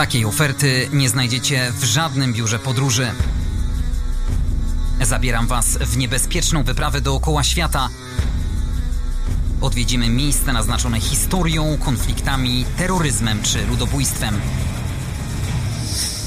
Takiej 0.00 0.24
oferty 0.24 0.88
nie 0.92 1.08
znajdziecie 1.08 1.72
w 1.72 1.84
żadnym 1.84 2.32
biurze 2.32 2.58
podróży. 2.58 3.10
Zabieram 5.00 5.46
Was 5.46 5.78
w 5.78 5.96
niebezpieczną 5.96 6.62
wyprawę 6.62 7.00
dookoła 7.00 7.44
świata. 7.44 7.88
Odwiedzimy 9.60 10.08
miejsca 10.08 10.52
naznaczone 10.52 11.00
historią, 11.00 11.78
konfliktami, 11.78 12.64
terroryzmem 12.78 13.42
czy 13.42 13.66
ludobójstwem. 13.66 14.40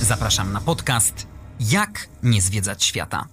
Zapraszam 0.02 0.54
na 0.54 0.62
podcast 0.62 1.28
Jak 1.60 2.08
nie 2.24 2.42
zwiedzać 2.42 2.84
świata. 2.84 3.26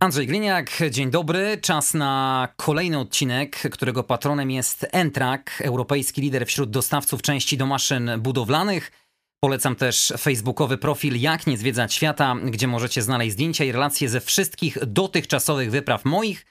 Andrzej 0.00 0.26
Gliniak, 0.26 0.70
dzień 0.90 1.10
dobry. 1.10 1.58
Czas 1.62 1.94
na 1.94 2.48
kolejny 2.56 2.98
odcinek, 2.98 3.62
którego 3.72 4.04
patronem 4.04 4.50
jest 4.50 4.86
Entrak, 4.92 5.62
europejski 5.64 6.20
lider 6.20 6.46
wśród 6.46 6.70
dostawców 6.70 7.22
części 7.22 7.56
do 7.56 7.66
maszyn 7.66 8.10
budowlanych. 8.18 9.07
Polecam 9.40 9.76
też 9.76 10.12
facebookowy 10.18 10.78
profil 10.78 11.20
Jak 11.20 11.46
nie 11.46 11.58
zwiedzać 11.58 11.94
świata, 11.94 12.36
gdzie 12.44 12.66
możecie 12.66 13.02
znaleźć 13.02 13.32
zdjęcia 13.32 13.64
i 13.64 13.72
relacje 13.72 14.08
ze 14.08 14.20
wszystkich 14.20 14.78
dotychczasowych 14.86 15.70
wypraw 15.70 16.04
moich 16.04 16.46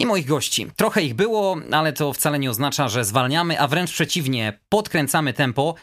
i 0.00 0.06
moich 0.06 0.26
gości. 0.26 0.66
Trochę 0.76 1.02
ich 1.02 1.14
było, 1.14 1.56
ale 1.72 1.92
to 1.92 2.12
wcale 2.12 2.38
nie 2.38 2.50
oznacza, 2.50 2.88
że 2.88 3.04
zwalniamy, 3.04 3.60
a 3.60 3.68
wręcz 3.68 3.92
przeciwnie, 3.92 4.60
podkręcamy 4.68 5.32
tempo. 5.32 5.74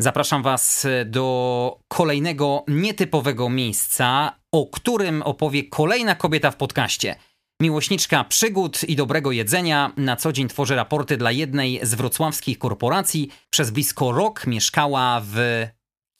Zapraszam 0.00 0.42
Was 0.42 0.86
do 1.04 1.78
kolejnego 1.88 2.64
nietypowego 2.68 3.48
miejsca, 3.48 4.38
o 4.52 4.66
którym 4.66 5.22
opowie 5.22 5.64
kolejna 5.64 6.14
kobieta 6.14 6.50
w 6.50 6.56
podcaście. 6.56 7.16
Miłośniczka 7.62 8.24
przygód 8.24 8.84
i 8.84 8.96
dobrego 8.96 9.32
jedzenia, 9.32 9.92
na 9.96 10.16
co 10.16 10.32
dzień 10.32 10.48
tworzy 10.48 10.76
raporty 10.76 11.16
dla 11.16 11.32
jednej 11.32 11.80
z 11.82 11.94
wrocławskich 11.94 12.58
korporacji. 12.58 13.30
Przez 13.50 13.70
blisko 13.70 14.12
rok 14.12 14.46
mieszkała 14.46 15.22
w 15.24 15.66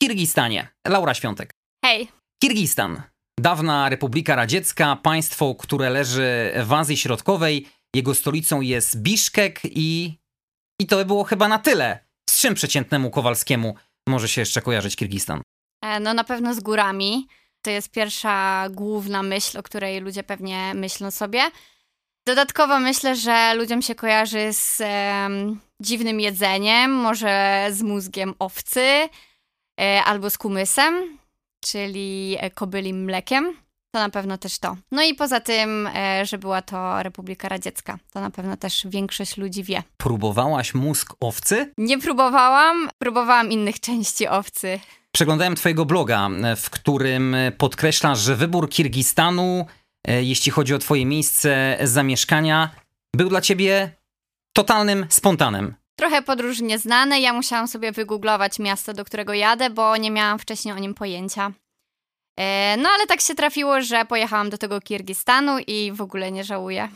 Kirgistanie. 0.02 0.68
Laura 0.88 1.14
Świątek. 1.14 1.50
Hej. 1.84 2.08
Kirgistan. 2.42 3.02
Dawna 3.40 3.88
Republika 3.88 4.36
Radziecka, 4.36 4.96
państwo, 4.96 5.54
które 5.54 5.90
leży 5.90 6.52
w 6.64 6.72
Azji 6.72 6.96
Środkowej. 6.96 7.68
Jego 7.94 8.14
stolicą 8.14 8.60
jest 8.60 9.02
Biszkek 9.02 9.60
i... 9.64 10.18
I 10.80 10.86
to 10.86 11.04
było 11.04 11.24
chyba 11.24 11.48
na 11.48 11.58
tyle. 11.58 11.98
Z 12.30 12.40
czym 12.40 12.54
przeciętnemu 12.54 13.10
Kowalskiemu 13.10 13.74
może 14.08 14.28
się 14.28 14.40
jeszcze 14.40 14.62
kojarzyć 14.62 14.96
Kirgistan? 14.96 15.40
E, 15.84 16.00
no 16.00 16.14
na 16.14 16.24
pewno 16.24 16.54
z 16.54 16.60
górami. 16.60 17.26
To 17.62 17.70
jest 17.70 17.90
pierwsza 17.90 18.66
główna 18.70 19.22
myśl, 19.22 19.58
o 19.58 19.62
której 19.62 20.00
ludzie 20.00 20.22
pewnie 20.22 20.74
myślą 20.74 21.10
sobie. 21.10 21.42
Dodatkowo 22.28 22.80
myślę, 22.80 23.16
że 23.16 23.54
ludziom 23.54 23.82
się 23.82 23.94
kojarzy 23.94 24.52
z 24.52 24.82
dziwnym 25.82 26.20
jedzeniem, 26.20 26.90
może 26.92 27.66
z 27.70 27.82
mózgiem 27.82 28.34
owcy, 28.38 28.80
E, 28.80 29.08
albo 30.04 30.30
z 30.30 30.38
kumysem, 30.38 31.18
czyli 31.64 32.36
e, 32.40 32.50
kobylim 32.50 33.04
mlekiem. 33.04 33.56
To 33.94 34.00
na 34.00 34.10
pewno 34.10 34.38
też 34.38 34.58
to. 34.58 34.76
No 34.92 35.02
i 35.02 35.14
poza 35.14 35.40
tym, 35.40 35.88
e, 35.94 36.26
że 36.26 36.38
była 36.38 36.62
to 36.62 37.02
Republika 37.02 37.48
Radziecka. 37.48 37.98
To 38.12 38.20
na 38.20 38.30
pewno 38.30 38.56
też 38.56 38.86
większość 38.90 39.36
ludzi 39.36 39.64
wie. 39.64 39.82
Próbowałaś 39.96 40.74
mózg 40.74 41.14
owcy? 41.20 41.72
Nie 41.78 41.98
próbowałam, 41.98 42.88
próbowałam 42.98 43.50
innych 43.50 43.80
części 43.80 44.28
owcy. 44.28 44.80
Przeglądałem 45.12 45.56
twojego 45.56 45.84
bloga, 45.84 46.28
w 46.56 46.70
którym 46.70 47.36
podkreślasz, 47.58 48.18
że 48.18 48.36
wybór 48.36 48.70
Kirgistanu, 48.70 49.66
jeśli 50.08 50.52
chodzi 50.52 50.74
o 50.74 50.78
twoje 50.78 51.06
miejsce 51.06 51.78
zamieszkania, 51.82 52.70
był 53.16 53.28
dla 53.28 53.40
ciebie 53.40 53.90
totalnym 54.52 55.06
spontanem. 55.08 55.74
Trochę 55.96 56.22
podróż 56.22 56.60
nieznane. 56.60 57.20
Ja 57.20 57.32
musiałam 57.32 57.68
sobie 57.68 57.92
wygooglować 57.92 58.58
miasto, 58.58 58.92
do 58.92 59.04
którego 59.04 59.32
jadę, 59.34 59.70
bo 59.70 59.96
nie 59.96 60.10
miałam 60.10 60.38
wcześniej 60.38 60.74
o 60.74 60.78
nim 60.78 60.94
pojęcia. 60.94 61.52
E, 62.38 62.76
no 62.76 62.88
ale 62.88 63.06
tak 63.06 63.20
się 63.20 63.34
trafiło, 63.34 63.80
że 63.80 64.04
pojechałam 64.04 64.50
do 64.50 64.58
tego 64.58 64.80
Kirgistanu 64.80 65.58
i 65.66 65.92
w 65.92 66.00
ogóle 66.00 66.32
nie 66.32 66.44
żałuję. 66.44 66.88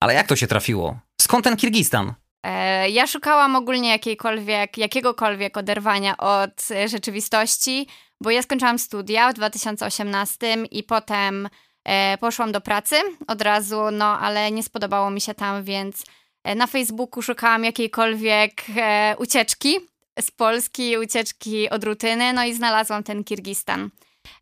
Ale 0.00 0.14
jak 0.14 0.26
to 0.26 0.36
się 0.36 0.46
trafiło? 0.46 0.98
Skąd 1.20 1.44
ten 1.44 1.56
Kirgistan? 1.56 2.14
E, 2.46 2.90
ja 2.90 3.06
szukałam 3.06 3.56
ogólnie 3.56 3.88
jakiejkolwiek, 3.88 4.78
jakiegokolwiek 4.78 5.56
oderwania 5.56 6.16
od 6.16 6.68
rzeczywistości, 6.86 7.86
bo 8.20 8.30
ja 8.30 8.42
skończyłam 8.42 8.78
studia 8.78 9.30
w 9.30 9.34
2018 9.34 10.56
i 10.70 10.82
potem 10.82 11.48
e, 11.84 12.18
poszłam 12.18 12.52
do 12.52 12.60
pracy 12.60 12.96
od 13.26 13.42
razu, 13.42 13.80
no 13.92 14.18
ale 14.18 14.50
nie 14.50 14.62
spodobało 14.62 15.10
mi 15.10 15.20
się 15.20 15.34
tam, 15.34 15.64
więc 15.64 16.04
na 16.44 16.66
Facebooku 16.66 17.22
szukałam 17.22 17.64
jakiejkolwiek 17.64 18.62
e, 18.76 19.14
ucieczki 19.18 19.76
z 20.20 20.30
Polski, 20.30 20.98
ucieczki 20.98 21.70
od 21.70 21.84
rutyny, 21.84 22.32
no 22.32 22.44
i 22.44 22.54
znalazłam 22.54 23.02
ten 23.02 23.24
Kirgistan. 23.24 23.90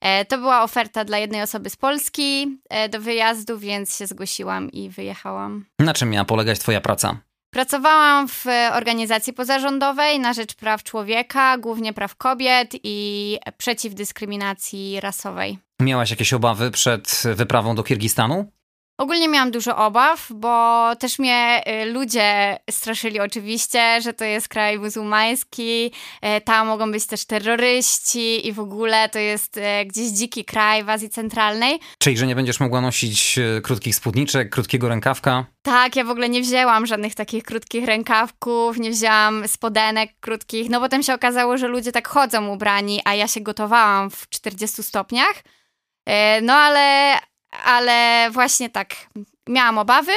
E, 0.00 0.24
to 0.24 0.38
była 0.38 0.62
oferta 0.62 1.04
dla 1.04 1.18
jednej 1.18 1.42
osoby 1.42 1.70
z 1.70 1.76
Polski 1.76 2.58
e, 2.70 2.88
do 2.88 3.00
wyjazdu, 3.00 3.58
więc 3.58 3.96
się 3.96 4.06
zgłosiłam 4.06 4.72
i 4.72 4.90
wyjechałam. 4.90 5.64
Na 5.78 5.94
czym 5.94 6.10
miała 6.10 6.24
polegać 6.24 6.58
Twoja 6.58 6.80
praca? 6.80 7.20
Pracowałam 7.50 8.28
w 8.28 8.44
organizacji 8.72 9.32
pozarządowej 9.32 10.20
na 10.20 10.32
rzecz 10.32 10.54
praw 10.54 10.82
człowieka, 10.82 11.58
głównie 11.58 11.92
praw 11.92 12.16
kobiet 12.16 12.70
i 12.82 13.38
przeciw 13.58 13.94
dyskryminacji 13.94 15.00
rasowej. 15.00 15.58
Miałaś 15.80 16.10
jakieś 16.10 16.32
obawy 16.32 16.70
przed 16.70 17.22
wyprawą 17.34 17.74
do 17.74 17.82
Kirgistanu? 17.82 18.52
Ogólnie 18.98 19.28
miałam 19.28 19.50
dużo 19.50 19.76
obaw, 19.76 20.26
bo 20.34 20.86
też 20.96 21.18
mnie 21.18 21.62
y, 21.82 21.84
ludzie 21.84 22.58
straszyli 22.70 23.20
oczywiście, 23.20 24.00
że 24.00 24.12
to 24.12 24.24
jest 24.24 24.48
kraj 24.48 24.78
muzułmański, 24.78 25.92
y, 26.36 26.40
tam 26.40 26.66
mogą 26.66 26.92
być 26.92 27.06
też 27.06 27.24
terroryści 27.24 28.46
i 28.46 28.52
w 28.52 28.60
ogóle 28.60 29.08
to 29.08 29.18
jest 29.18 29.56
y, 29.56 29.60
gdzieś 29.86 30.08
dziki 30.08 30.44
kraj 30.44 30.84
w 30.84 30.88
Azji 30.88 31.10
Centralnej. 31.10 31.78
Czyli, 31.98 32.16
że 32.16 32.26
nie 32.26 32.34
będziesz 32.34 32.60
mogła 32.60 32.80
nosić 32.80 33.38
krótkich 33.62 33.94
spódniczek, 33.94 34.50
krótkiego 34.50 34.88
rękawka? 34.88 35.44
Tak, 35.62 35.96
ja 35.96 36.04
w 36.04 36.10
ogóle 36.10 36.28
nie 36.28 36.40
wzięłam 36.42 36.86
żadnych 36.86 37.14
takich 37.14 37.44
krótkich 37.44 37.84
rękawków, 37.84 38.78
nie 38.78 38.90
wzięłam 38.90 39.48
spodenek 39.48 40.10
krótkich, 40.20 40.70
no 40.70 40.80
potem 40.80 41.02
się 41.02 41.14
okazało, 41.14 41.58
że 41.58 41.68
ludzie 41.68 41.92
tak 41.92 42.08
chodzą 42.08 42.48
ubrani, 42.48 43.00
a 43.04 43.14
ja 43.14 43.28
się 43.28 43.40
gotowałam 43.40 44.10
w 44.10 44.28
40 44.28 44.82
stopniach. 44.82 45.34
No 46.42 46.52
ale, 46.52 47.14
ale 47.64 48.28
właśnie 48.30 48.70
tak, 48.70 48.94
miałam 49.48 49.78
obawy. 49.78 50.12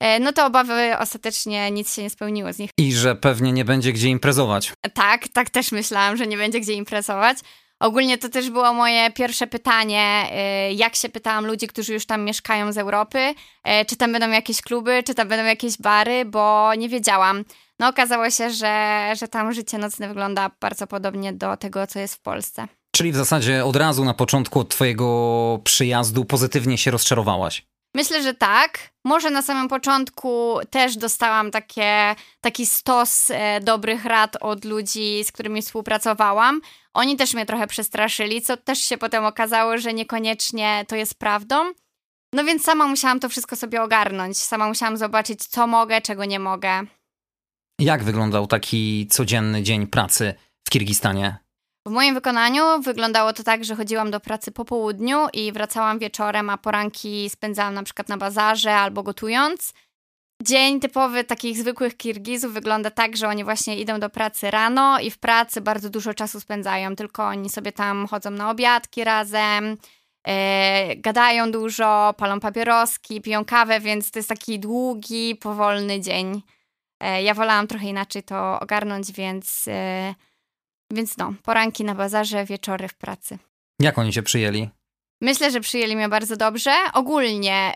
E, 0.00 0.20
no 0.20 0.32
to 0.32 0.46
obawy 0.46 0.98
ostatecznie 0.98 1.70
nic 1.70 1.94
się 1.94 2.02
nie 2.02 2.10
spełniło 2.10 2.52
z 2.52 2.58
nich. 2.58 2.70
I 2.78 2.92
że 2.92 3.16
pewnie 3.16 3.52
nie 3.52 3.64
będzie 3.64 3.92
gdzie 3.92 4.08
imprezować. 4.08 4.72
Tak, 4.94 5.28
tak 5.28 5.50
też 5.50 5.72
myślałam, 5.72 6.16
że 6.16 6.26
nie 6.26 6.36
będzie 6.36 6.60
gdzie 6.60 6.72
imprezować. 6.72 7.38
Ogólnie 7.80 8.18
to 8.18 8.28
też 8.28 8.50
było 8.50 8.72
moje 8.74 9.10
pierwsze 9.10 9.46
pytanie, 9.46 10.26
e, 10.30 10.72
jak 10.72 10.96
się 10.96 11.08
pytałam 11.08 11.46
ludzi, 11.46 11.66
którzy 11.66 11.92
już 11.92 12.06
tam 12.06 12.24
mieszkają 12.24 12.72
z 12.72 12.78
Europy, 12.78 13.34
e, 13.64 13.84
czy 13.84 13.96
tam 13.96 14.12
będą 14.12 14.30
jakieś 14.30 14.62
kluby, 14.62 15.02
czy 15.02 15.14
tam 15.14 15.28
będą 15.28 15.44
jakieś 15.44 15.78
bary, 15.78 16.24
bo 16.24 16.74
nie 16.74 16.88
wiedziałam. 16.88 17.44
No 17.78 17.88
okazało 17.88 18.30
się, 18.30 18.50
że, 18.50 19.12
że 19.20 19.28
tam 19.28 19.52
życie 19.52 19.78
nocne 19.78 20.08
wygląda 20.08 20.50
bardzo 20.60 20.86
podobnie 20.86 21.32
do 21.32 21.56
tego, 21.56 21.86
co 21.86 21.98
jest 21.98 22.14
w 22.14 22.20
Polsce. 22.20 22.68
Czyli 22.96 23.12
w 23.12 23.16
zasadzie 23.16 23.64
od 23.64 23.76
razu 23.76 24.04
na 24.04 24.14
początku 24.14 24.64
twojego 24.64 25.60
przyjazdu 25.64 26.24
pozytywnie 26.24 26.78
się 26.78 26.90
rozczarowałaś? 26.90 27.66
Myślę, 27.94 28.22
że 28.22 28.34
tak. 28.34 28.92
Może 29.04 29.30
na 29.30 29.42
samym 29.42 29.68
początku 29.68 30.58
też 30.70 30.96
dostałam 30.96 31.50
takie, 31.50 32.14
taki 32.40 32.66
stos 32.66 33.30
e, 33.30 33.60
dobrych 33.60 34.04
rad 34.04 34.36
od 34.40 34.64
ludzi, 34.64 35.24
z 35.24 35.32
którymi 35.32 35.62
współpracowałam. 35.62 36.60
Oni 36.94 37.16
też 37.16 37.34
mnie 37.34 37.46
trochę 37.46 37.66
przestraszyli, 37.66 38.42
co 38.42 38.56
też 38.56 38.78
się 38.78 38.98
potem 38.98 39.24
okazało, 39.24 39.78
że 39.78 39.94
niekoniecznie 39.94 40.84
to 40.88 40.96
jest 40.96 41.18
prawdą. 41.18 41.56
No 42.34 42.44
więc 42.44 42.64
sama 42.64 42.86
musiałam 42.86 43.20
to 43.20 43.28
wszystko 43.28 43.56
sobie 43.56 43.82
ogarnąć. 43.82 44.38
Sama 44.38 44.68
musiałam 44.68 44.96
zobaczyć, 44.96 45.46
co 45.46 45.66
mogę, 45.66 46.00
czego 46.00 46.24
nie 46.24 46.38
mogę. 46.38 46.82
Jak 47.78 48.04
wyglądał 48.04 48.46
taki 48.46 49.06
codzienny 49.10 49.62
dzień 49.62 49.86
pracy 49.86 50.34
w 50.64 50.70
Kirgistanie? 50.70 51.36
W 51.86 51.90
moim 51.90 52.14
wykonaniu 52.14 52.62
wyglądało 52.82 53.32
to 53.32 53.42
tak, 53.42 53.64
że 53.64 53.76
chodziłam 53.76 54.10
do 54.10 54.20
pracy 54.20 54.52
po 54.52 54.64
południu 54.64 55.26
i 55.32 55.52
wracałam 55.52 55.98
wieczorem, 55.98 56.50
a 56.50 56.58
poranki 56.58 57.30
spędzałam 57.30 57.74
na 57.74 57.82
przykład 57.82 58.08
na 58.08 58.16
bazarze 58.16 58.74
albo 58.74 59.02
gotując. 59.02 59.74
Dzień 60.42 60.80
typowy 60.80 61.24
takich 61.24 61.58
zwykłych 61.58 61.96
Kirgizów 61.96 62.52
wygląda 62.52 62.90
tak, 62.90 63.16
że 63.16 63.28
oni 63.28 63.44
właśnie 63.44 63.78
idą 63.78 64.00
do 64.00 64.10
pracy 64.10 64.50
rano 64.50 65.00
i 65.00 65.10
w 65.10 65.18
pracy 65.18 65.60
bardzo 65.60 65.90
dużo 65.90 66.14
czasu 66.14 66.40
spędzają, 66.40 66.96
tylko 66.96 67.24
oni 67.24 67.50
sobie 67.50 67.72
tam 67.72 68.06
chodzą 68.06 68.30
na 68.30 68.50
obiadki 68.50 69.04
razem, 69.04 69.76
yy, 70.26 70.96
gadają 70.96 71.52
dużo, 71.52 72.14
palą 72.16 72.40
papieroski, 72.40 73.20
piją 73.20 73.44
kawę, 73.44 73.80
więc 73.80 74.10
to 74.10 74.18
jest 74.18 74.28
taki 74.28 74.58
długi, 74.58 75.36
powolny 75.36 76.00
dzień. 76.00 76.42
Yy, 77.02 77.22
ja 77.22 77.34
wolałam 77.34 77.66
trochę 77.66 77.86
inaczej 77.86 78.22
to 78.22 78.60
ogarnąć, 78.60 79.12
więc... 79.12 79.66
Yy, 79.66 80.31
więc 80.92 81.16
no, 81.16 81.34
poranki 81.42 81.84
na 81.84 81.94
bazarze, 81.94 82.44
wieczory 82.44 82.88
w 82.88 82.94
pracy. 82.94 83.38
Jak 83.80 83.98
oni 83.98 84.12
cię 84.12 84.22
przyjęli? 84.22 84.68
Myślę, 85.20 85.50
że 85.50 85.60
przyjęli 85.60 85.96
mnie 85.96 86.08
bardzo 86.08 86.36
dobrze. 86.36 86.72
Ogólnie 86.92 87.74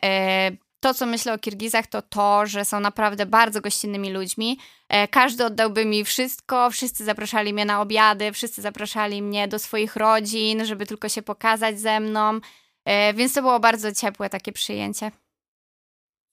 y, 0.53 0.67
to, 0.81 0.95
co 0.95 1.07
myślę 1.07 1.33
o 1.33 1.39
Kirgizach, 1.39 1.87
to 1.87 2.03
to, 2.03 2.47
że 2.47 2.65
są 2.65 2.81
naprawdę 2.81 3.27
bardzo 3.27 3.61
gościnnymi 3.61 4.11
ludźmi. 4.11 4.59
E, 4.89 5.09
każdy 5.09 5.45
oddałby 5.45 5.85
mi 5.85 6.05
wszystko, 6.05 6.71
wszyscy 6.71 7.05
zapraszali 7.05 7.53
mnie 7.53 7.65
na 7.65 7.81
obiady, 7.81 8.33
wszyscy 8.33 8.63
zapraszali 8.63 9.23
mnie 9.23 9.49
do 9.49 9.59
swoich 9.59 9.97
rodzin, 9.97 10.65
żeby 10.65 10.87
tylko 10.87 11.09
się 11.09 11.23
pokazać 11.23 11.81
ze 11.81 12.01
mną. 12.01 12.41
E, 12.85 13.15
więc 13.15 13.33
to 13.33 13.43
było 13.43 13.61
bardzo 13.61 13.93
ciepłe 13.93 14.31
takie 14.31 14.53
przyjęcie. 14.53 15.11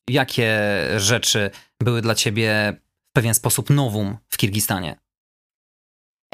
Jakie 0.09 0.51
rzeczy 0.97 1.51
były 1.81 2.01
dla 2.01 2.15
ciebie 2.15 2.75
w 3.09 3.13
pewien 3.15 3.33
sposób 3.33 3.69
nowum 3.69 4.17
w 4.29 4.37
Kirgistanie? 4.37 5.02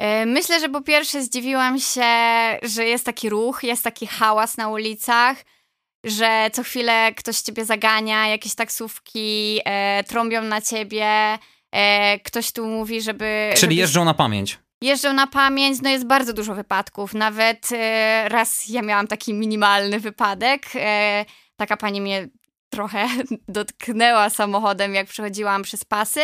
E, 0.00 0.26
myślę, 0.26 0.60
że 0.60 0.68
po 0.68 0.80
pierwsze 0.80 1.22
zdziwiłam 1.22 1.80
się, 1.80 2.02
że 2.62 2.84
jest 2.84 3.06
taki 3.06 3.28
ruch, 3.28 3.62
jest 3.62 3.84
taki 3.84 4.06
hałas 4.06 4.56
na 4.56 4.68
ulicach, 4.68 5.36
że 6.04 6.50
co 6.52 6.62
chwilę 6.62 7.12
ktoś 7.16 7.40
ciebie 7.40 7.64
zagania, 7.64 8.28
jakieś 8.28 8.54
taksówki 8.54 9.60
e, 9.64 10.04
trąbią 10.04 10.42
na 10.42 10.60
ciebie, 10.60 11.38
e, 11.72 12.18
ktoś 12.18 12.52
tu 12.52 12.66
mówi, 12.66 13.02
żeby... 13.02 13.52
Czyli 13.56 13.76
jeżdżą 13.76 14.04
na 14.04 14.14
pamięć. 14.14 14.58
Jeżdżą 14.82 15.12
na 15.12 15.26
pamięć, 15.26 15.78
no 15.82 15.90
jest 15.90 16.06
bardzo 16.06 16.32
dużo 16.32 16.54
wypadków. 16.54 17.14
Nawet 17.14 17.68
e, 17.72 18.28
raz 18.28 18.68
ja 18.68 18.82
miałam 18.82 19.06
taki 19.06 19.34
minimalny 19.34 20.00
wypadek. 20.00 20.66
E, 20.74 21.24
taka 21.56 21.76
pani 21.76 22.00
mnie 22.00 22.28
trochę 22.70 23.08
dotknęła 23.48 24.30
samochodem, 24.30 24.94
jak 24.94 25.06
przechodziłam 25.06 25.62
przez 25.62 25.84
pasy. 25.84 26.20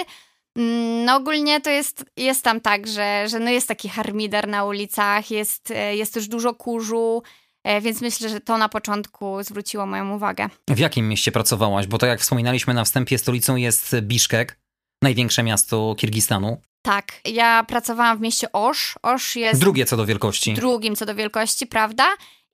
Mm, 0.56 1.04
no 1.04 1.16
ogólnie 1.16 1.60
to 1.60 1.70
jest, 1.70 2.04
jest 2.16 2.44
tam 2.44 2.60
tak, 2.60 2.86
że, 2.86 3.28
że 3.28 3.38
no 3.38 3.50
jest 3.50 3.68
taki 3.68 3.88
harmider 3.88 4.48
na 4.48 4.64
ulicach, 4.64 5.30
jest, 5.30 5.70
e, 5.70 5.96
jest 5.96 6.14
też 6.14 6.28
dużo 6.28 6.54
kurzu, 6.54 7.22
e, 7.64 7.80
więc 7.80 8.00
myślę, 8.00 8.28
że 8.28 8.40
to 8.40 8.58
na 8.58 8.68
początku 8.68 9.42
zwróciło 9.42 9.86
moją 9.86 10.14
uwagę. 10.14 10.48
W 10.68 10.78
jakim 10.78 11.08
mieście 11.08 11.32
pracowałaś? 11.32 11.86
Bo 11.86 11.98
to 11.98 12.06
jak 12.06 12.20
wspominaliśmy 12.20 12.74
na 12.74 12.84
wstępie, 12.84 13.18
stolicą 13.18 13.56
jest 13.56 13.96
Biszkek, 14.00 14.58
największe 15.02 15.42
miasto 15.42 15.94
Kirgistanu. 15.98 16.60
Tak, 16.82 17.12
ja 17.24 17.64
pracowałam 17.64 18.18
w 18.18 18.20
mieście 18.20 18.52
Osz. 18.52 18.94
Osz 19.02 19.36
jest... 19.36 19.60
Drugie 19.60 19.84
co 19.84 19.96
do 19.96 20.06
wielkości. 20.06 20.54
Drugim 20.54 20.96
co 20.96 21.06
do 21.06 21.14
wielkości, 21.14 21.66
prawda? 21.66 22.04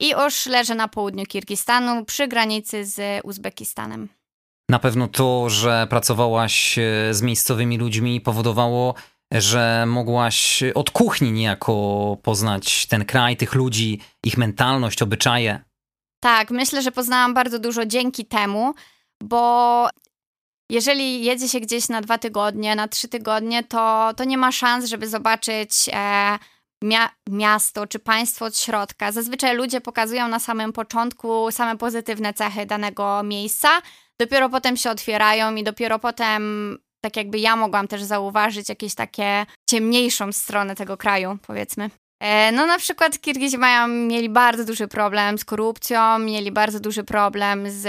I 0.00 0.14
Osz 0.14 0.46
leży 0.46 0.75
na 0.75 0.88
południu 0.88 1.26
Kirgistanu, 1.26 2.04
przy 2.04 2.28
granicy 2.28 2.84
z 2.84 3.20
Uzbekistanem. 3.25 4.08
Na 4.72 4.78
pewno 4.78 5.08
to, 5.08 5.50
że 5.50 5.86
pracowałaś 5.90 6.78
e, 6.78 6.82
z 7.14 7.22
miejscowymi 7.22 7.78
ludźmi 7.78 8.20
powodowało, 8.20 8.94
że 9.32 9.84
mogłaś 9.86 10.62
od 10.74 10.90
kuchni 10.90 11.32
niejako 11.32 12.16
poznać 12.22 12.86
ten 12.86 13.04
kraj, 13.04 13.36
tych 13.36 13.54
ludzi, 13.54 14.00
ich 14.24 14.36
mentalność, 14.36 15.02
obyczaje. 15.02 15.64
Tak, 16.20 16.50
myślę, 16.50 16.82
że 16.82 16.92
poznałam 16.92 17.34
bardzo 17.34 17.58
dużo 17.58 17.86
dzięki 17.86 18.24
temu, 18.24 18.74
bo 19.22 19.88
jeżeli 20.70 21.25
jedzie 21.25 21.48
się 21.48 21.60
gdzieś 21.60 21.88
na 21.88 22.00
dwa 22.00 22.18
tygodnie, 22.18 22.76
na 22.76 22.88
trzy 22.88 23.08
tygodnie, 23.08 23.64
to, 23.64 24.12
to 24.16 24.25
nie 24.25 24.38
ma 24.38 24.52
szans, 24.52 24.84
żeby 24.84 25.08
zobaczyć 25.08 25.70
e, 25.92 26.38
mia 26.82 27.08
miasto 27.30 27.86
czy 27.86 27.98
państwo 27.98 28.44
od 28.44 28.58
środka. 28.58 29.12
Zazwyczaj 29.12 29.56
ludzie 29.56 29.80
pokazują 29.80 30.28
na 30.28 30.38
samym 30.38 30.72
początku 30.72 31.50
same 31.50 31.78
pozytywne 31.78 32.34
cechy 32.34 32.66
danego 32.66 33.22
miejsca, 33.22 33.68
dopiero 34.26 34.48
potem 34.48 34.76
się 34.76 34.90
otwierają 34.90 35.54
i 35.54 35.64
dopiero 35.64 35.98
potem 35.98 36.78
tak 37.00 37.16
jakby 37.16 37.38
ja 37.38 37.56
mogłam 37.56 37.88
też 37.88 38.02
zauważyć 38.02 38.69
jakieś 38.69 38.94
takie 38.94 39.46
ciemniejszą 39.70 40.32
stronę 40.32 40.74
tego 40.74 40.96
kraju, 40.96 41.38
powiedzmy. 41.46 41.90
E, 42.20 42.52
no 42.52 42.66
na 42.66 42.78
przykład 42.78 43.20
Kirgizi 43.20 43.58
mają, 43.58 43.88
mieli 43.88 44.28
bardzo 44.28 44.64
duży 44.64 44.88
problem 44.88 45.38
z 45.38 45.44
korupcją, 45.44 46.19
mieli 46.19 46.52
bardzo 46.52 46.80
duży 46.80 47.04
problem 47.04 47.70
z, 47.70 47.82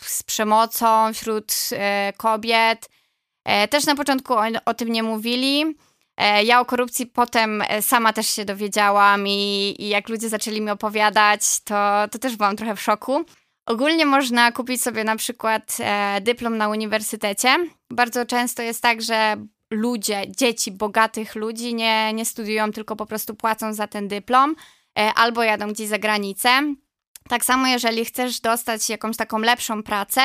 z 0.00 0.22
przemocą 0.22 1.12
wśród 1.12 1.54
e, 1.72 2.12
kobiet. 2.16 2.90
E, 3.44 3.68
też 3.68 3.86
na 3.86 3.94
początku 3.94 4.34
o, 4.34 4.44
o 4.64 4.74
tym 4.74 4.88
nie 4.88 5.02
mówili. 5.02 5.76
Ja 6.44 6.60
o 6.60 6.64
korupcji 6.64 7.06
potem 7.06 7.62
sama 7.80 8.12
też 8.12 8.26
się 8.26 8.44
dowiedziałam 8.44 9.28
i, 9.28 9.74
i 9.78 9.88
jak 9.88 10.08
ludzie 10.08 10.28
zaczęli 10.28 10.60
mi 10.60 10.70
opowiadać, 10.70 11.40
to, 11.64 12.04
to 12.10 12.18
też 12.18 12.36
byłam 12.36 12.56
trochę 12.56 12.76
w 12.76 12.80
szoku. 12.80 13.24
Ogólnie 13.66 14.06
można 14.06 14.52
kupić 14.52 14.82
sobie 14.82 15.04
na 15.04 15.16
przykład 15.16 15.76
e, 15.80 16.20
dyplom 16.20 16.56
na 16.56 16.68
uniwersytecie. 16.68 17.56
Bardzo 17.90 18.26
często 18.26 18.62
jest 18.62 18.82
tak, 18.82 19.02
że 19.02 19.36
ludzie, 19.70 20.22
dzieci 20.28 20.72
bogatych 20.72 21.34
ludzi 21.34 21.74
nie, 21.74 22.12
nie 22.12 22.24
studiują, 22.24 22.72
tylko 22.72 22.96
po 22.96 23.06
prostu 23.06 23.34
płacą 23.34 23.74
za 23.74 23.86
ten 23.86 24.08
dyplom 24.08 24.56
e, 24.98 25.14
albo 25.14 25.42
jadą 25.42 25.72
gdzieś 25.72 25.88
za 25.88 25.98
granicę. 25.98 26.48
Tak 27.28 27.44
samo, 27.44 27.66
jeżeli 27.66 28.04
chcesz 28.04 28.40
dostać 28.40 28.90
jakąś 28.90 29.16
taką 29.16 29.38
lepszą 29.38 29.82
pracę 29.82 30.20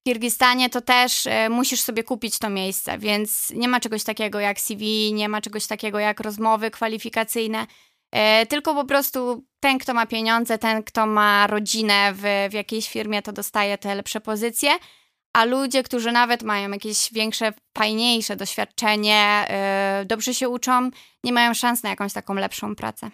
w 0.00 0.04
Kirgistanie, 0.04 0.70
to 0.70 0.80
też 0.80 1.26
e, 1.26 1.48
musisz 1.48 1.80
sobie 1.80 2.04
kupić 2.04 2.38
to 2.38 2.50
miejsce, 2.50 2.98
więc 2.98 3.50
nie 3.50 3.68
ma 3.68 3.80
czegoś 3.80 4.04
takiego 4.04 4.40
jak 4.40 4.60
CV, 4.60 5.12
nie 5.12 5.28
ma 5.28 5.40
czegoś 5.40 5.66
takiego 5.66 5.98
jak 5.98 6.20
rozmowy 6.20 6.70
kwalifikacyjne. 6.70 7.66
E, 8.14 8.46
tylko 8.46 8.74
po 8.74 8.84
prostu 8.84 9.44
ten, 9.60 9.78
kto 9.78 9.94
ma 9.94 10.06
pieniądze, 10.06 10.58
ten, 10.58 10.82
kto 10.82 11.06
ma 11.06 11.46
rodzinę 11.46 12.12
w, 12.14 12.50
w 12.50 12.52
jakiejś 12.52 12.88
firmie, 12.88 13.22
to 13.22 13.32
dostaje 13.32 13.78
te 13.78 13.94
lepsze 13.94 14.20
pozycje, 14.20 14.70
a 15.36 15.44
ludzie, 15.44 15.82
którzy 15.82 16.12
nawet 16.12 16.42
mają 16.42 16.70
jakieś 16.70 17.12
większe, 17.12 17.52
fajniejsze 17.78 18.36
doświadczenie, 18.36 19.46
yy, 19.98 20.06
dobrze 20.06 20.34
się 20.34 20.48
uczą, 20.48 20.90
nie 21.24 21.32
mają 21.32 21.54
szans 21.54 21.82
na 21.82 21.90
jakąś 21.90 22.12
taką 22.12 22.34
lepszą 22.34 22.74
pracę. 22.74 23.10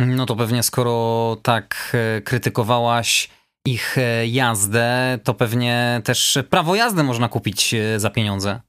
No 0.00 0.26
to 0.26 0.36
pewnie 0.36 0.62
skoro 0.62 1.36
tak 1.42 1.92
e, 1.94 2.20
krytykowałaś 2.20 3.28
ich 3.66 3.96
jazdę, 4.26 5.18
to 5.24 5.34
pewnie 5.34 6.00
też 6.04 6.38
prawo 6.50 6.74
jazdy 6.74 7.02
można 7.02 7.28
kupić 7.28 7.74
za 7.96 8.10
pieniądze. 8.10 8.60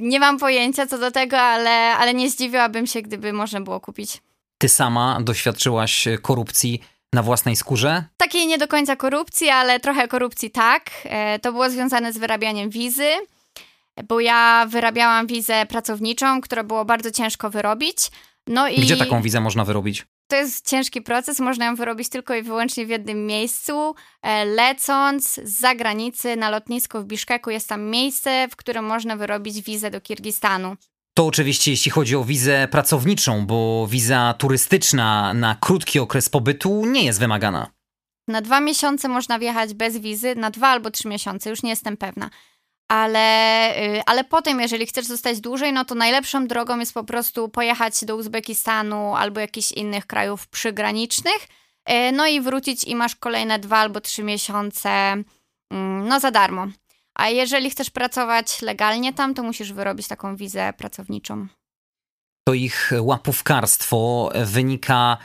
Nie 0.00 0.20
mam 0.20 0.38
pojęcia 0.38 0.86
co 0.86 0.98
do 0.98 1.10
tego, 1.10 1.38
ale, 1.38 1.70
ale 1.70 2.14
nie 2.14 2.30
zdziwiłabym 2.30 2.86
się, 2.86 3.02
gdyby 3.02 3.32
można 3.32 3.60
było 3.60 3.80
kupić. 3.80 4.20
Ty 4.62 4.68
sama 4.68 5.18
doświadczyłaś 5.20 6.08
korupcji 6.22 6.80
na 7.12 7.22
własnej 7.22 7.56
skórze? 7.56 8.04
Takiej 8.16 8.46
nie 8.46 8.58
do 8.58 8.68
końca 8.68 8.96
korupcji, 8.96 9.48
ale 9.48 9.80
trochę 9.80 10.08
korupcji 10.08 10.50
tak. 10.50 10.90
E, 11.04 11.38
to 11.38 11.52
było 11.52 11.70
związane 11.70 12.12
z 12.12 12.18
wyrabianiem 12.18 12.70
wizy, 12.70 13.08
bo 14.08 14.20
ja 14.20 14.66
wyrabiałam 14.68 15.26
wizę 15.26 15.66
pracowniczą, 15.66 16.40
którą 16.40 16.62
było 16.62 16.84
bardzo 16.84 17.10
ciężko 17.10 17.50
wyrobić. 17.50 17.96
No 18.46 18.68
i 18.68 18.80
Gdzie 18.80 18.96
taką 18.96 19.22
wizę 19.22 19.40
można 19.40 19.64
wyrobić? 19.64 20.06
To 20.28 20.36
jest 20.36 20.70
ciężki 20.70 21.02
proces, 21.02 21.40
można 21.40 21.66
ją 21.66 21.74
wyrobić 21.74 22.08
tylko 22.08 22.34
i 22.34 22.42
wyłącznie 22.42 22.86
w 22.86 22.88
jednym 22.88 23.26
miejscu. 23.26 23.94
E, 24.22 24.44
lecąc 24.44 25.34
z 25.34 25.60
zagranicy 25.60 26.36
na 26.36 26.50
lotnisko 26.50 27.02
w 27.02 27.04
Biszkeku 27.04 27.50
jest 27.50 27.68
tam 27.68 27.82
miejsce, 27.82 28.48
w 28.50 28.56
którym 28.56 28.84
można 28.84 29.16
wyrobić 29.16 29.62
wizę 29.62 29.90
do 29.90 30.00
Kirgistanu. 30.00 30.76
To 31.14 31.26
oczywiście 31.26 31.70
jeśli 31.70 31.90
chodzi 31.90 32.16
o 32.16 32.24
wizę 32.24 32.68
pracowniczą, 32.70 33.46
bo 33.46 33.86
wiza 33.90 34.34
turystyczna 34.38 35.34
na 35.34 35.56
krótki 35.60 35.98
okres 35.98 36.28
pobytu 36.28 36.86
nie 36.86 37.04
jest 37.04 37.20
wymagana. 37.20 37.70
Na 38.28 38.40
dwa 38.40 38.60
miesiące 38.60 39.08
można 39.08 39.38
wjechać 39.38 39.74
bez 39.74 39.98
wizy, 39.98 40.34
na 40.34 40.50
dwa 40.50 40.68
albo 40.68 40.90
trzy 40.90 41.08
miesiące, 41.08 41.50
już 41.50 41.62
nie 41.62 41.70
jestem 41.70 41.96
pewna. 41.96 42.30
Ale, 42.88 43.74
y, 43.76 44.02
ale 44.06 44.24
potem, 44.24 44.60
jeżeli 44.60 44.86
chcesz 44.86 45.06
zostać 45.06 45.40
dłużej, 45.40 45.72
no 45.72 45.84
to 45.84 45.94
najlepszą 45.94 46.46
drogą 46.46 46.78
jest 46.78 46.94
po 46.94 47.04
prostu 47.04 47.48
pojechać 47.48 48.04
do 48.04 48.16
Uzbekistanu 48.16 49.16
albo 49.16 49.40
jakichś 49.40 49.72
innych 49.72 50.06
krajów 50.06 50.48
przygranicznych, 50.48 51.48
y, 51.90 52.12
no 52.12 52.26
i 52.26 52.40
wrócić 52.40 52.84
i 52.84 52.96
masz 52.96 53.16
kolejne 53.16 53.58
dwa 53.58 53.78
albo 53.78 54.00
trzy 54.00 54.22
miesiące 54.22 54.88
mm, 54.90 56.08
no 56.08 56.20
za 56.20 56.30
darmo. 56.30 56.66
A 57.14 57.28
jeżeli 57.28 57.70
chcesz 57.70 57.90
pracować 57.90 58.62
legalnie 58.62 59.12
tam, 59.12 59.34
to 59.34 59.42
musisz 59.42 59.72
wyrobić 59.72 60.08
taką 60.08 60.36
wizę 60.36 60.72
pracowniczą. 60.76 61.46
To 62.48 62.54
ich 62.54 62.92
łapówkarstwo 63.00 64.32
wynika 64.44 65.18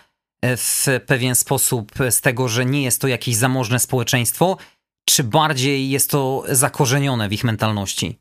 w 0.44 0.86
pewien 1.06 1.36
sposób 1.36 1.92
z 2.10 2.22
tego, 2.22 2.48
że 2.48 2.66
nie 2.66 2.84
jest 2.84 3.02
to 3.02 3.08
jakieś 3.08 3.36
zamożne 3.36 3.80
społeczeństwo, 3.80 4.58
czy 5.10 5.24
bardziej 5.24 5.90
jest 5.90 6.10
to 6.10 6.44
zakorzenione 6.50 7.30
w 7.30 7.34
ich 7.34 7.44
mentalności? 7.44 8.20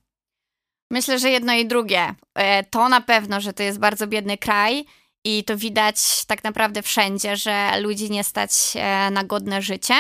Myślę, 0.91 1.19
że 1.19 1.31
jedno 1.31 1.53
i 1.55 1.67
drugie. 1.67 2.15
E, 2.35 2.65
to 2.65 2.89
na 2.89 3.01
pewno, 3.01 3.41
że 3.41 3.53
to 3.53 3.63
jest 3.63 3.79
bardzo 3.79 4.07
biedny 4.07 4.39
kraj 4.39 4.85
i 5.25 5.45
to 5.45 5.57
widać 5.57 6.25
tak 6.27 6.45
naprawdę 6.45 6.83
wszędzie, 6.83 7.37
że 7.37 7.81
ludzi 7.81 8.11
nie 8.11 8.25
stać 8.25 8.53
e, 8.75 9.11
na 9.11 9.25
godne 9.25 9.63
życie. 9.63 9.95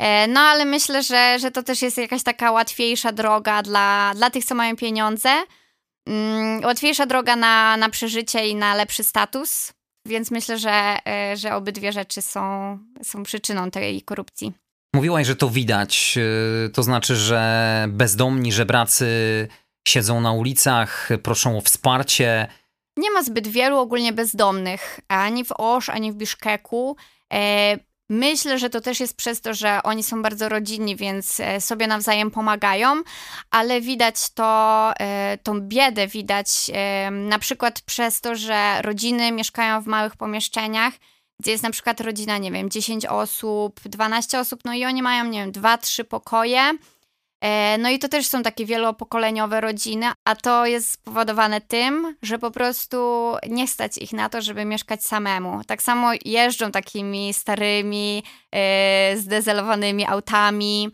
E, 0.00 0.26
no 0.28 0.40
ale 0.40 0.64
myślę, 0.64 1.02
że, 1.02 1.38
że 1.38 1.50
to 1.50 1.62
też 1.62 1.82
jest 1.82 1.98
jakaś 1.98 2.22
taka 2.22 2.50
łatwiejsza 2.50 3.12
droga 3.12 3.62
dla, 3.62 4.12
dla 4.14 4.30
tych, 4.30 4.44
co 4.44 4.54
mają 4.54 4.76
pieniądze. 4.76 5.30
Mm, 6.06 6.64
łatwiejsza 6.64 7.06
droga 7.06 7.36
na, 7.36 7.76
na 7.76 7.88
przeżycie 7.88 8.48
i 8.48 8.54
na 8.54 8.74
lepszy 8.74 9.04
status, 9.04 9.72
więc 10.06 10.30
myślę, 10.30 10.58
że, 10.58 10.96
e, 11.06 11.36
że 11.36 11.54
obydwie 11.54 11.92
rzeczy 11.92 12.22
są, 12.22 12.78
są 13.02 13.22
przyczyną 13.22 13.70
tej 13.70 14.02
korupcji. 14.02 14.52
Mówiłaś, 14.94 15.26
że 15.26 15.36
to 15.36 15.50
widać. 15.50 16.18
E, 16.18 16.68
to 16.68 16.82
znaczy, 16.82 17.16
że 17.16 17.84
bezdomni 17.88 18.52
żebracy 18.52 19.06
siedzą 19.88 20.20
na 20.20 20.32
ulicach, 20.32 21.08
proszą 21.22 21.58
o 21.58 21.60
wsparcie. 21.60 22.46
Nie 22.96 23.10
ma 23.10 23.22
zbyt 23.22 23.48
wielu 23.48 23.78
ogólnie 23.78 24.12
bezdomnych, 24.12 25.00
ani 25.08 25.44
w 25.44 25.52
Osz, 25.52 25.88
ani 25.88 26.12
w 26.12 26.14
Biszkeku. 26.14 26.96
Myślę, 28.12 28.58
że 28.58 28.70
to 28.70 28.80
też 28.80 29.00
jest 29.00 29.16
przez 29.16 29.40
to, 29.40 29.54
że 29.54 29.82
oni 29.82 30.02
są 30.02 30.22
bardzo 30.22 30.48
rodzinni, 30.48 30.96
więc 30.96 31.40
e, 31.40 31.60
sobie 31.60 31.86
nawzajem 31.86 32.30
pomagają, 32.30 33.02
ale 33.50 33.80
widać 33.80 34.30
to, 34.30 34.90
e, 35.00 35.38
tą 35.42 35.60
biedę 35.60 36.06
widać 36.06 36.70
na 37.10 37.38
przykład 37.38 37.80
przez 37.80 38.20
to, 38.20 38.34
że 38.34 38.82
rodziny 38.82 39.32
mieszkają 39.32 39.80
w 39.80 39.86
małych 39.86 40.16
pomieszczeniach, 40.16 40.94
gdzie 41.40 41.50
jest 41.50 41.62
na 41.62 41.70
przykład 41.70 42.00
rodzina, 42.00 42.38
nie 42.38 42.52
wiem, 42.52 42.70
10 42.70 43.06
osób, 43.06 43.80
12 43.84 44.40
osób, 44.40 44.60
no 44.64 44.74
i 44.74 44.84
oni 44.84 45.02
mają, 45.02 45.24
nie 45.24 45.40
wiem, 45.40 45.52
2-3 45.52 46.04
pokoje 46.04 46.72
no 47.78 47.90
i 47.90 47.98
to 47.98 48.08
też 48.08 48.26
są 48.26 48.42
takie 48.42 48.66
wielopokoleniowe 48.66 49.60
rodziny, 49.60 50.06
a 50.24 50.36
to 50.36 50.66
jest 50.66 50.90
spowodowane 50.90 51.60
tym, 51.60 52.16
że 52.22 52.38
po 52.38 52.50
prostu 52.50 53.32
nie 53.48 53.68
stać 53.68 53.98
ich 53.98 54.12
na 54.12 54.28
to, 54.28 54.42
żeby 54.42 54.64
mieszkać 54.64 55.04
samemu. 55.04 55.64
Tak 55.64 55.82
samo 55.82 56.10
jeżdżą 56.24 56.70
takimi 56.70 57.34
starymi, 57.34 58.22
e, 58.52 59.16
zdezelowanymi 59.16 60.06
autami 60.06 60.90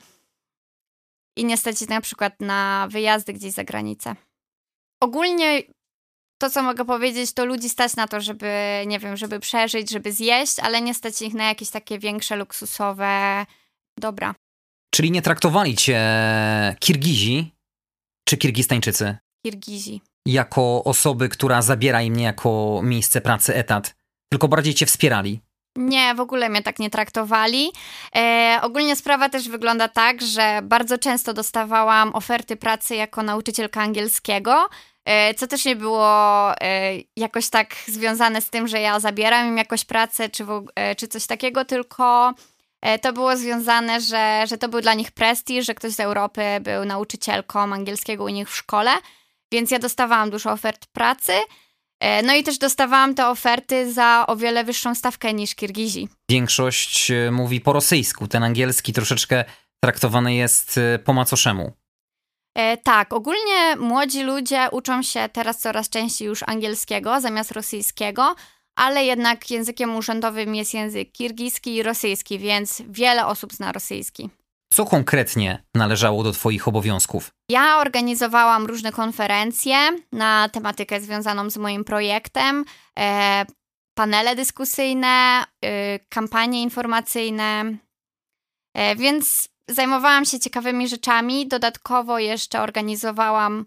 i 1.36 1.44
nie 1.44 1.56
stać 1.56 1.82
ich 1.82 1.88
na 1.88 2.00
przykład 2.00 2.40
na 2.40 2.88
wyjazdy 2.90 3.32
gdzieś 3.32 3.52
za 3.52 3.64
granicę. 3.64 4.16
Ogólnie 5.00 5.62
to, 6.38 6.50
co 6.50 6.62
mogę 6.62 6.84
powiedzieć, 6.84 7.32
to 7.32 7.44
ludzi 7.44 7.68
stać 7.68 7.96
na 7.96 8.08
to, 8.08 8.20
żeby, 8.20 8.52
nie 8.86 8.98
wiem, 8.98 9.16
żeby 9.16 9.40
przeżyć, 9.40 9.90
żeby 9.90 10.12
zjeść, 10.12 10.58
ale 10.58 10.80
nie 10.80 10.94
stać 10.94 11.22
ich 11.22 11.34
na 11.34 11.48
jakieś 11.48 11.70
takie 11.70 11.98
większe, 11.98 12.36
luksusowe 12.36 13.46
dobra. 13.98 14.34
Czyli 14.90 15.10
nie 15.10 15.22
traktowali 15.22 15.74
cię 15.74 16.00
Kirgizi 16.80 17.52
czy 18.28 18.36
Kirgistańczycy? 18.36 19.16
Kirgizi. 19.46 20.00
Jako 20.26 20.84
osoby, 20.84 21.28
która 21.28 21.62
zabiera 21.62 22.02
im 22.02 22.16
niejako 22.16 22.80
miejsce 22.82 23.20
pracy, 23.20 23.54
etat, 23.54 23.94
tylko 24.32 24.48
bardziej 24.48 24.74
cię 24.74 24.86
wspierali. 24.86 25.40
Nie, 25.76 26.14
w 26.14 26.20
ogóle 26.20 26.48
mnie 26.48 26.62
tak 26.62 26.78
nie 26.78 26.90
traktowali. 26.90 27.72
E, 28.16 28.58
ogólnie 28.62 28.96
sprawa 28.96 29.28
też 29.28 29.48
wygląda 29.48 29.88
tak, 29.88 30.22
że 30.22 30.60
bardzo 30.62 30.98
często 30.98 31.34
dostawałam 31.34 32.14
oferty 32.14 32.56
pracy 32.56 32.94
jako 32.94 33.22
nauczycielka 33.22 33.82
angielskiego, 33.82 34.68
e, 35.04 35.34
co 35.34 35.46
też 35.46 35.64
nie 35.64 35.76
było 35.76 36.08
e, 36.60 36.92
jakoś 37.16 37.48
tak 37.48 37.74
związane 37.86 38.40
z 38.40 38.50
tym, 38.50 38.68
że 38.68 38.80
ja 38.80 39.00
zabieram 39.00 39.48
im 39.48 39.58
jakoś 39.58 39.84
pracę 39.84 40.28
czy, 40.28 40.44
w, 40.44 40.66
e, 40.74 40.94
czy 40.94 41.08
coś 41.08 41.26
takiego, 41.26 41.64
tylko 41.64 42.34
to 43.02 43.12
było 43.12 43.36
związane, 43.36 44.00
że, 44.00 44.44
że 44.48 44.58
to 44.58 44.68
był 44.68 44.80
dla 44.80 44.94
nich 44.94 45.12
prestiż, 45.12 45.66
że 45.66 45.74
ktoś 45.74 45.92
z 45.92 46.00
Europy 46.00 46.42
był 46.60 46.84
nauczycielką 46.84 47.60
angielskiego 47.60 48.24
u 48.24 48.28
nich 48.28 48.50
w 48.50 48.56
szkole, 48.56 48.90
więc 49.52 49.70
ja 49.70 49.78
dostawałam 49.78 50.30
dużo 50.30 50.52
ofert 50.52 50.86
pracy. 50.86 51.32
E, 52.00 52.22
no 52.22 52.34
i 52.34 52.42
też 52.42 52.58
dostawałam 52.58 53.14
te 53.14 53.28
oferty 53.28 53.92
za 53.92 54.24
o 54.26 54.36
wiele 54.36 54.64
wyższą 54.64 54.94
stawkę 54.94 55.34
niż 55.34 55.54
Kirgizi. 55.54 56.08
Większość 56.30 57.10
e, 57.10 57.30
mówi 57.30 57.60
po 57.60 57.72
rosyjsku, 57.72 58.28
ten 58.28 58.42
angielski 58.42 58.92
troszeczkę 58.92 59.44
traktowany 59.80 60.34
jest 60.34 60.80
po 61.04 61.12
macoszemu. 61.12 61.72
E, 62.56 62.76
tak, 62.76 63.12
ogólnie 63.12 63.76
młodzi 63.76 64.22
ludzie 64.22 64.68
uczą 64.72 65.02
się 65.02 65.28
teraz 65.32 65.58
coraz 65.58 65.88
częściej 65.88 66.28
już 66.28 66.42
angielskiego 66.42 67.20
zamiast 67.20 67.52
rosyjskiego, 67.52 68.34
ale 68.76 69.04
jednak 69.04 69.50
językiem 69.50 69.96
urzędowym 69.96 70.54
jest 70.54 70.74
język 70.74 71.12
kirgiski 71.12 71.74
i 71.74 71.82
rosyjski, 71.82 72.38
więc 72.38 72.82
wiele 72.88 73.26
osób 73.26 73.52
zna 73.52 73.72
rosyjski. 73.72 74.30
Co 74.72 74.84
konkretnie 74.84 75.62
należało 75.74 76.22
do 76.22 76.32
Twoich 76.32 76.68
obowiązków? 76.68 77.30
Ja 77.50 77.78
organizowałam 77.78 78.66
różne 78.66 78.92
konferencje 78.92 79.76
na 80.12 80.48
tematykę 80.48 81.00
związaną 81.00 81.50
z 81.50 81.56
moim 81.56 81.84
projektem, 81.84 82.64
e, 82.98 83.46
panele 83.94 84.36
dyskusyjne, 84.36 85.44
e, 85.64 85.98
kampanie 85.98 86.62
informacyjne, 86.62 87.76
e, 88.74 88.96
więc 88.96 89.48
zajmowałam 89.68 90.24
się 90.24 90.40
ciekawymi 90.40 90.88
rzeczami. 90.88 91.48
Dodatkowo 91.48 92.18
jeszcze 92.18 92.60
organizowałam 92.60 93.66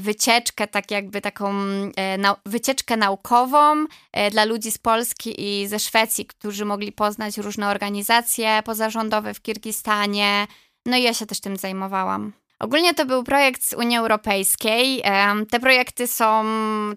wycieczkę, 0.00 0.66
tak 0.66 0.90
jakby 0.90 1.20
taką 1.20 1.52
e, 1.96 2.18
wycieczkę 2.46 2.96
naukową 2.96 3.86
e, 4.12 4.30
dla 4.30 4.44
ludzi 4.44 4.70
z 4.70 4.78
Polski 4.78 5.34
i 5.38 5.68
ze 5.68 5.78
Szwecji, 5.78 6.26
którzy 6.26 6.64
mogli 6.64 6.92
poznać 6.92 7.38
różne 7.38 7.68
organizacje 7.68 8.62
pozarządowe 8.64 9.34
w 9.34 9.42
Kirgistanie. 9.42 10.46
No 10.86 10.96
i 10.96 11.02
ja 11.02 11.14
się 11.14 11.26
też 11.26 11.40
tym 11.40 11.56
zajmowałam. 11.56 12.32
Ogólnie 12.58 12.94
to 12.94 13.06
był 13.06 13.24
projekt 13.24 13.62
z 13.62 13.72
Unii 13.72 13.98
Europejskiej. 13.98 15.02
Te 15.50 15.60
projekty 15.60 16.06
są 16.06 16.44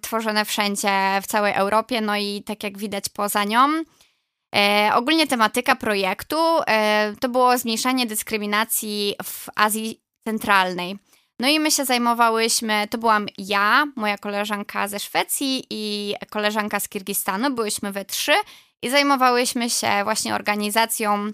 tworzone 0.01 0.45
wszędzie, 0.45 0.89
w 1.21 1.27
całej 1.27 1.53
Europie, 1.53 2.01
no 2.01 2.17
i 2.17 2.43
tak 2.45 2.63
jak 2.63 2.77
widać 2.77 3.09
poza 3.09 3.43
nią. 3.43 3.83
ogólnie 4.93 5.27
tematyka 5.27 5.75
projektu 5.75 6.37
to 7.19 7.29
było 7.29 7.57
zmniejszanie 7.57 8.05
dyskryminacji 8.05 9.15
w 9.23 9.49
Azji 9.55 10.01
Centralnej. 10.27 10.97
No 11.39 11.47
i 11.47 11.59
my 11.59 11.71
się 11.71 11.85
zajmowałyśmy, 11.85 12.87
to 12.89 12.97
byłam 12.97 13.25
ja, 13.37 13.85
moja 13.95 14.17
koleżanka 14.17 14.87
ze 14.87 14.99
Szwecji 14.99 15.63
i 15.69 16.15
koleżanka 16.29 16.79
z 16.79 16.89
Kirgistanu, 16.89 17.55
byłyśmy 17.55 17.91
we 17.91 18.05
trzy 18.05 18.33
i 18.81 18.89
zajmowałyśmy 18.89 19.69
się 19.69 19.87
właśnie 20.03 20.35
organizacją 20.35 21.31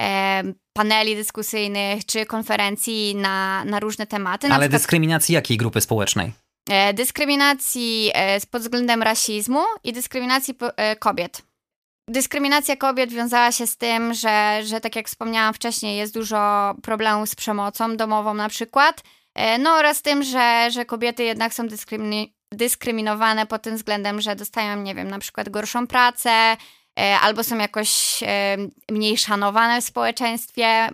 e, 0.00 0.42
paneli 0.72 1.16
dyskusyjnych 1.16 2.06
czy 2.06 2.26
konferencji 2.26 3.16
na, 3.16 3.64
na 3.64 3.80
różne 3.80 4.06
tematy. 4.06 4.46
Ale 4.46 4.56
przykład, 4.56 4.80
dyskryminacji 4.80 5.34
jakiej 5.34 5.56
grupy 5.56 5.80
społecznej? 5.80 6.32
E, 6.70 6.94
dyskryminacji 6.94 8.10
e, 8.14 8.40
pod 8.50 8.62
względem 8.62 9.02
rasizmu 9.02 9.62
i 9.84 9.92
dyskryminacji 9.92 10.54
e, 10.76 10.96
kobiet. 10.96 11.42
Dyskryminacja 12.08 12.76
kobiet 12.76 13.12
wiązała 13.12 13.52
się 13.52 13.66
z 13.66 13.76
tym, 13.76 14.14
że, 14.14 14.60
że 14.64 14.80
tak 14.80 14.96
jak 14.96 15.08
wspomniałam 15.08 15.54
wcześniej, 15.54 15.98
jest 15.98 16.14
dużo 16.14 16.74
problemów 16.82 17.28
z 17.28 17.34
przemocą 17.34 17.96
domową 17.96 18.34
na 18.34 18.48
przykład. 18.48 19.02
E, 19.34 19.58
no 19.58 19.70
oraz 19.70 20.02
tym, 20.02 20.22
że, 20.22 20.68
że 20.70 20.84
kobiety 20.84 21.24
jednak 21.24 21.54
są 21.54 21.68
dyskrymini 21.68 22.34
dyskryminowane 22.52 23.46
pod 23.46 23.62
tym 23.62 23.76
względem, 23.76 24.20
że 24.20 24.36
dostają, 24.36 24.82
nie 24.82 24.94
wiem, 24.94 25.08
na 25.08 25.18
przykład 25.18 25.48
gorszą 25.48 25.86
pracę 25.86 26.30
e, 26.30 27.18
albo 27.20 27.44
są 27.44 27.58
jakoś 27.58 28.22
e, 28.22 28.56
mniej 28.90 29.18
szanowane 29.18 29.80
w 29.80 29.84
społeczeństwie, 29.84 30.88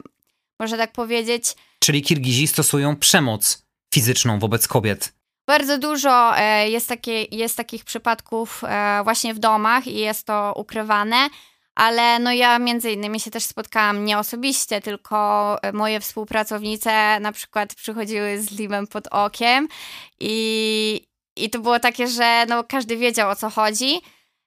można 0.61 0.77
tak 0.77 0.93
powiedzieć. 0.93 1.45
Czyli 1.79 2.03
Kirgizi 2.03 2.47
stosują 2.47 2.97
przemoc 2.97 3.63
fizyczną 3.95 4.39
wobec 4.39 4.69
kobiet. 4.69 5.13
Bardzo 5.47 5.79
dużo 5.79 6.33
jest, 6.67 6.89
takie, 6.89 7.23
jest 7.23 7.57
takich 7.57 7.85
przypadków 7.85 8.63
właśnie 9.05 9.35
w 9.35 9.39
domach 9.39 9.87
i 9.87 9.95
jest 9.95 10.27
to 10.27 10.53
ukrywane 10.57 11.29
ale 11.81 12.19
no 12.19 12.33
ja 12.33 12.59
między 12.59 12.93
innymi 12.93 13.21
się 13.21 13.31
też 13.31 13.45
spotkałam 13.45 14.05
nie 14.05 14.19
osobiście, 14.19 14.81
tylko 14.81 15.57
moje 15.73 16.01
współpracownice 16.01 17.21
na 17.21 17.33
przykład 17.33 17.75
przychodziły 17.75 18.43
z 18.43 18.51
limem 18.51 18.87
pod 18.87 19.07
okiem 19.07 19.69
i, 20.21 21.07
i 21.37 21.51
to 21.51 21.59
było 21.59 21.79
takie, 21.79 22.07
że 22.07 22.47
no 22.49 22.65
każdy 22.65 22.97
wiedział 22.97 23.31
o 23.31 23.37
co 23.37 23.51
chodzi, 23.51 24.01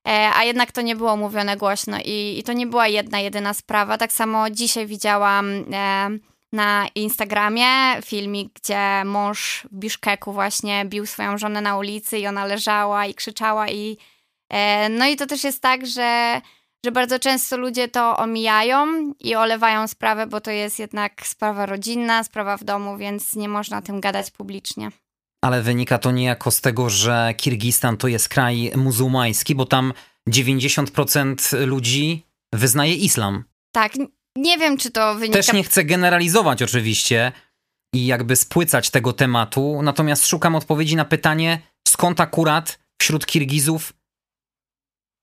e, 0.08 0.30
a 0.36 0.44
jednak 0.44 0.72
to 0.72 0.82
nie 0.82 0.96
było 0.96 1.18
mówione 1.18 1.58
głośno 1.58 1.98
i, 2.06 2.36
i 2.40 2.44
to 2.44 2.54
nie 2.54 2.68
była 2.68 2.88
jedna, 2.88 3.20
jedyna 3.20 3.54
sprawa. 3.54 3.98
Tak 3.98 4.12
samo 4.12 4.50
dzisiaj 4.50 4.88
widziałam 4.88 5.50
e, 5.74 6.10
na 6.52 6.88
Instagramie 6.96 8.02
filmik, 8.06 8.54
gdzie 8.54 9.06
mąż 9.06 9.68
w 9.72 9.75
Biszkeku 9.75 10.34
właśnie 10.34 10.86
bił 10.86 11.06
swoją 11.06 11.38
żonę 11.38 11.62
na 11.62 11.78
ulicy 11.78 12.20
i 12.20 12.28
ona 12.28 12.46
leżała 12.46 13.06
i 13.06 13.13
krzyczała 13.13 13.70
i 13.70 13.98
e, 14.50 14.90
no 14.90 15.08
i 15.08 15.16
to 15.16 15.25
też 15.25 15.44
jest 15.44 15.62
tak, 15.62 15.86
że 15.86 16.42
że 16.86 16.92
bardzo 16.92 17.20
często 17.20 17.58
ludzie 17.58 17.88
to 17.88 18.18
omijają 18.18 19.13
i 19.20 19.36
olewają 19.36 19.88
sprawę, 19.88 20.28
bo 20.28 20.42
to 20.42 20.52
jest 20.52 20.80
jednak 20.80 21.28
sprawa 21.28 21.66
rodzinna, 21.66 22.24
sprawa 22.24 22.58
w 22.58 22.63
domu, 22.63 22.98
więc 22.98 23.36
nie 23.36 23.50
można 23.50 23.78
o 23.78 23.82
tym 23.82 24.02
gadać 24.02 24.32
publicznie. 24.32 24.92
Ale 25.44 25.62
wynika 25.62 25.98
to 25.98 26.12
niejako 26.12 26.52
z 26.52 26.62
tego, 26.62 26.90
że 26.90 27.34
Kirgistan 27.38 27.98
to 27.98 28.08
jest 28.08 28.30
kraj 28.30 28.72
muzułmański, 28.75 29.56
bo 29.56 29.66
tam 29.66 29.94
90% 30.30 31.68
ludzi 31.68 32.25
wyznaje 32.54 32.96
islam. 32.96 33.44
Tak, 33.72 33.94
nie 34.38 34.58
wiem, 34.58 34.78
czy 34.78 34.92
to 34.92 35.16
wynika. 35.16 35.40
Też 35.40 35.54
nie 35.54 35.63
chcę 35.63 35.84
generalizować 35.84 36.62
oczywiście 36.62 37.32
i 37.96 38.06
jakby 38.06 38.36
spłycać 38.36 38.90
tego 38.90 39.13
tematu, 39.13 39.82
natomiast 39.82 40.28
szukam 40.28 40.56
odpowiedzi 40.56 40.96
na 40.96 41.06
pytanie, 41.06 41.62
skąd 41.88 42.20
akurat 42.20 42.80
wśród 43.02 43.25
Kirgizów 43.25 43.94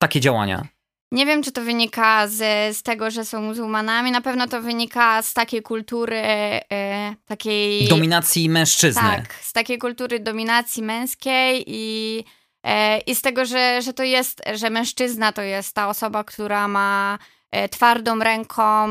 takie 0.03 0.21
działania. 0.21 0.69
Nie 1.13 1.27
wiem, 1.27 1.43
czy 1.43 1.53
to 1.53 1.63
wynika 1.63 2.29
z, 2.29 2.37
z 2.77 2.83
tego, 2.83 3.11
że 3.11 3.25
są 3.25 3.43
muzułmanami. 3.43 4.11
Na 4.11 4.21
pewno 4.21 4.49
to 4.49 4.63
wynika 4.63 5.23
z 5.23 5.35
takiej 5.35 5.63
kultury, 5.63 6.17
e, 6.17 7.15
takiej. 7.27 7.89
Dominacji 7.89 8.49
mężczyzny. 8.49 9.03
Tak, 9.03 9.35
z 9.35 9.53
takiej 9.53 9.79
kultury 9.79 10.21
dominacji 10.21 10.83
męskiej 10.83 11.65
i, 11.67 12.25
e, 12.67 12.99
i 12.99 13.15
z 13.15 13.23
tego, 13.23 13.45
że, 13.45 13.83
że 13.83 13.93
to 13.93 14.03
jest, 14.03 14.43
że 14.55 14.71
mężczyzna 14.71 15.33
to 15.33 15.43
jest 15.43 15.75
ta 15.75 15.89
osoba, 15.89 16.25
która 16.25 16.69
ma 16.69 17.19
e, 17.51 17.69
twardą 17.69 18.19
ręką 18.19 18.89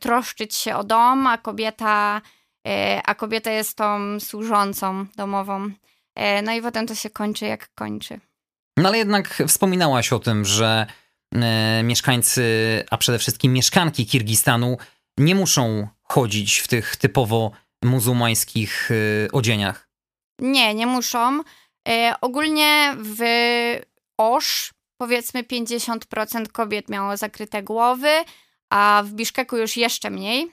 troszczyć 0.00 0.54
się 0.54 0.76
o 0.76 0.84
dom, 0.84 1.26
a 1.26 1.38
kobieta, 1.38 2.20
a 3.04 3.14
kobieta 3.14 3.50
jest 3.50 3.76
tą 3.76 4.20
służącą 4.20 5.06
domową. 5.16 5.70
No 6.42 6.52
i 6.52 6.62
potem 6.62 6.86
to 6.86 6.94
się 6.94 7.10
kończy 7.10 7.44
jak 7.44 7.74
kończy. 7.74 8.20
No 8.76 8.88
ale 8.88 8.98
jednak 8.98 9.42
wspominałaś 9.48 10.12
o 10.12 10.18
tym, 10.18 10.44
że 10.44 10.86
mieszkańcy, 11.82 12.42
a 12.90 12.96
przede 12.96 13.18
wszystkim 13.18 13.52
mieszkanki 13.52 14.06
Kirgistanu 14.06 14.76
nie 15.18 15.34
muszą 15.34 15.88
chodzić 16.02 16.58
w 16.58 16.68
tych 16.68 16.96
typowo 16.96 17.50
muzułmańskich 17.84 18.90
e, 18.90 19.32
odzieniach. 19.32 19.88
Nie, 20.40 20.74
nie 20.74 20.86
muszą. 20.86 21.40
E, 21.88 22.14
ogólnie 22.20 22.96
w 22.98 23.22
Osz 24.18 24.74
powiedzmy 25.00 25.42
50% 25.42 26.48
kobiet 26.52 26.88
miało 26.88 27.16
zakryte 27.16 27.62
głowy, 27.62 28.10
a 28.70 29.02
w 29.06 29.12
Biszkeku 29.12 29.56
już 29.56 29.76
jeszcze 29.76 30.10
mniej. 30.10 30.52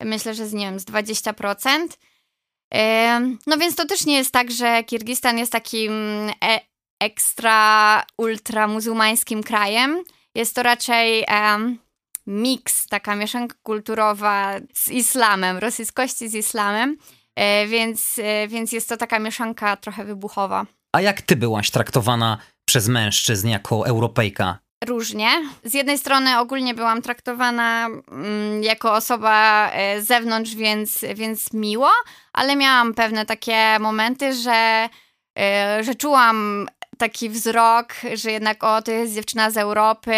Myślę, 0.00 0.34
że 0.34 0.46
z, 0.46 0.52
nie 0.52 0.66
wiem, 0.66 0.80
z 0.80 0.84
20%. 0.84 1.88
E, 2.74 3.20
no 3.46 3.58
więc 3.58 3.76
to 3.76 3.86
też 3.86 4.06
nie 4.06 4.16
jest 4.16 4.32
tak, 4.32 4.50
że 4.50 4.84
Kirgistan 4.84 5.38
jest 5.38 5.52
takim 5.52 5.92
e 6.44 6.60
ekstra, 7.00 8.02
ultra 8.18 8.68
muzułmańskim 8.68 9.42
krajem. 9.42 10.04
Jest 10.34 10.54
to 10.54 10.62
raczej 10.62 11.24
um, 11.30 11.78
miks, 12.26 12.86
taka 12.86 13.16
mieszanka 13.16 13.56
kulturowa 13.62 14.52
z 14.74 14.88
islamem, 14.88 15.58
rosyjskości 15.58 16.28
z 16.28 16.34
islamem, 16.34 16.96
e, 17.36 17.66
więc, 17.66 18.18
e, 18.18 18.48
więc 18.48 18.72
jest 18.72 18.88
to 18.88 18.96
taka 18.96 19.18
mieszanka 19.18 19.76
trochę 19.76 20.04
wybuchowa. 20.04 20.66
A 20.92 21.00
jak 21.00 21.22
ty 21.22 21.36
byłaś 21.36 21.70
traktowana 21.70 22.38
przez 22.64 22.88
mężczyzn 22.88 23.48
jako 23.48 23.86
Europejka? 23.86 24.58
Różnie. 24.84 25.28
Z 25.64 25.74
jednej 25.74 25.98
strony 25.98 26.38
ogólnie 26.38 26.74
byłam 26.74 27.02
traktowana 27.02 27.86
mm, 27.86 28.62
jako 28.62 28.92
osoba 28.94 29.70
e, 29.70 30.02
z 30.02 30.06
zewnątrz, 30.06 30.54
więc, 30.54 31.04
więc 31.14 31.52
miło, 31.52 31.90
ale 32.32 32.56
miałam 32.56 32.94
pewne 32.94 33.26
takie 33.26 33.78
momenty, 33.80 34.34
że, 34.34 34.88
e, 35.38 35.84
że 35.84 35.94
czułam 35.94 36.66
taki 37.02 37.30
wzrok, 37.30 37.94
że 38.14 38.32
jednak 38.32 38.64
o, 38.64 38.82
to 38.82 38.90
jest 38.92 39.14
dziewczyna 39.14 39.50
z 39.50 39.56
Europy, 39.56 40.14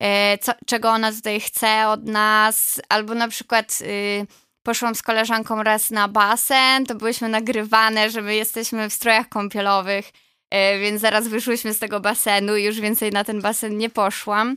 e, 0.00 0.38
co, 0.38 0.52
czego 0.66 0.90
ona 0.90 1.12
tutaj 1.12 1.40
chce 1.40 1.88
od 1.88 2.04
nas, 2.04 2.80
albo 2.88 3.14
na 3.14 3.28
przykład 3.28 3.78
y, 3.80 4.26
poszłam 4.62 4.94
z 4.94 5.02
koleżanką 5.02 5.62
raz 5.62 5.90
na 5.90 6.08
basen, 6.08 6.86
to 6.86 6.94
byłyśmy 6.94 7.28
nagrywane, 7.28 8.10
że 8.10 8.22
my 8.22 8.34
jesteśmy 8.34 8.90
w 8.90 8.92
strojach 8.92 9.28
kąpielowych, 9.28 10.12
e, 10.50 10.78
więc 10.78 11.00
zaraz 11.00 11.28
wyszłyśmy 11.28 11.74
z 11.74 11.78
tego 11.78 12.00
basenu 12.00 12.56
i 12.56 12.64
już 12.64 12.80
więcej 12.80 13.10
na 13.10 13.24
ten 13.24 13.40
basen 13.40 13.78
nie 13.78 13.90
poszłam. 13.90 14.56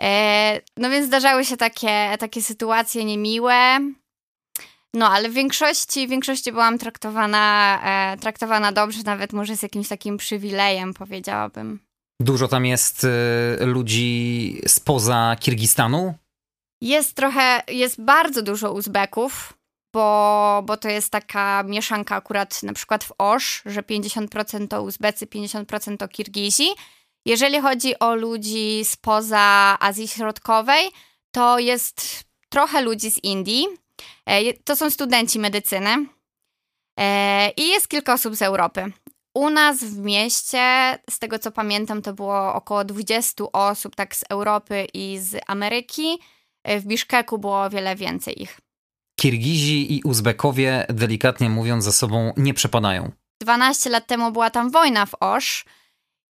E, 0.00 0.60
no 0.76 0.90
więc 0.90 1.06
zdarzały 1.06 1.44
się 1.44 1.56
takie, 1.56 2.16
takie 2.18 2.42
sytuacje 2.42 3.04
niemiłe. 3.04 3.80
No, 4.94 5.08
ale 5.08 5.28
w 5.28 5.32
większości, 5.32 6.06
w 6.06 6.10
większości 6.10 6.52
byłam 6.52 6.78
traktowana, 6.78 7.78
e, 7.84 8.16
traktowana 8.16 8.72
dobrze, 8.72 9.02
nawet 9.04 9.32
może 9.32 9.56
z 9.56 9.62
jakimś 9.62 9.88
takim 9.88 10.16
przywilejem, 10.16 10.94
powiedziałabym. 10.94 11.80
Dużo 12.20 12.48
tam 12.48 12.66
jest 12.66 13.04
y, 13.04 13.66
ludzi 13.66 14.60
spoza 14.66 15.36
Kirgistanu? 15.40 16.14
Jest 16.80 17.14
trochę, 17.14 17.62
jest 17.68 18.00
bardzo 18.02 18.42
dużo 18.42 18.72
Uzbeków, 18.72 19.52
bo, 19.94 20.62
bo 20.66 20.76
to 20.76 20.88
jest 20.88 21.10
taka 21.10 21.62
mieszanka 21.62 22.16
akurat 22.16 22.62
na 22.62 22.72
przykład 22.72 23.04
w 23.04 23.12
Osz, 23.18 23.62
że 23.66 23.82
50% 23.82 24.68
to 24.68 24.82
Uzbecy, 24.82 25.26
50% 25.26 25.96
to 25.96 26.08
Kirgizi. 26.08 26.68
Jeżeli 27.26 27.60
chodzi 27.60 27.98
o 27.98 28.14
ludzi 28.14 28.84
spoza 28.84 29.76
Azji 29.80 30.08
Środkowej, 30.08 30.90
to 31.30 31.58
jest 31.58 32.24
trochę 32.48 32.82
ludzi 32.82 33.10
z 33.10 33.24
Indii. 33.24 33.66
E, 34.26 34.52
to 34.54 34.76
są 34.76 34.90
studenci 34.90 35.38
medycyny 35.38 36.06
e, 36.98 37.50
i 37.56 37.68
jest 37.68 37.88
kilka 37.88 38.14
osób 38.14 38.36
z 38.36 38.42
Europy. 38.42 38.92
U 39.34 39.50
nas 39.50 39.84
w 39.84 39.98
mieście, 39.98 40.98
z 41.10 41.18
tego 41.18 41.38
co 41.38 41.52
pamiętam, 41.52 42.02
to 42.02 42.14
było 42.14 42.54
około 42.54 42.84
20 42.84 43.44
osób 43.52 43.96
tak 43.96 44.16
z 44.16 44.24
Europy 44.28 44.86
i 44.94 45.18
z 45.18 45.40
Ameryki. 45.46 46.18
E, 46.64 46.80
w 46.80 46.84
Biszkeku 46.84 47.38
było 47.38 47.70
wiele 47.70 47.96
więcej 47.96 48.42
ich. 48.42 48.60
Kirgizi 49.20 49.94
i 49.96 50.02
Uzbekowie, 50.02 50.86
delikatnie 50.88 51.50
mówiąc, 51.50 51.84
ze 51.84 51.92
sobą 51.92 52.32
nie 52.36 52.54
przepadają. 52.54 53.12
12 53.42 53.90
lat 53.90 54.06
temu 54.06 54.32
była 54.32 54.50
tam 54.50 54.70
wojna 54.70 55.06
w 55.06 55.14
Osz 55.20 55.64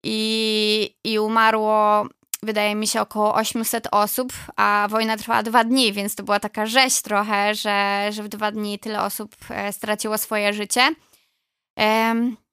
i, 0.04 0.96
i 1.04 1.20
umarło, 1.20 2.08
wydaje 2.44 2.76
mi 2.76 2.88
się, 2.88 3.02
około 3.02 3.36
800 3.36 3.88
osób, 3.92 4.34
a 4.56 4.88
wojna 4.90 5.18
trwała 5.18 5.44
dwa 5.44 5.64
dni, 5.64 5.94
więc 5.94 6.16
to 6.16 6.24
była 6.24 6.40
taka 6.40 6.66
rzeź 6.66 7.02
trochę, 7.02 7.56
że, 7.56 8.08
że 8.12 8.24
w 8.24 8.28
dwa 8.28 8.52
dni 8.52 8.80
tyle 8.80 9.02
osób 9.02 9.36
e, 9.50 9.74
straciło 9.74 10.18
swoje 10.18 10.54
życie. 10.54 10.96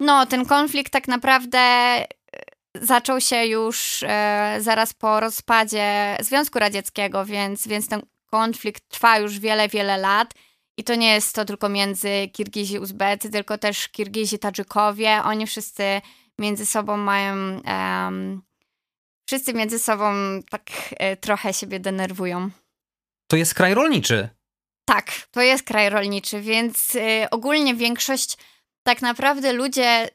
No, 0.01 0.27
ten 0.27 0.47
konflikt 0.47 0.93
tak 0.93 1.09
naprawdę 1.09 1.59
e, 1.59 2.07
zaczął 2.75 3.21
się 3.21 3.47
już 3.47 4.03
e, 4.03 4.57
zaraz 4.61 4.93
po 4.93 5.21
rozpadzie 5.21 6.17
Związku 6.21 6.59
Radzieckiego, 6.59 7.25
więc, 7.25 7.69
więc 7.69 7.89
ten 7.89 8.03
konflikt 8.27 8.89
trwa 8.89 9.19
już 9.19 9.39
wiele, 9.39 9.69
wiele 9.69 9.99
lat. 9.99 10.35
I 10.77 10.85
to 10.85 10.95
nie 10.95 11.15
jest 11.15 11.35
to 11.35 11.45
tylko 11.45 11.69
między 11.69 12.29
Kirgizi 12.33 12.75
i 12.75 12.79
Uzbecy, 12.79 13.31
tylko 13.31 13.59
też 13.59 13.89
Kirgizi 13.89 14.39
Tadżykowie. 14.39 15.21
Oni 15.25 15.47
wszyscy 15.47 16.01
między 16.39 16.67
sobą 16.67 16.97
mają. 16.97 17.35
Um, 17.35 18.43
wszyscy 19.27 19.55
między 19.55 19.79
sobą 19.79 20.13
tak 20.51 20.63
e, 20.99 21.17
trochę 21.17 21.53
siebie 21.53 21.81
denerwują. 21.81 22.51
To 23.31 23.37
jest 23.37 23.55
kraj 23.55 23.75
rolniczy. 23.75 24.29
Tak, 24.89 25.13
to 25.31 25.41
jest 25.43 25.65
kraj 25.65 25.91
rolniczy, 25.91 26.41
więc 26.41 26.95
y, 26.95 27.27
ogólnie 27.31 27.75
większość 27.75 28.37
tak 28.87 29.03
naprawdę 29.03 29.53
ludzie 29.53 30.09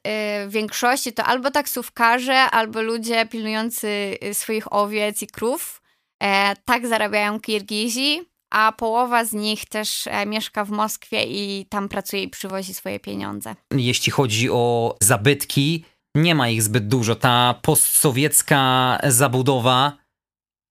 w 0.48 0.52
większości 0.52 1.13
to 1.13 1.24
albo 1.24 1.52
taksówkarze, 1.52 2.36
albo 2.36 2.82
ludzie 2.82 3.26
pilnujący 3.26 4.17
swoich 4.34 4.74
owiec 4.74 5.22
i 5.22 5.28
krów. 5.28 5.82
E, 6.24 6.56
tak 6.65 6.88
zarabiają 6.88 7.39
Kirgizi, 7.39 8.22
a 8.52 8.72
połowa 8.72 9.26
z 9.26 9.34
nich 9.34 9.65
też 9.65 10.08
e, 10.08 10.26
mieszka 10.26 10.65
w 10.65 10.69
Moskwie 10.69 11.24
i 11.24 11.65
tam 11.69 11.89
pracuje 11.89 12.24
i 12.24 12.30
przywozi 12.30 12.74
swoje 12.74 13.00
pieniądze. 13.00 13.56
Jeśli 13.72 14.12
chodzi 14.12 14.50
o 14.50 14.95
zabytki, 15.02 15.86
nie 16.15 16.36
ma 16.36 16.50
ich 16.50 16.63
zbyt 16.63 16.88
dużo. 16.88 17.15
Ta 17.15 17.56
postsowiecka 17.62 18.98
zabudowa, 19.04 19.98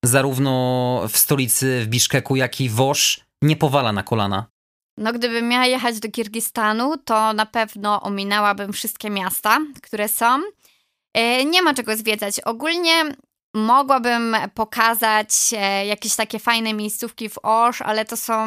zarówno 0.04 1.02
w 1.08 1.18
stolicy 1.18 1.80
w 1.84 1.86
Biszkeku, 1.86 2.36
jak 2.36 2.60
i 2.60 2.68
w 2.68 2.74
Wosz, 2.74 3.20
nie 3.42 3.56
powala 3.56 3.92
na 3.92 4.02
kolana. 4.02 4.46
No, 4.98 5.12
gdybym 5.12 5.48
miała 5.48 5.66
jechać 5.66 6.00
do 6.00 6.10
Kirgistanu, 6.10 6.96
to 7.04 7.32
na 7.32 7.46
pewno 7.46 8.00
ominęłabym 8.02 8.72
wszystkie 8.72 9.10
miasta, 9.10 9.58
które 9.82 10.08
są. 10.08 10.40
E, 11.14 11.44
nie 11.44 11.62
ma 11.62 11.74
czego 11.74 11.96
zwiedzać. 11.96 12.40
Ogólnie 12.40 13.04
mogłabym 13.58 14.36
pokazać 14.54 15.28
e, 15.52 15.86
jakieś 15.86 16.16
takie 16.16 16.38
fajne 16.38 16.74
miejscówki 16.74 17.28
w 17.28 17.38
Osz, 17.42 17.82
ale 17.82 18.04
to 18.04 18.16
są, 18.16 18.46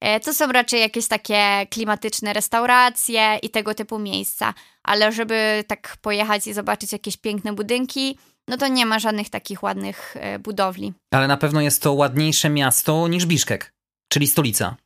e, 0.00 0.20
to 0.20 0.34
są 0.34 0.52
raczej 0.52 0.80
jakieś 0.80 1.08
takie 1.08 1.66
klimatyczne 1.70 2.32
restauracje 2.32 3.38
i 3.42 3.50
tego 3.50 3.74
typu 3.74 3.98
miejsca. 3.98 4.54
Ale 4.82 5.12
żeby 5.12 5.64
tak 5.66 5.96
pojechać 6.02 6.46
i 6.46 6.52
zobaczyć 6.52 6.92
jakieś 6.92 7.16
piękne 7.16 7.52
budynki, 7.52 8.18
no 8.48 8.56
to 8.56 8.68
nie 8.68 8.86
ma 8.86 8.98
żadnych 8.98 9.30
takich 9.30 9.62
ładnych 9.62 10.14
budowli. 10.40 10.92
Ale 11.10 11.28
na 11.28 11.36
pewno 11.36 11.60
jest 11.60 11.82
to 11.82 11.92
ładniejsze 11.92 12.50
miasto 12.50 13.08
niż 13.08 13.26
Biszkek, 13.26 13.72
czyli 14.08 14.26
stolica. 14.26 14.76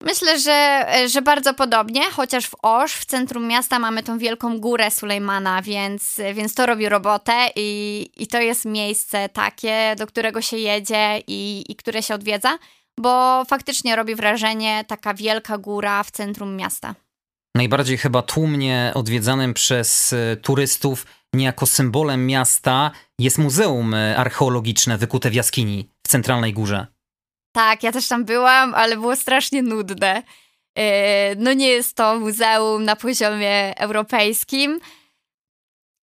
Myślę, 0.00 0.38
że, 0.38 0.86
że 1.08 1.22
bardzo 1.22 1.54
podobnie, 1.54 2.10
chociaż 2.10 2.46
w 2.46 2.54
Osz, 2.62 2.92
w 2.92 3.04
centrum 3.04 3.46
miasta, 3.46 3.78
mamy 3.78 4.02
tą 4.02 4.18
wielką 4.18 4.58
górę 4.58 4.90
Sulejmana, 4.90 5.62
więc, 5.62 6.20
więc 6.34 6.54
to 6.54 6.66
robi 6.66 6.88
robotę 6.88 7.32
i, 7.56 8.10
i 8.16 8.26
to 8.26 8.40
jest 8.40 8.64
miejsce 8.64 9.28
takie, 9.28 9.94
do 9.98 10.06
którego 10.06 10.42
się 10.42 10.56
jedzie 10.56 11.22
i, 11.26 11.64
i 11.68 11.76
które 11.76 12.02
się 12.02 12.14
odwiedza, 12.14 12.58
bo 12.98 13.44
faktycznie 13.44 13.96
robi 13.96 14.14
wrażenie 14.14 14.84
taka 14.88 15.14
wielka 15.14 15.58
góra 15.58 16.02
w 16.02 16.10
centrum 16.10 16.56
miasta. 16.56 16.94
Najbardziej 17.54 17.98
chyba 17.98 18.22
tłumnie 18.22 18.92
odwiedzanym 18.94 19.54
przez 19.54 20.12
e, 20.12 20.36
turystów, 20.36 21.06
niejako 21.34 21.66
symbolem 21.66 22.26
miasta, 22.26 22.90
jest 23.18 23.38
muzeum 23.38 23.94
e, 23.94 24.16
archeologiczne 24.16 24.98
wykute 24.98 25.30
w 25.30 25.34
jaskini 25.34 25.90
w 26.06 26.08
centralnej 26.08 26.52
górze. 26.52 26.86
Tak, 27.52 27.82
ja 27.82 27.92
też 27.92 28.08
tam 28.08 28.24
byłam, 28.24 28.74
ale 28.74 28.96
było 28.96 29.16
strasznie 29.16 29.62
nudne. 29.62 30.22
E, 30.78 31.34
no 31.36 31.52
nie 31.52 31.68
jest 31.68 31.96
to 31.96 32.20
muzeum 32.20 32.84
na 32.84 32.96
poziomie 32.96 33.78
europejskim. 33.78 34.80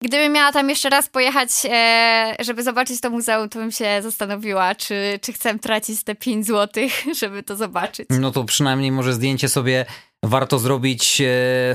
Gdybym 0.03 0.31
miała 0.33 0.51
tam 0.51 0.69
jeszcze 0.69 0.89
raz 0.89 1.09
pojechać, 1.09 1.49
e, 1.69 2.35
żeby 2.39 2.63
zobaczyć 2.63 3.01
to 3.01 3.09
muzeum, 3.09 3.49
to 3.49 3.59
bym 3.59 3.71
się 3.71 4.01
zastanowiła, 4.01 4.75
czy, 4.75 5.19
czy 5.21 5.33
chcę 5.33 5.59
tracić 5.59 6.03
te 6.03 6.15
5 6.15 6.47
złotych, 6.47 7.03
żeby 7.21 7.43
to 7.43 7.55
zobaczyć. 7.55 8.07
No 8.09 8.31
to 8.31 8.43
przynajmniej 8.43 8.91
może 8.91 9.13
zdjęcie 9.13 9.49
sobie 9.49 9.85
warto 10.23 10.59
zrobić 10.59 11.21
e, 11.21 11.25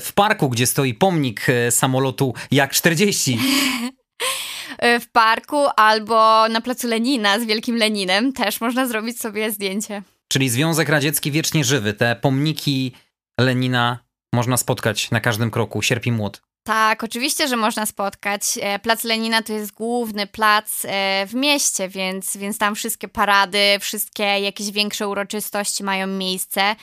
w 0.00 0.12
parku, 0.14 0.48
gdzie 0.48 0.66
stoi 0.66 0.94
pomnik 0.94 1.46
samolotu 1.70 2.34
Jak 2.50 2.72
40. 2.72 3.38
w 5.00 5.06
parku 5.12 5.66
albo 5.76 6.48
na 6.48 6.60
placu 6.60 6.88
Lenina 6.88 7.40
z 7.40 7.44
Wielkim 7.44 7.76
Leninem. 7.76 8.32
Też 8.32 8.60
można 8.60 8.86
zrobić 8.86 9.20
sobie 9.20 9.50
zdjęcie. 9.50 10.02
Czyli 10.28 10.48
Związek 10.48 10.88
Radziecki 10.88 11.30
wiecznie 11.30 11.64
żywy. 11.64 11.94
Te 11.94 12.16
pomniki 12.16 12.92
Lenina 13.40 13.98
można 14.34 14.56
spotkać 14.56 15.10
na 15.10 15.20
każdym 15.20 15.50
kroku. 15.50 15.82
Sierp 15.82 16.06
i 16.06 16.12
młot. 16.12 16.42
Tak, 16.62 17.04
oczywiście, 17.04 17.48
że 17.48 17.56
można 17.56 17.86
spotkać. 17.86 18.42
E, 18.60 18.78
plac 18.78 19.04
Lenina 19.04 19.42
to 19.42 19.52
jest 19.52 19.72
główny 19.72 20.26
plac 20.26 20.84
e, 20.84 21.26
w 21.26 21.34
mieście, 21.34 21.88
więc, 21.88 22.36
więc 22.36 22.58
tam 22.58 22.74
wszystkie 22.74 23.08
parady, 23.08 23.78
wszystkie 23.80 24.22
jakieś 24.22 24.70
większe 24.70 25.08
uroczystości 25.08 25.84
mają 25.84 26.06
miejsce. 26.06 26.76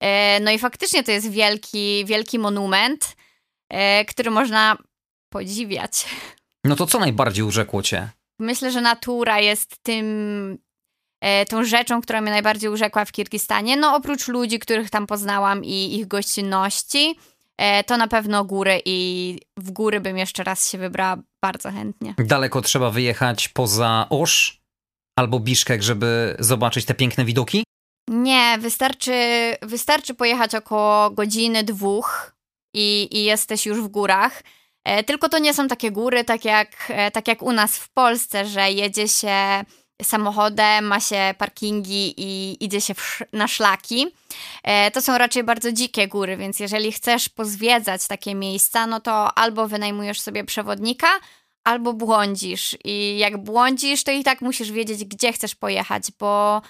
E, 0.00 0.40
no 0.40 0.50
i 0.50 0.58
faktycznie 0.58 1.02
to 1.02 1.10
jest 1.10 1.30
wielki, 1.30 2.04
wielki 2.04 2.38
monument, 2.38 3.16
który 4.08 4.30
można 4.30 4.76
podziwiać. 5.28 6.04
No 6.64 6.76
to 6.76 6.86
co 6.86 6.98
najbardziej 6.98 7.44
urzekło 7.44 7.82
cię? 7.82 8.08
Myślę, 8.38 8.72
że 8.72 8.80
natura 8.80 9.40
jest 9.40 9.82
tym, 9.82 10.58
tą 11.48 11.64
rzeczą, 11.64 12.00
która 12.00 12.20
mnie 12.20 12.30
najbardziej 12.30 12.70
urzekła 12.70 13.04
w 13.04 13.12
Kirgistanie. 13.12 13.76
No 13.76 13.96
oprócz 13.96 14.28
ludzi, 14.28 14.58
których 14.58 14.90
tam 14.90 15.06
poznałam 15.06 15.64
i 15.64 15.94
ich 15.94 16.08
gościnności 16.08 17.16
E, 17.60 17.84
to 17.84 17.96
na 17.96 18.08
pewno 18.08 18.44
góry 18.44 18.82
i 18.84 19.38
w 19.56 19.70
góry 19.70 20.00
bym 20.00 20.18
jeszcze 20.18 20.44
raz 20.44 20.70
się 20.70 20.78
wybrała 20.78 21.16
bardzo 21.42 21.70
chętnie. 21.70 22.14
Daleko 22.18 22.62
trzeba 22.62 22.90
wyjechać 22.90 23.48
poza 23.48 24.06
Osz 24.10 24.60
albo 25.18 25.40
Biszkek, 25.40 25.82
żeby 25.82 26.36
zobaczyć 26.38 26.84
te 26.84 26.94
piękne 26.94 27.24
widoki? 27.24 27.64
Nie, 28.08 28.58
wystarczy, 28.60 29.12
wystarczy 29.62 30.14
pojechać 30.14 30.54
około 30.54 31.10
godziny, 31.10 31.64
dwóch 31.64 32.32
i, 32.74 33.08
i 33.12 33.24
jesteś 33.24 33.66
już 33.66 33.80
w 33.80 33.88
górach. 33.88 34.42
E, 34.84 35.04
tylko 35.04 35.28
to 35.28 35.38
nie 35.38 35.54
są 35.54 35.68
takie 35.68 35.90
góry, 35.90 36.24
tak 36.24 36.44
jak, 36.44 36.70
e, 36.88 37.10
tak 37.10 37.28
jak 37.28 37.42
u 37.42 37.52
nas 37.52 37.76
w 37.76 37.88
Polsce, 37.88 38.46
że 38.46 38.70
jedzie 38.72 39.08
się 39.08 39.64
samochodem, 40.02 40.84
ma 40.84 41.00
się 41.00 41.34
parkingi 41.38 42.14
i 42.16 42.64
idzie 42.64 42.80
się 42.80 42.94
na 43.32 43.48
szlaki. 43.48 44.06
E, 44.64 44.90
to 44.90 45.02
są 45.02 45.18
raczej 45.18 45.44
bardzo 45.44 45.72
dzikie 45.72 46.08
góry, 46.08 46.36
więc 46.36 46.60
jeżeli 46.60 46.92
chcesz 46.92 47.28
pozwiedzać 47.28 48.06
takie 48.06 48.34
miejsca, 48.34 48.86
no 48.86 49.00
to 49.00 49.38
albo 49.38 49.68
wynajmujesz 49.68 50.20
sobie 50.20 50.44
przewodnika, 50.44 51.08
albo 51.64 51.92
błądzisz. 51.92 52.76
I 52.84 53.18
jak 53.18 53.38
błądzisz, 53.38 54.04
to 54.04 54.12
i 54.12 54.24
tak 54.24 54.40
musisz 54.40 54.72
wiedzieć, 54.72 55.04
gdzie 55.04 55.32
chcesz 55.32 55.54
pojechać, 55.54 56.02
bo, 56.18 56.62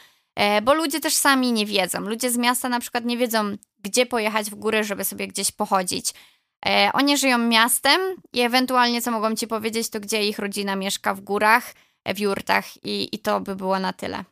bo 0.62 0.74
ludzie 0.74 1.00
też 1.00 1.14
sami 1.14 1.52
nie 1.52 1.66
wiedzą. 1.66 2.00
Ludzie 2.00 2.30
z 2.30 2.36
miasta 2.36 2.68
na 2.68 2.80
przykład 2.80 3.04
nie 3.04 3.16
wiedzą, 3.16 3.56
gdzie 3.78 4.06
pojechać 4.06 4.50
w 4.50 4.54
góry, 4.54 4.84
żeby 4.84 5.04
sobie 5.04 5.28
gdzieś 5.28 5.50
pochodzić. 5.50 6.12
E, 6.66 6.90
oni 6.92 7.18
żyją 7.18 7.38
miastem 7.38 8.00
i 8.32 8.40
ewentualnie 8.40 9.02
co 9.02 9.10
mogą 9.10 9.34
ci 9.34 9.46
powiedzieć, 9.46 9.90
to 9.90 10.00
gdzie 10.00 10.28
ich 10.28 10.38
rodzina 10.38 10.76
mieszka 10.76 11.14
w 11.14 11.20
górach 11.20 11.74
w 12.14 12.18
jurtach 12.18 12.84
i, 12.84 13.08
i 13.12 13.18
to 13.18 13.40
by 13.40 13.56
było 13.56 13.78
na 13.78 13.92
tyle. 13.92 14.24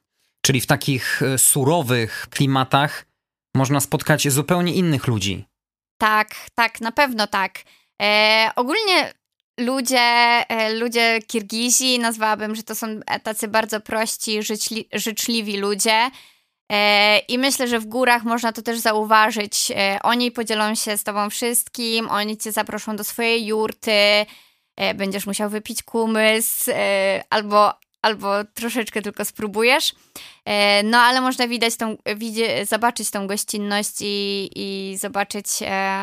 Czyli 0.43 0.61
w 0.61 0.67
takich 0.67 1.23
e, 1.23 1.39
surowych 1.39 2.27
klimatach 2.31 3.07
można 3.55 3.81
spotkać 3.81 4.29
zupełnie 4.29 4.75
innych 4.75 5.07
ludzi. 5.07 5.45
Tak, 5.99 6.29
tak, 6.55 6.81
na 6.81 6.93
pewno 6.93 7.27
tak. 7.27 7.63
E, 8.03 8.51
ogólnie 8.57 9.13
ludzie, 9.61 10.01
e, 10.49 10.75
ludzie 10.75 11.19
Kirgizi, 11.27 11.99
nazwałabym, 11.99 12.55
że 12.55 12.63
to 12.63 12.75
są 12.75 12.87
tacy 13.23 13.49
bardzo 13.49 13.81
prości, 13.81 14.43
życzli, 14.43 14.89
życzliwi 14.93 15.57
ludzie. 15.57 16.11
E, 16.73 17.19
I 17.19 17.39
myślę, 17.39 17.69
że 17.69 17.81
w 17.81 17.87
górach 17.87 18.25
można 18.25 18.53
to 18.53 18.63
też 18.63 18.79
zauważyć. 18.79 19.73
E, 19.77 19.99
oni 20.03 20.31
podzielą 20.31 20.75
się 20.75 20.97
z 20.97 21.05
tobą 21.05 21.31
wszystkim, 21.31 22.11
oni 22.11 22.37
cię 22.37 22.53
zaproszą 22.53 22.97
do 22.97 23.05
swojej 23.05 23.47
jurty, 23.47 24.27
E, 24.79 24.95
będziesz 24.95 25.27
musiał 25.27 25.51
wypić 25.51 25.83
kumys 25.83 26.71
albo, 27.31 27.75
albo 28.03 28.45
troszeczkę 28.55 29.03
tylko 29.03 29.25
spróbujesz. 29.25 29.95
No 30.85 30.99
ale 30.99 31.21
można 31.21 31.49
widać 31.49 31.77
tą, 31.77 31.97
widzie, 32.17 32.67
zobaczyć 32.67 33.11
tą 33.11 33.27
gościnność 33.27 33.95
i, 34.01 34.51
i 34.57 34.97
zobaczyć, 34.97 35.47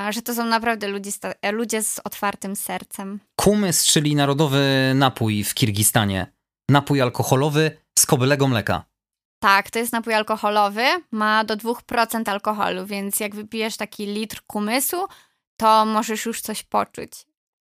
że 0.10 0.21
to 0.21 0.36
są 0.36 0.45
naprawdę 0.45 0.88
ludzie, 0.88 1.12
ludzie 1.51 1.84
z 1.84 1.99
otwartym 2.04 2.56
sercem. 2.56 3.19
Kumys, 3.36 3.86
czyli 3.86 4.15
narodowy 4.15 4.91
napój 4.95 5.43
w 5.43 5.54
Kirgistanie. 5.54 6.28
Napój 6.69 7.01
alkoholowy 7.01 7.78
z 7.99 8.06
kobylego 8.06 8.47
mleka. 8.47 8.84
Tak, 9.46 9.72
to 9.72 9.80
jest 9.80 9.92
napój 9.92 10.14
alkoholowy, 10.14 10.86
ma 11.12 11.44
do 11.44 11.58
2% 11.58 12.30
alkoholu, 12.30 12.86
więc 12.86 13.20
jak 13.20 13.36
wypijesz 13.36 13.78
taki 13.78 14.06
litr 14.06 14.42
kumysu, 14.48 15.08
to 15.58 15.86
możesz 15.86 16.26
już 16.26 16.42
coś 16.42 16.64
poczuć 16.64 17.12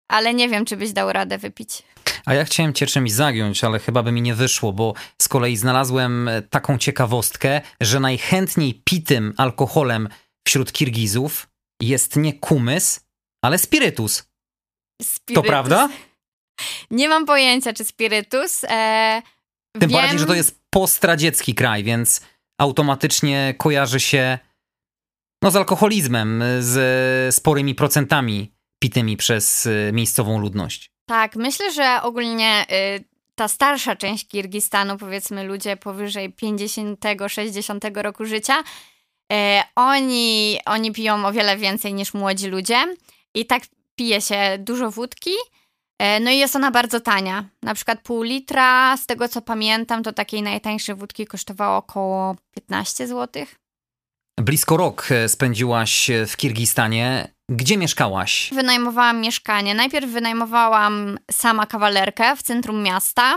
ale 0.08 0.34
nie 0.34 0.48
wiem, 0.48 0.64
czy 0.64 0.76
byś 0.76 0.92
dał 0.92 1.12
radę 1.12 1.38
wypić. 1.38 1.82
A 2.26 2.34
ja 2.34 2.44
chciałem 2.44 2.74
cię 2.74 2.86
czymś 2.86 3.12
zagiąć, 3.12 3.64
ale 3.64 3.78
chyba 3.78 4.02
by 4.02 4.12
mi 4.12 4.22
nie 4.22 4.34
wyszło, 4.34 4.72
bo 4.72 4.94
z 5.22 5.28
kolei 5.28 5.56
znalazłem 5.56 6.28
e, 6.28 6.42
taką 6.42 6.78
ciekawostkę, 6.78 7.60
że 7.80 8.00
najchętniej 8.00 8.82
pitym 8.84 9.34
alkoholem 9.36 10.08
wśród 10.46 10.72
Kirgizów 10.72 11.48
jest 11.82 12.16
nie 12.16 12.32
kumys, 12.32 13.00
ale 13.42 13.58
spirytus. 13.58 14.24
spirytus. 15.02 15.34
To 15.34 15.48
prawda? 15.48 15.88
Nie 16.90 17.08
mam 17.08 17.26
pojęcia, 17.26 17.72
czy 17.72 17.84
spirytus. 17.84 18.64
E, 18.64 19.22
Tym 19.80 19.90
wiem... 19.90 20.00
bardziej, 20.00 20.18
że 20.18 20.26
to 20.26 20.34
jest 20.34 20.60
postradziecki 20.70 21.54
kraj, 21.54 21.84
więc 21.84 22.20
automatycznie 22.58 23.54
kojarzy 23.58 24.00
się 24.00 24.38
no, 25.42 25.50
z 25.50 25.56
alkoholizmem, 25.56 26.42
z 26.60 27.34
sporymi 27.34 27.74
procentami 27.74 28.54
pitymi 28.78 29.16
przez 29.16 29.66
y, 29.66 29.90
miejscową 29.92 30.38
ludność. 30.38 30.90
Tak, 31.06 31.36
myślę, 31.36 31.72
że 31.72 32.02
ogólnie 32.02 32.66
y, 32.98 33.04
ta 33.34 33.48
starsza 33.48 33.96
część 33.96 34.28
Kirgistanu, 34.28 34.96
powiedzmy 34.96 35.44
ludzie 35.44 35.76
powyżej 35.76 36.34
50-60 36.34 38.02
roku 38.02 38.24
życia, 38.24 38.60
y, 39.32 39.36
oni, 39.76 40.58
oni 40.66 40.92
piją 40.92 41.26
o 41.26 41.32
wiele 41.32 41.56
więcej 41.56 41.94
niż 41.94 42.14
młodzi 42.14 42.48
ludzie 42.48 42.76
i 43.34 43.46
tak 43.46 43.62
pije 43.96 44.20
się 44.20 44.58
dużo 44.58 44.90
wódki. 44.90 45.30
No 46.20 46.30
i 46.30 46.38
jest 46.38 46.56
ona 46.56 46.70
bardzo 46.70 47.00
tania. 47.00 47.44
Na 47.62 47.74
przykład 47.74 48.00
pół 48.00 48.22
litra, 48.22 48.96
z 48.96 49.06
tego 49.06 49.28
co 49.28 49.42
pamiętam, 49.42 50.02
to 50.02 50.12
takiej 50.12 50.42
najtańszej 50.42 50.94
wódki 50.94 51.26
kosztowało 51.26 51.76
około 51.76 52.36
15 52.54 53.06
zł. 53.06 53.46
Blisko 54.40 54.76
rok 54.76 55.06
e, 55.10 55.28
spędziłaś 55.28 56.10
w 56.28 56.36
Kirgistanie. 56.36 57.28
Gdzie 57.48 57.76
mieszkałaś? 57.76 58.50
Wynajmowałam 58.52 59.20
mieszkanie. 59.20 59.74
Najpierw 59.74 60.10
wynajmowałam 60.10 61.18
sama 61.30 61.66
kawalerkę 61.66 62.36
w 62.36 62.42
centrum 62.42 62.82
miasta, 62.82 63.34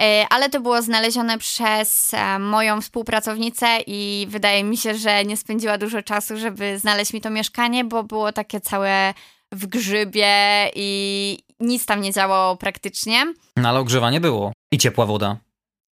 e, 0.00 0.26
ale 0.30 0.50
to 0.50 0.60
było 0.60 0.82
znalezione 0.82 1.38
przez 1.38 2.14
e, 2.14 2.38
moją 2.38 2.80
współpracownicę 2.80 3.66
i 3.86 4.26
wydaje 4.30 4.64
mi 4.64 4.76
się, 4.76 4.94
że 4.94 5.24
nie 5.24 5.36
spędziła 5.36 5.78
dużo 5.78 6.02
czasu, 6.02 6.36
żeby 6.36 6.78
znaleźć 6.78 7.12
mi 7.12 7.20
to 7.20 7.30
mieszkanie, 7.30 7.84
bo 7.84 8.04
było 8.04 8.32
takie 8.32 8.60
całe 8.60 9.14
w 9.52 9.66
grzybie 9.66 10.70
i 10.74 11.38
nic 11.60 11.86
tam 11.86 12.00
nie 12.00 12.12
działało 12.12 12.56
praktycznie. 12.56 13.34
No 13.56 13.68
ale 13.68 13.78
ogrzewanie 13.80 14.20
było 14.20 14.52
i 14.72 14.78
ciepła 14.78 15.06
woda. 15.06 15.36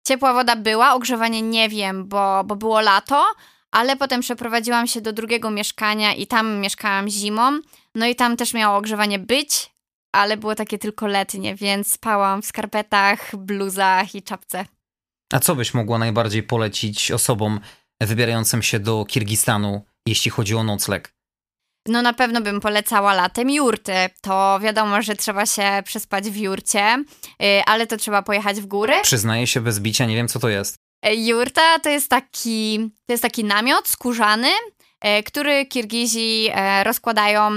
Ciepła 0.08 0.34
woda 0.34 0.56
była, 0.56 0.94
ogrzewanie 0.94 1.42
nie 1.42 1.70
wiem, 1.70 2.08
bo, 2.08 2.44
bo 2.44 2.56
było 2.56 2.82
lato, 2.82 3.26
ale 3.72 3.96
potem 3.96 4.22
przeprowadziłam 4.22 4.88
się 4.88 5.02
do 5.02 5.14
drugiego 5.14 5.52
mieszkania 5.52 6.14
i 6.14 6.28
tam 6.28 6.60
mieszkałam 6.60 7.10
zimą. 7.10 7.60
No 7.96 8.06
i 8.06 8.16
tam 8.16 8.38
też 8.38 8.54
miało 8.54 8.78
ogrzewanie 8.78 9.20
być, 9.20 9.72
ale 10.12 10.38
było 10.38 10.56
takie 10.56 10.78
tylko 10.78 11.08
letnie, 11.08 11.56
więc 11.56 11.92
spałam 11.92 12.42
w 12.42 12.46
skarpetach, 12.46 13.36
bluzach 13.36 14.16
i 14.16 14.24
czapce. 14.24 14.66
A 15.34 15.40
co 15.40 15.56
byś 15.56 15.74
mogła 15.74 15.98
najbardziej 15.98 16.44
polecić 16.44 17.12
osobom 17.12 17.60
wybierającym 18.02 18.64
się 18.64 18.80
do 18.80 19.06
Kirgistanu, 19.06 19.82
jeśli 20.08 20.32
chodzi 20.32 20.56
o 20.56 20.64
nocleg? 20.64 21.15
No 21.88 22.02
na 22.02 22.14
pewno 22.14 22.42
bym 22.42 22.62
polecała 22.62 23.14
latem 23.14 23.50
jurty. 23.50 23.94
To 24.22 24.60
wiadomo, 24.62 25.02
że 25.02 25.16
trzeba 25.16 25.46
się 25.46 25.82
przespać 25.86 26.30
w 26.30 26.38
jurcie, 26.38 27.04
y, 27.44 27.64
ale 27.66 27.88
to 27.88 27.98
trzeba 27.98 28.22
pojechać 28.22 28.62
w 28.62 28.66
góry. 28.66 28.94
Przyznaję 29.04 29.48
się 29.48 29.62
bez 29.62 29.80
bicia, 29.80 30.06
nie 30.06 30.16
wiem 30.16 30.28
co 30.28 30.40
to 30.40 30.50
jest. 30.50 30.76
E, 31.06 31.16
jurta 31.16 31.80
to 31.80 31.90
jest 31.90 32.10
taki, 32.10 32.90
to 33.06 33.14
jest 33.14 33.24
taki 33.24 33.44
namiot 33.44 33.88
skórzany, 33.88 34.48
e, 35.02 35.24
który 35.24 35.66
Kirgizi 35.66 36.50
e, 36.52 36.84
rozkładają 36.84 37.52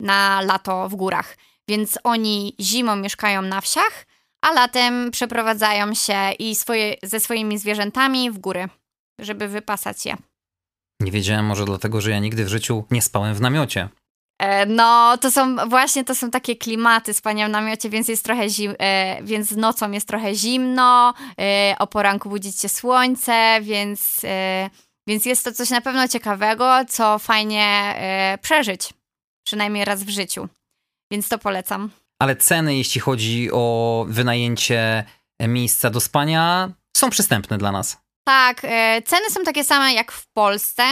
na 0.00 0.40
lato 0.40 0.88
w 0.88 0.94
górach. 0.94 1.36
Więc 1.68 1.98
oni 2.04 2.56
zimą 2.60 2.96
mieszkają 2.96 3.42
na 3.42 3.60
wsiach, 3.60 4.06
a 4.42 4.52
latem 4.52 5.10
przeprowadzają 5.10 5.94
się 5.94 6.32
i 6.38 6.54
swoje, 6.54 6.96
ze 7.02 7.20
swoimi 7.20 7.58
zwierzętami 7.58 8.30
w 8.30 8.38
góry, 8.38 8.68
żeby 9.18 9.48
wypasać 9.48 10.06
je. 10.06 10.16
Nie 11.00 11.12
wiedziałem 11.12 11.46
może 11.46 11.64
dlatego, 11.64 12.00
że 12.00 12.10
ja 12.10 12.18
nigdy 12.18 12.44
w 12.44 12.48
życiu 12.48 12.84
nie 12.90 13.02
spałem 13.02 13.34
w 13.34 13.40
namiocie. 13.40 13.88
E, 14.38 14.66
no, 14.66 15.18
to 15.20 15.30
są 15.30 15.68
właśnie 15.68 16.04
to 16.04 16.14
są 16.14 16.30
takie 16.30 16.56
klimaty 16.56 17.14
spania 17.14 17.48
w 17.48 17.50
namiocie, 17.50 17.90
więc 17.90 18.08
jest 18.08 18.24
trochę 18.24 18.48
zim, 18.48 18.74
e, 18.78 19.22
więc 19.22 19.50
nocą 19.50 19.90
jest 19.90 20.08
trochę 20.08 20.34
zimno, 20.34 21.14
e, 21.40 21.76
o 21.78 21.86
poranku 21.86 22.30
się 22.60 22.68
słońce, 22.68 23.58
więc, 23.62 24.20
więc 25.08 25.26
jest 25.26 25.44
to 25.44 25.52
coś 25.52 25.70
na 25.70 25.80
pewno 25.80 26.08
ciekawego, 26.08 26.84
co 26.88 27.18
fajnie 27.18 27.94
przeżyć, 28.42 28.94
przynajmniej 29.46 29.84
raz 29.84 30.04
w 30.04 30.08
życiu. 30.08 30.48
Więc 31.12 31.28
to 31.28 31.38
polecam. 31.38 31.90
Ale 32.22 32.36
ceny, 32.36 32.76
jeśli 32.76 33.00
chodzi 33.00 33.48
o 33.52 34.06
wynajęcie 34.08 35.04
miejsca 35.40 35.90
do 35.90 36.00
spania, 36.00 36.72
są 36.96 37.10
przystępne 37.10 37.58
dla 37.58 37.72
nas. 37.72 38.07
Tak, 38.28 38.62
ceny 39.04 39.30
są 39.30 39.44
takie 39.44 39.64
same 39.64 39.94
jak 39.94 40.12
w 40.12 40.26
Polsce. 40.32 40.82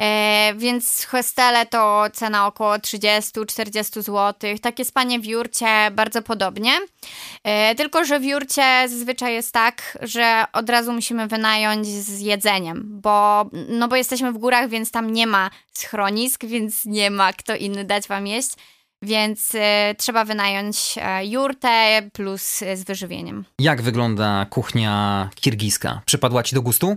E, 0.00 0.54
więc 0.56 1.04
hostele 1.04 1.66
to 1.66 2.04
cena 2.12 2.46
około 2.46 2.74
30-40 2.74 4.02
zł. 4.02 4.34
Takie 4.62 4.84
spanie 4.84 5.20
w 5.20 5.26
jurcie 5.26 5.90
bardzo 5.92 6.22
podobnie. 6.22 6.72
E, 7.44 7.74
tylko, 7.74 8.04
że 8.04 8.20
w 8.20 8.24
jurcie 8.24 8.62
zazwyczaj 8.88 9.34
jest 9.34 9.52
tak, 9.52 9.98
że 10.02 10.44
od 10.52 10.70
razu 10.70 10.92
musimy 10.92 11.26
wynająć 11.26 11.86
z 11.86 12.20
jedzeniem, 12.20 13.00
bo, 13.00 13.44
no 13.68 13.88
bo 13.88 13.96
jesteśmy 13.96 14.32
w 14.32 14.38
górach, 14.38 14.68
więc 14.68 14.90
tam 14.90 15.12
nie 15.12 15.26
ma 15.26 15.50
schronisk, 15.72 16.44
więc 16.44 16.84
nie 16.84 17.10
ma 17.10 17.32
kto 17.32 17.56
inny 17.56 17.84
dać 17.84 18.08
wam 18.08 18.26
jeść. 18.26 18.50
Więc 19.02 19.52
e, 19.54 19.94
trzeba 19.98 20.24
wynająć 20.24 20.94
e, 20.96 21.26
jurtę 21.26 22.02
plus 22.12 22.62
e, 22.62 22.76
z 22.76 22.84
wyżywieniem. 22.84 23.44
Jak 23.58 23.82
wygląda 23.82 24.46
kuchnia 24.50 25.28
kirgiska? 25.34 26.02
Przypadła 26.06 26.42
ci 26.42 26.54
do 26.54 26.62
gustu? 26.62 26.96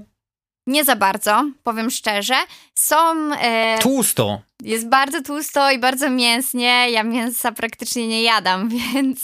Nie 0.67 0.83
za 0.83 0.95
bardzo, 0.95 1.43
powiem 1.63 1.89
szczerze. 1.91 2.35
Są. 2.75 2.95
E, 3.41 3.77
Tłusto. 3.81 4.41
Jest 4.63 4.89
bardzo 4.89 5.21
tłusto 5.21 5.71
i 5.71 5.79
bardzo 5.79 6.09
mięsnie. 6.09 6.91
Ja 6.91 7.03
mięsa 7.03 7.51
praktycznie 7.51 8.07
nie 8.07 8.23
jadam, 8.23 8.69
więc, 8.93 9.19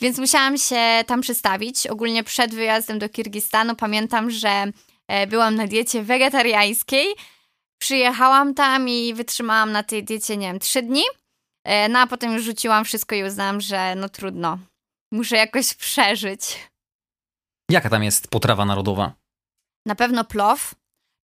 więc 0.00 0.18
musiałam 0.18 0.58
się 0.58 1.04
tam 1.06 1.20
przystawić. 1.20 1.86
Ogólnie 1.86 2.24
przed 2.24 2.54
wyjazdem 2.54 2.98
do 2.98 3.08
Kirgistanu 3.08 3.74
pamiętam, 3.76 4.30
że 4.30 4.64
e, 5.08 5.26
byłam 5.26 5.54
na 5.54 5.66
diecie 5.66 6.02
wegetariańskiej. 6.02 7.06
Przyjechałam 7.78 8.54
tam 8.54 8.88
i 8.88 9.14
wytrzymałam 9.14 9.72
na 9.72 9.82
tej 9.82 10.04
diecie, 10.04 10.36
nie 10.36 10.46
wiem, 10.46 10.58
trzy 10.58 10.82
dni. 10.82 11.02
E, 11.64 11.88
no 11.88 11.98
a 11.98 12.06
potem 12.06 12.32
już 12.32 12.44
rzuciłam 12.44 12.84
wszystko 12.84 13.14
i 13.14 13.22
uznałam, 13.24 13.60
że 13.60 13.94
no 13.94 14.08
trudno. 14.08 14.58
Muszę 15.12 15.36
jakoś 15.36 15.74
przeżyć. 15.74 16.70
Jaka 17.70 17.90
tam 17.90 18.02
jest 18.04 18.28
potrawa 18.28 18.64
narodowa? 18.64 19.12
Na 19.86 19.94
pewno 19.94 20.24
plow, 20.24 20.74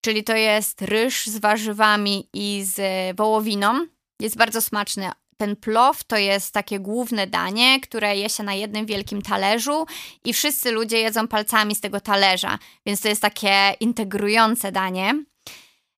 czyli 0.04 0.24
to 0.24 0.36
jest 0.36 0.82
ryż 0.82 1.26
z 1.26 1.38
warzywami 1.38 2.28
i 2.32 2.62
z 2.64 2.80
wołowiną. 3.16 3.86
Jest 4.20 4.36
bardzo 4.36 4.60
smaczny. 4.60 5.10
Ten 5.36 5.56
plow 5.56 6.04
to 6.04 6.16
jest 6.16 6.54
takie 6.54 6.80
główne 6.80 7.26
danie, 7.26 7.80
które 7.80 8.16
je 8.16 8.28
się 8.28 8.42
na 8.42 8.54
jednym 8.54 8.86
wielkim 8.86 9.22
talerzu 9.22 9.86
i 10.24 10.32
wszyscy 10.32 10.70
ludzie 10.70 10.98
jedzą 10.98 11.28
palcami 11.28 11.74
z 11.74 11.80
tego 11.80 12.00
talerza, 12.00 12.58
więc 12.86 13.00
to 13.00 13.08
jest 13.08 13.22
takie 13.22 13.74
integrujące 13.80 14.72
danie. 14.72 15.24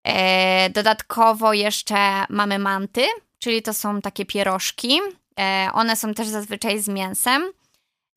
E, 0.05 0.71
dodatkowo 0.71 1.53
jeszcze 1.53 2.25
mamy 2.29 2.59
manty, 2.59 3.07
czyli 3.41 3.63
to 3.63 3.75
są 3.75 4.01
takie 4.01 4.27
pierożki. 4.27 5.01
E, 5.41 5.71
one 5.73 5.97
są 5.97 6.15
też 6.15 6.29
zazwyczaj 6.29 6.79
z 6.79 6.89
mięsem. 6.89 7.53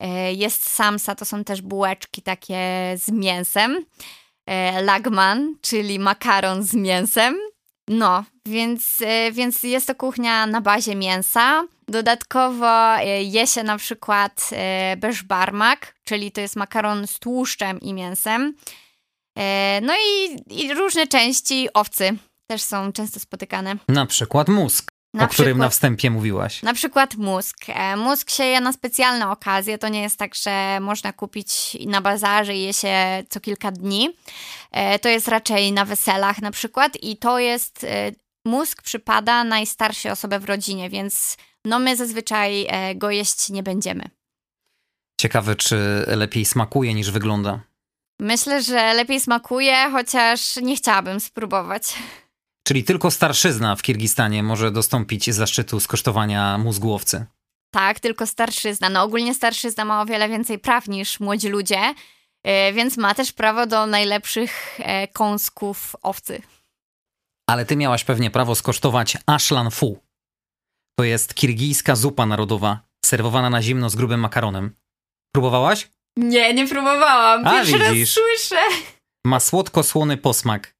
E, 0.00 0.32
jest 0.32 0.70
samsa, 0.70 1.14
to 1.14 1.24
są 1.24 1.44
też 1.44 1.62
bułeczki 1.62 2.22
takie 2.22 2.58
z 2.96 3.10
mięsem. 3.10 3.84
E, 4.46 4.82
lagman, 4.82 5.56
czyli 5.60 5.98
makaron 5.98 6.62
z 6.62 6.74
mięsem. 6.74 7.38
No, 7.88 8.24
więc, 8.46 8.98
więc 9.32 9.62
jest 9.62 9.86
to 9.86 9.94
kuchnia 9.94 10.46
na 10.46 10.60
bazie 10.60 10.96
mięsa. 10.96 11.64
Dodatkowo 11.88 12.96
je 13.20 13.46
się 13.46 13.62
na 13.62 13.78
przykład 13.78 14.50
beszbarmak, 14.96 15.94
czyli 16.04 16.32
to 16.32 16.40
jest 16.40 16.56
makaron 16.56 17.06
z 17.06 17.18
tłuszczem 17.18 17.80
i 17.80 17.94
mięsem. 17.94 18.54
No 19.82 19.94
i, 19.94 20.36
i 20.64 20.74
różne 20.74 21.06
części 21.06 21.68
owcy 21.74 22.16
też 22.46 22.62
są 22.62 22.92
często 22.92 23.20
spotykane. 23.20 23.76
Na 23.88 24.06
przykład 24.06 24.48
mózg. 24.48 24.93
Na 25.14 25.24
o 25.24 25.28
którym 25.28 25.52
przykład, 25.52 25.66
na 25.66 25.70
wstępie 25.70 26.10
mówiłaś. 26.10 26.62
Na 26.62 26.74
przykład 26.74 27.14
mózg. 27.14 27.56
E, 27.68 27.96
mózg 27.96 28.30
się 28.30 28.44
je 28.44 28.60
na 28.60 28.72
specjalne 28.72 29.30
okazje. 29.30 29.78
To 29.78 29.88
nie 29.88 30.02
jest 30.02 30.18
tak, 30.18 30.34
że 30.34 30.78
można 30.80 31.12
kupić 31.12 31.76
na 31.86 32.00
bazarze 32.00 32.54
i 32.54 32.62
je 32.62 32.72
się 32.74 33.22
co 33.28 33.40
kilka 33.40 33.70
dni. 33.72 34.16
E, 34.70 34.98
to 34.98 35.08
jest 35.08 35.28
raczej 35.28 35.72
na 35.72 35.84
weselach 35.84 36.42
na 36.42 36.50
przykład 36.50 36.92
i 37.02 37.16
to 37.16 37.38
jest... 37.38 37.84
E, 37.84 38.12
mózg 38.46 38.82
przypada 38.82 39.44
najstarszej 39.44 40.12
osobie 40.12 40.38
w 40.38 40.44
rodzinie, 40.44 40.90
więc 40.90 41.36
no 41.64 41.78
my 41.78 41.96
zazwyczaj 41.96 42.68
go 42.94 43.10
jeść 43.10 43.50
nie 43.50 43.62
będziemy. 43.62 44.10
Ciekawe, 45.20 45.56
czy 45.56 46.04
lepiej 46.06 46.44
smakuje 46.44 46.94
niż 46.94 47.10
wygląda. 47.10 47.60
Myślę, 48.20 48.62
że 48.62 48.94
lepiej 48.94 49.20
smakuje, 49.20 49.90
chociaż 49.92 50.56
nie 50.56 50.76
chciałabym 50.76 51.20
spróbować. 51.20 51.94
Czyli 52.66 52.84
tylko 52.84 53.10
starszyzna 53.10 53.76
w 53.76 53.82
Kirgistanie 53.82 54.42
może 54.42 54.70
dostąpić 54.70 55.30
zaszczytu 55.30 55.80
skosztowania 55.80 56.58
mózgłowcy. 56.58 57.26
Tak, 57.70 58.00
tylko 58.00 58.26
starszyzna. 58.26 58.88
No 58.88 59.02
ogólnie 59.02 59.34
starszyzna 59.34 59.84
ma 59.84 60.02
o 60.02 60.06
wiele 60.06 60.28
więcej 60.28 60.58
praw 60.58 60.88
niż 60.88 61.20
młodzi 61.20 61.48
ludzie, 61.48 61.94
e, 62.44 62.72
więc 62.72 62.96
ma 62.96 63.14
też 63.14 63.32
prawo 63.32 63.66
do 63.66 63.86
najlepszych 63.86 64.80
e, 64.80 65.08
kąsków 65.08 65.96
owcy. 66.02 66.42
Ale 67.50 67.66
ty 67.66 67.76
miałaś 67.76 68.04
pewnie 68.04 68.30
prawo 68.30 68.54
skosztować 68.54 69.16
ashlan 69.26 69.70
fu. 69.70 69.98
To 70.98 71.04
jest 71.04 71.34
kirgijska 71.34 71.96
zupa 71.96 72.26
narodowa, 72.26 72.80
serwowana 73.04 73.50
na 73.50 73.62
zimno 73.62 73.90
z 73.90 73.96
grubym 73.96 74.20
makaronem. 74.20 74.76
Próbowałaś? 75.34 75.90
Nie, 76.16 76.54
nie 76.54 76.68
próbowałam. 76.68 77.44
Pierwszy 77.44 77.78
raz 77.78 77.96
słyszę. 78.08 78.62
Ma 79.26 79.40
słodko-słony 79.40 80.16
posmak. 80.16 80.73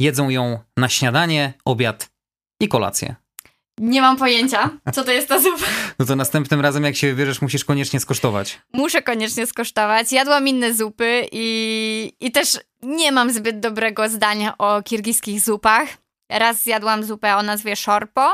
Jedzą 0.00 0.28
ją 0.28 0.58
na 0.76 0.88
śniadanie, 0.88 1.52
obiad 1.64 2.10
i 2.60 2.68
kolację. 2.68 3.14
Nie 3.78 4.00
mam 4.00 4.16
pojęcia, 4.16 4.70
co 4.92 5.04
to 5.04 5.12
jest 5.12 5.28
ta 5.28 5.40
zupa. 5.40 5.66
No 5.98 6.06
to 6.06 6.16
następnym 6.16 6.60
razem, 6.60 6.84
jak 6.84 6.96
się 6.96 7.06
wybierzesz, 7.06 7.42
musisz 7.42 7.64
koniecznie 7.64 8.00
skosztować. 8.00 8.60
Muszę 8.72 9.02
koniecznie 9.02 9.46
skosztować. 9.46 10.12
Jadłam 10.12 10.48
inne 10.48 10.74
zupy 10.74 11.28
i, 11.32 12.12
i 12.20 12.32
też 12.32 12.60
nie 12.82 13.12
mam 13.12 13.32
zbyt 13.32 13.60
dobrego 13.60 14.08
zdania 14.08 14.58
o 14.58 14.82
kirgiskich 14.82 15.40
zupach. 15.40 15.88
Raz 16.30 16.62
zjadłam 16.62 17.04
zupę 17.04 17.36
o 17.36 17.42
nazwie 17.42 17.76
szorpo 17.76 18.32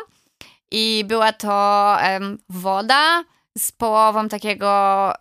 i 0.70 1.04
była 1.08 1.32
to 1.32 1.96
um, 2.02 2.38
woda 2.48 3.24
z 3.58 3.72
połową 3.72 4.28
takiego 4.28 5.12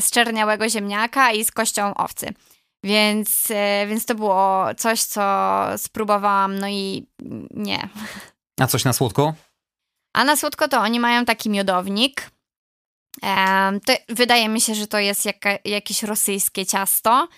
zczerniałego 0.00 0.68
ziemniaka 0.68 1.32
i 1.32 1.44
z 1.44 1.50
kością 1.50 1.94
owcy. 1.94 2.34
Więc, 2.84 3.50
e, 3.50 3.86
więc 3.86 4.06
to 4.06 4.14
było 4.14 4.66
coś, 4.76 5.02
co 5.02 5.22
spróbowałam, 5.76 6.58
no 6.58 6.68
i 6.68 7.06
nie. 7.50 7.88
A 8.60 8.66
coś 8.66 8.84
na 8.84 8.92
słodko? 8.92 9.34
A 10.12 10.24
na 10.24 10.36
słodko 10.36 10.68
to 10.68 10.80
oni 10.80 11.00
mają 11.00 11.24
taki 11.24 11.50
miodownik. 11.50 12.30
to 13.86 13.92
wydaje 14.08 14.48
mi 14.48 14.60
się, 14.60 14.74
że 14.74 14.86
to 14.86 14.98
jest 14.98 15.24
jaka, 15.24 15.50
jakieś 15.64 16.02
rosyjskie 16.02 16.66
ciasto. 16.66 17.28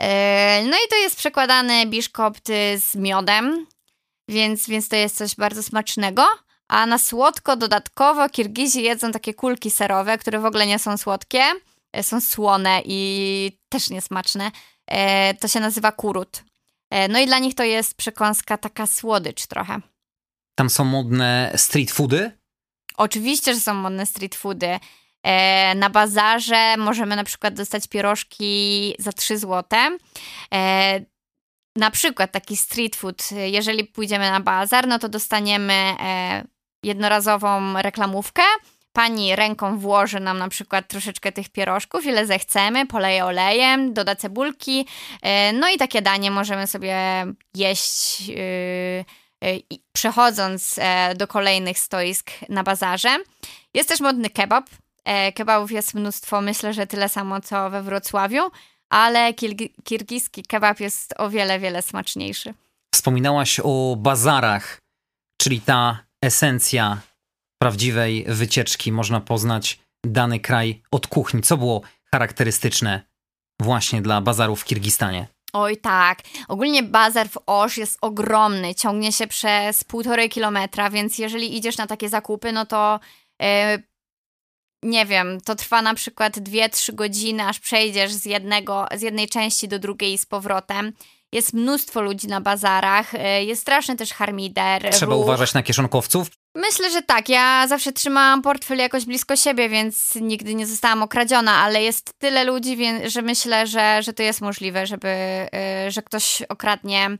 E, 0.00 0.62
no 0.64 0.76
i 0.76 0.88
to 0.90 0.96
jest 0.96 1.16
przekładane 1.16 1.86
biszkopty 1.86 2.80
z 2.80 2.94
miodem, 2.94 3.66
więc, 4.28 4.68
więc 4.68 4.88
to 4.88 4.96
jest 4.96 5.16
coś 5.16 5.34
bardzo 5.34 5.62
smacznego. 5.62 6.26
A 6.68 6.86
na 6.86 6.98
słodko 6.98 7.56
dodatkowo 7.56 8.28
Kirgizi 8.28 8.82
jedzą 8.82 9.12
takie 9.12 9.34
kulki 9.34 9.70
serowe, 9.70 10.18
które 10.18 10.40
w 10.40 10.44
ogóle 10.44 10.66
nie 10.66 10.78
są 10.78 10.96
słodkie 10.96 11.42
są 12.02 12.20
słone 12.20 12.82
i 12.84 13.58
też 13.68 13.90
niesmaczne. 13.90 14.50
E, 14.86 15.34
to 15.34 15.48
się 15.48 15.60
nazywa 15.60 15.92
kurut. 15.92 16.44
E, 16.90 17.08
no 17.08 17.18
i 17.18 17.26
dla 17.26 17.38
nich 17.38 17.54
to 17.54 17.64
jest 17.64 17.94
przekąska 17.94 18.58
taka 18.58 18.86
słodycz 18.86 19.46
trochę. 19.46 19.80
Tam 20.54 20.70
są 20.70 20.84
modne 20.84 21.52
street 21.56 21.90
foody? 21.90 22.30
Oczywiście, 22.96 23.54
że 23.54 23.60
są 23.60 23.74
modne 23.74 24.06
street 24.06 24.34
foody. 24.34 24.78
Na 25.76 25.90
bazarze 25.90 26.76
możemy 26.76 27.16
na 27.16 27.24
przykład 27.24 27.54
dostać 27.54 27.88
pierożki 27.88 28.94
za 28.98 29.12
3 29.12 29.38
zł. 29.38 29.78
Na 31.76 31.90
przykład 31.90 32.32
taki 32.32 32.56
street 32.56 32.96
food, 32.96 33.28
jeżeli 33.32 33.84
pójdziemy 33.84 34.30
na 34.30 34.40
bazar, 34.40 34.88
no 34.88 34.98
to 34.98 35.08
dostaniemy 35.08 35.94
jednorazową 36.82 37.82
reklamówkę 37.82 38.42
pani 38.96 39.36
ręką 39.36 39.78
włoży 39.78 40.20
nam 40.20 40.38
na 40.38 40.48
przykład 40.48 40.88
troszeczkę 40.88 41.32
tych 41.32 41.48
pierożków, 41.48 42.06
ile 42.06 42.26
zechcemy, 42.26 42.86
poleje 42.86 43.24
olejem, 43.24 43.94
doda 43.94 44.16
cebulki, 44.16 44.86
e, 45.22 45.52
no 45.52 45.68
i 45.68 45.78
takie 45.78 46.02
danie 46.02 46.30
możemy 46.30 46.66
sobie 46.66 46.96
jeść 47.54 48.22
e, 48.30 48.34
e, 49.44 49.58
przechodząc 49.92 50.80
do 51.16 51.26
kolejnych 51.26 51.78
stoisk 51.78 52.30
na 52.48 52.62
bazarze. 52.62 53.18
Jest 53.74 53.88
też 53.88 54.00
modny 54.00 54.30
kebab. 54.30 54.64
Kebabów 55.34 55.72
jest 55.72 55.94
mnóstwo, 55.94 56.40
myślę, 56.40 56.74
że 56.74 56.86
tyle 56.86 57.08
samo 57.08 57.40
co 57.40 57.70
we 57.70 57.82
Wrocławiu, 57.82 58.42
ale 58.90 59.34
kirgiski 59.84 60.42
kebab 60.42 60.80
jest 60.80 61.14
o 61.18 61.30
wiele, 61.30 61.58
wiele 61.58 61.82
smaczniejszy. 61.82 62.54
Wspominałaś 62.94 63.60
o 63.64 63.96
bazarach, 63.98 64.78
czyli 65.40 65.60
ta 65.60 65.98
esencja 66.24 66.98
prawdziwej 67.58 68.24
wycieczki 68.28 68.92
można 68.92 69.20
poznać 69.20 69.80
dany 70.06 70.40
kraj 70.40 70.82
od 70.90 71.06
kuchni. 71.06 71.42
Co 71.42 71.56
było 71.56 71.82
charakterystyczne 72.12 73.02
właśnie 73.62 74.02
dla 74.02 74.20
bazarów 74.20 74.60
w 74.60 74.64
Kirgistanie? 74.64 75.26
Oj 75.52 75.76
tak. 75.76 76.18
Ogólnie 76.48 76.82
bazar 76.82 77.28
w 77.28 77.38
Osz 77.46 77.78
jest 77.78 77.98
ogromny, 78.00 78.74
ciągnie 78.74 79.12
się 79.12 79.26
przez 79.26 79.84
półtorej 79.84 80.28
kilometra, 80.28 80.90
więc 80.90 81.18
jeżeli 81.18 81.56
idziesz 81.56 81.76
na 81.76 81.86
takie 81.86 82.08
zakupy, 82.08 82.52
no 82.52 82.66
to 82.66 83.00
yy, 83.40 83.46
nie 84.82 85.06
wiem, 85.06 85.40
to 85.40 85.54
trwa 85.54 85.82
na 85.82 85.94
przykład 85.94 86.38
2-3 86.38 86.94
godziny, 86.94 87.42
aż 87.42 87.60
przejdziesz 87.60 88.12
z, 88.12 88.24
jednego, 88.24 88.86
z 88.96 89.02
jednej 89.02 89.28
części 89.28 89.68
do 89.68 89.78
drugiej 89.78 90.18
z 90.18 90.26
powrotem. 90.26 90.92
Jest 91.32 91.52
mnóstwo 91.52 92.02
ludzi 92.02 92.26
na 92.26 92.40
bazarach, 92.40 93.14
e, 93.14 93.44
jest 93.44 93.62
straszny 93.62 93.96
też 93.96 94.12
harmider. 94.12 94.90
Trzeba 94.90 95.14
ruch. 95.14 95.24
uważać 95.24 95.54
na 95.54 95.62
kieszonkowców. 95.62 96.28
Myślę, 96.54 96.90
że 96.90 97.02
tak. 97.02 97.28
Ja 97.28 97.66
zawsze 97.68 97.92
trzymałam 97.92 98.42
portfel 98.42 98.78
jakoś 98.78 99.04
blisko 99.04 99.36
siebie, 99.36 99.68
więc 99.68 100.14
nigdy 100.14 100.54
nie 100.54 100.66
zostałam 100.66 101.02
okradziona, 101.02 101.52
ale 101.52 101.82
jest 101.82 102.10
tyle 102.18 102.44
ludzi, 102.44 102.78
że 103.06 103.22
myślę, 103.22 103.66
że, 103.66 104.02
że 104.02 104.12
to 104.12 104.22
jest 104.22 104.40
możliwe, 104.40 104.86
żeby, 104.86 105.08
e, 105.08 105.90
że 105.90 106.02
ktoś 106.02 106.42
okradnie 106.48 107.10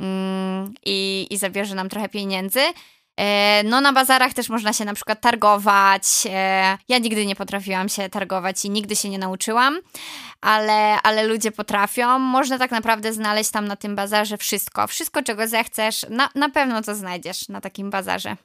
mm, 0.00 0.74
i, 0.86 1.26
i 1.30 1.36
zabierze 1.36 1.74
nam 1.74 1.88
trochę 1.88 2.08
pieniędzy. 2.08 2.60
E, 3.18 3.62
no 3.64 3.80
na 3.80 3.92
bazarach 3.92 4.34
też 4.34 4.48
można 4.48 4.72
się 4.72 4.84
na 4.84 4.94
przykład 4.94 5.20
targować. 5.20 6.02
E, 6.30 6.78
ja 6.88 6.98
nigdy 6.98 7.26
nie 7.26 7.36
potrafiłam 7.36 7.88
się 7.88 8.08
targować 8.08 8.64
i 8.64 8.70
nigdy 8.70 8.96
się 8.96 9.08
nie 9.08 9.18
nauczyłam, 9.18 9.80
ale, 10.40 11.02
ale 11.02 11.26
ludzie 11.26 11.52
potrafią. 11.52 12.18
Można 12.18 12.58
tak 12.58 12.70
naprawdę 12.70 13.12
znaleźć 13.12 13.50
tam 13.50 13.68
na 13.68 13.76
tym 13.76 13.96
bazarze 13.96 14.36
wszystko. 14.36 14.86
Wszystko, 14.86 15.22
czego 15.22 15.48
zechcesz, 15.48 16.06
na, 16.10 16.28
na 16.34 16.48
pewno 16.48 16.82
to 16.82 16.94
znajdziesz 16.94 17.48
na 17.48 17.60
takim 17.60 17.90
bazarze. 17.90 18.36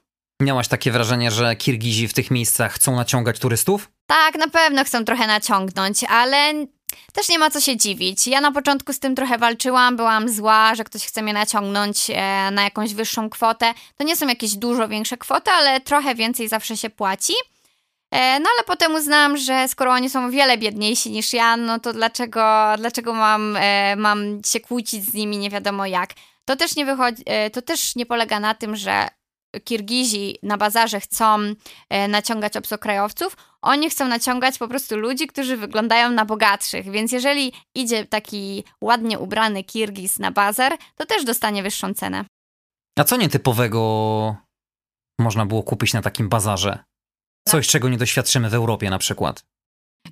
Miałaś 0.42 0.68
takie 0.68 0.90
wrażenie, 0.90 1.30
że 1.30 1.56
Kirgizi 1.56 2.08
w 2.08 2.14
tych 2.14 2.30
miejscach 2.30 2.72
chcą 2.72 2.96
naciągać 2.96 3.38
turystów? 3.38 3.90
Tak, 4.06 4.34
na 4.34 4.48
pewno 4.48 4.84
chcą 4.84 5.04
trochę 5.04 5.26
naciągnąć, 5.26 6.04
ale 6.04 6.66
też 7.12 7.28
nie 7.28 7.38
ma 7.38 7.50
co 7.50 7.60
się 7.60 7.76
dziwić. 7.76 8.26
Ja 8.26 8.40
na 8.40 8.52
początku 8.52 8.92
z 8.92 8.98
tym 8.98 9.14
trochę 9.14 9.38
walczyłam, 9.38 9.96
byłam 9.96 10.28
zła, 10.28 10.74
że 10.74 10.84
ktoś 10.84 11.06
chce 11.06 11.22
mnie 11.22 11.32
naciągnąć 11.32 12.10
e, 12.10 12.50
na 12.52 12.64
jakąś 12.64 12.94
wyższą 12.94 13.30
kwotę. 13.30 13.74
To 13.96 14.04
nie 14.04 14.16
są 14.16 14.28
jakieś 14.28 14.54
dużo 14.54 14.88
większe 14.88 15.16
kwoty, 15.16 15.50
ale 15.50 15.80
trochę 15.80 16.14
więcej 16.14 16.48
zawsze 16.48 16.76
się 16.76 16.90
płaci. 16.90 17.32
E, 18.10 18.40
no 18.40 18.46
ale 18.54 18.64
potem 18.66 18.94
uznałam, 18.94 19.36
że 19.36 19.68
skoro 19.68 19.92
oni 19.92 20.10
są 20.10 20.26
o 20.26 20.30
wiele 20.30 20.58
biedniejsi 20.58 21.10
niż 21.10 21.32
ja, 21.32 21.56
no 21.56 21.78
to 21.78 21.92
dlaczego, 21.92 22.74
dlaczego 22.78 23.14
mam, 23.14 23.56
e, 23.56 23.96
mam 23.96 24.40
się 24.46 24.60
kłócić 24.60 25.04
z 25.04 25.14
nimi 25.14 25.38
nie 25.38 25.50
wiadomo 25.50 25.86
jak. 25.86 26.10
To 26.44 26.56
też 26.56 26.76
nie 26.76 26.86
wychodzi, 26.86 27.22
to 27.52 27.62
też 27.62 27.96
nie 27.96 28.06
polega 28.06 28.40
na 28.40 28.54
tym, 28.54 28.76
że 28.76 29.08
Kirgizi 29.64 30.38
na 30.42 30.56
bazarze 30.56 31.00
chcą 31.00 31.38
naciągać 32.08 32.56
obcokrajowców, 32.56 33.36
oni 33.64 33.90
chcą 33.90 34.08
naciągać 34.08 34.58
po 34.58 34.68
prostu 34.68 34.96
ludzi, 34.96 35.26
którzy 35.26 35.56
wyglądają 35.56 36.10
na 36.10 36.24
bogatszych. 36.24 36.90
Więc 36.90 37.12
jeżeli 37.12 37.52
idzie 37.74 38.06
taki 38.06 38.64
ładnie 38.80 39.18
ubrany 39.18 39.64
Kirgiz 39.64 40.18
na 40.18 40.30
bazar, 40.30 40.78
to 40.96 41.06
też 41.06 41.24
dostanie 41.24 41.62
wyższą 41.62 41.94
cenę. 41.94 42.24
A 42.98 43.04
co 43.04 43.16
nietypowego 43.16 44.36
można 45.18 45.46
było 45.46 45.62
kupić 45.62 45.92
na 45.92 46.02
takim 46.02 46.28
bazarze? 46.28 46.78
Coś, 47.48 47.68
czego 47.68 47.88
nie 47.88 47.98
doświadczymy 47.98 48.50
w 48.50 48.54
Europie 48.54 48.90
na 48.90 48.98
przykład 48.98 49.44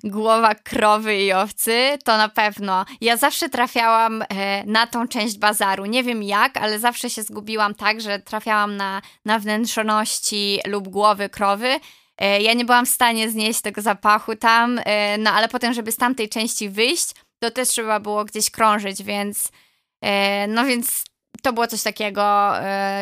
głowa 0.03 0.55
krowy 0.55 1.15
i 1.15 1.33
owcy, 1.33 1.97
to 2.05 2.17
na 2.17 2.29
pewno. 2.29 2.85
Ja 3.01 3.17
zawsze 3.17 3.49
trafiałam 3.49 4.21
e, 4.21 4.63
na 4.65 4.87
tą 4.87 5.07
część 5.07 5.37
bazaru. 5.37 5.85
Nie 5.85 6.03
wiem 6.03 6.23
jak, 6.23 6.57
ale 6.57 6.79
zawsze 6.79 7.09
się 7.09 7.23
zgubiłam 7.23 7.75
tak, 7.75 8.01
że 8.01 8.19
trafiałam 8.19 8.77
na, 8.77 9.01
na 9.25 9.39
wnętrzoności 9.39 10.59
lub 10.67 10.87
głowy 10.87 11.29
krowy. 11.29 11.79
E, 12.23 12.41
ja 12.41 12.53
nie 12.53 12.65
byłam 12.65 12.85
w 12.85 12.89
stanie 12.89 13.29
znieść 13.29 13.61
tego 13.61 13.81
zapachu 13.81 14.35
tam, 14.35 14.79
e, 14.85 15.17
no 15.17 15.31
ale 15.31 15.47
potem, 15.47 15.73
żeby 15.73 15.91
z 15.91 15.95
tamtej 15.95 16.29
części 16.29 16.69
wyjść, 16.69 17.11
to 17.39 17.51
też 17.51 17.69
trzeba 17.69 17.99
było 17.99 18.25
gdzieś 18.25 18.49
krążyć, 18.49 19.03
więc 19.03 19.51
no 20.47 20.65
więc 20.65 21.03
to 21.41 21.53
było 21.53 21.67
coś 21.67 21.83
takiego, 21.83 22.53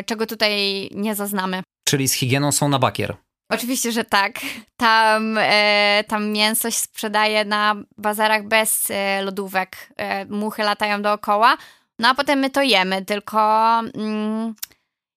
czego 0.06 0.26
tutaj 0.28 0.90
nie 0.96 1.16
zaznamy. 1.16 1.64
Czyli 1.88 2.08
z 2.08 2.14
higieną 2.14 2.52
są 2.52 2.70
na 2.70 2.80
bakier. 2.80 3.16
Oczywiście, 3.52 3.92
że 3.92 4.04
tak. 4.04 4.40
Tam, 4.78 5.38
e, 5.42 6.04
tam 6.08 6.30
mięso 6.30 6.72
się 6.72 6.78
sprzedaje 6.78 7.46
na 7.46 7.76
bazarach 7.98 8.48
bez 8.48 8.92
e, 8.92 9.22
lodówek. 9.22 9.94
E, 9.98 10.26
muchy 10.26 10.64
latają 10.64 11.02
dookoła. 11.02 11.58
No 12.00 12.08
a 12.10 12.16
potem 12.16 12.40
my 12.40 12.50
to 12.50 12.62
jemy, 12.62 13.06
tylko 13.06 13.40
mm, 13.80 14.56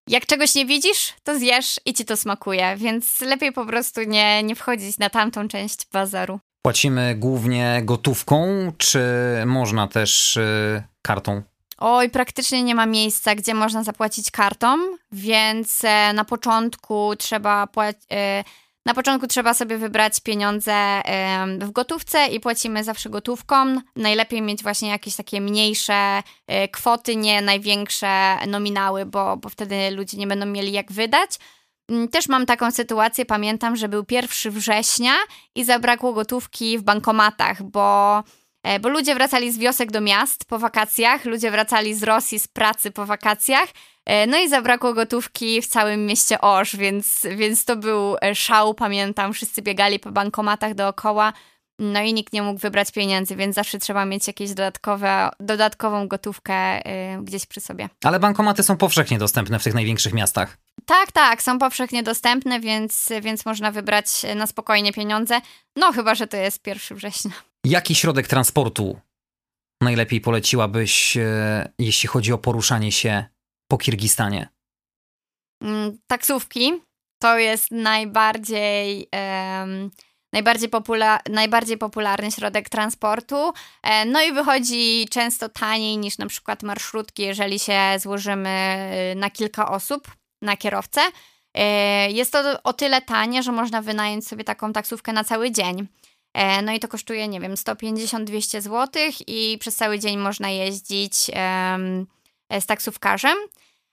jak 0.09 0.27
czegoś 0.27 0.55
nie 0.55 0.67
widzisz, 0.67 1.15
to 1.23 1.39
zjesz 1.39 1.81
i 1.85 1.95
ci 1.95 2.05
to 2.05 2.17
smakuje, 2.17 2.77
więc 2.77 3.21
lepiej 3.21 3.53
po 3.53 3.67
prostu 3.67 4.03
nie, 4.03 4.43
nie 4.43 4.55
wchodzić 4.55 4.99
na 4.99 5.11
tamtą 5.11 5.49
część 5.49 5.87
bazaru. 5.93 6.41
Płacimy 6.63 7.15
głównie 7.15 7.81
gotówką, 7.85 8.47
czy 8.79 9.03
można 9.47 9.89
też 9.89 10.37
y, 10.37 10.83
kartą? 11.03 11.43
Oj, 11.79 12.11
praktycznie 12.11 12.63
nie 12.63 12.75
ma 12.75 12.87
miejsca, 12.87 13.35
gdzie 13.35 13.55
można 13.55 13.85
zapłacić 13.85 14.31
kartą, 14.31 14.79
więc 15.13 15.85
e, 15.85 16.13
na 16.13 16.25
początku 16.25 17.17
trzeba 17.17 17.67
płacić. 17.67 18.03
E, 18.13 18.45
na 18.87 18.95
początku 18.95 19.27
trzeba 19.27 19.55
sobie 19.55 19.79
wybrać 19.79 20.21
pieniądze 20.21 21.03
w 21.61 21.71
gotówce 21.71 22.27
i 22.27 22.41
płacimy 22.41 22.85
zawsze 22.85 23.11
gotówką. 23.11 23.81
Najlepiej 23.97 24.43
mieć 24.43 24.63
właśnie 24.63 24.89
jakieś 24.89 25.17
takie 25.17 25.41
mniejsze 25.41 26.23
e, 26.47 26.69
kwoty, 26.69 27.17
nie 27.17 27.43
największe 27.43 28.37
nominały, 28.47 29.07
bo, 29.07 29.37
bo 29.37 29.49
wtedy 29.49 29.91
ludzie 29.91 30.19
nie 30.19 30.27
będą 30.27 30.47
mieli 30.47 30.73
jak 30.73 30.93
wydać. 30.93 31.31
Mm, 31.89 32.09
też 32.09 32.29
mam 32.29 32.47
taką 32.47 32.71
sytuację, 32.71 33.25
pamiętam, 33.25 33.77
że 33.77 33.89
był 33.89 34.05
1 34.11 34.53
września 34.53 35.13
i 35.55 35.65
zabrakło 35.65 36.13
gotówki 36.13 36.79
w 36.79 36.83
bankomatach, 36.83 37.63
bo 37.63 38.23
E, 38.65 38.81
bo 38.81 38.89
ludzie 38.89 39.15
wracali 39.15 39.53
z 39.53 39.59
wiosek 39.59 39.91
do 39.91 40.01
miast 40.01 40.45
po 40.45 40.59
wakacjach, 40.59 41.25
ludzie 41.25 41.51
wracali 41.51 41.95
z 41.95 42.03
Rosji 42.03 42.39
z 42.39 42.49
pracy 42.49 42.91
po 42.91 43.07
wakacjach, 43.07 43.69
no 44.27 44.39
i 44.39 44.49
zabrakło 44.49 44.95
gotówki 44.95 45.63
w 45.63 45.67
całym 45.67 46.07
mieście 46.07 46.41
Orsz, 46.41 46.77
więc, 46.77 47.27
więc 47.37 47.65
to 47.65 47.77
był 47.77 48.17
e, 48.23 48.35
szał, 48.35 48.75
pamiętam, 48.75 49.33
wszyscy 49.33 49.63
biegali 49.63 49.99
po 49.99 50.13
bankomatach 50.13 50.75
dookoła, 50.75 51.33
no 51.79 52.01
i 52.01 52.15
nikt 52.15 52.33
nie 52.33 52.43
mógł 52.43 52.61
wybrać 52.61 52.93
pieniędzy, 52.93 53.37
więc 53.37 53.55
zawsze 53.55 53.79
trzeba 53.79 54.05
mieć 54.05 54.27
jakieś 54.27 54.51
dodatkowe, 54.51 55.31
dodatkową 55.41 56.09
gotówkę 56.09 56.83
gdzieś 57.23 57.47
przy 57.47 57.61
sobie. 57.61 57.89
Ale 58.05 58.21
bankomaty 58.21 58.63
są 58.63 58.77
powszechnie 58.77 59.19
dostępne 59.19 59.59
w 59.59 59.65
tych 59.65 59.75
największych 59.75 60.13
miastach. 60.13 60.59
Tak, 60.87 61.13
tak, 61.13 61.43
są 61.43 61.59
powszechnie 61.59 62.03
dostępne, 62.03 62.61
więc, 62.61 63.09
więc 63.23 63.47
można 63.47 63.71
wybrać 63.71 64.07
na 64.37 64.47
spokojnie 64.47 64.93
pieniądze. 64.93 65.41
No, 65.77 65.93
chyba, 65.93 66.15
że 66.15 66.27
to 66.27 66.37
jest 66.37 66.67
1 66.67 66.99
września. 66.99 67.33
Jaki 67.65 67.95
środek 67.95 68.29
transportu 68.29 69.01
najlepiej 69.81 70.21
poleciłabyś, 70.21 71.17
e, 71.17 71.73
jeśli 71.79 72.09
chodzi 72.09 72.33
o 72.33 72.39
poruszanie 72.39 72.93
się 72.93 73.25
po 73.69 73.79
Kirgistanie? 73.79 74.49
Mm, 75.63 75.99
taksówki 76.07 76.73
to 77.19 77.39
jest 77.39 77.71
najbardziej, 77.71 79.09
um, 79.13 79.91
najbardziej, 80.33 80.69
popula 80.69 81.21
najbardziej 81.31 81.79
popularny 81.79 82.33
środek 82.33 82.69
transportu. 82.69 83.53
E, 83.83 84.05
no 84.05 84.23
i 84.23 84.33
wychodzi 84.33 85.09
często 85.11 85.49
taniej 85.49 85.99
niż 85.99 86.19
na 86.19 86.27
przykład 86.27 86.63
marszrutki, 86.63 87.23
jeżeli 87.23 87.59
się 87.59 87.81
złożymy 87.99 88.49
e, 88.49 89.15
na 89.15 89.31
kilka 89.31 89.71
osób 89.71 90.09
na 90.43 90.57
kierowcę. 90.57 91.01
Jest 92.09 92.33
to 92.33 92.63
o 92.63 92.73
tyle 92.73 93.03
tanie, 93.03 93.43
że 93.43 93.53
można 93.53 93.83
wynająć 93.83 94.29
sobie 94.29 94.45
taką 94.45 94.73
taksówkę 94.73 95.13
na 95.13 95.25
cały 95.25 95.51
dzień. 95.51 95.89
E, 96.35 96.63
no 96.63 96.73
i 96.73 96.81
to 96.81 96.89
kosztuje, 96.89 97.29
nie 97.29 97.41
wiem, 97.41 97.55
150-200 97.55 98.61
zł 98.61 99.03
i 99.27 99.59
przez 99.61 99.77
cały 99.77 99.99
dzień 99.99 100.17
można 100.17 100.51
jeździć 100.51 101.31
e, 101.35 101.79
z 102.61 102.67
taksówkarzem. 102.67 103.39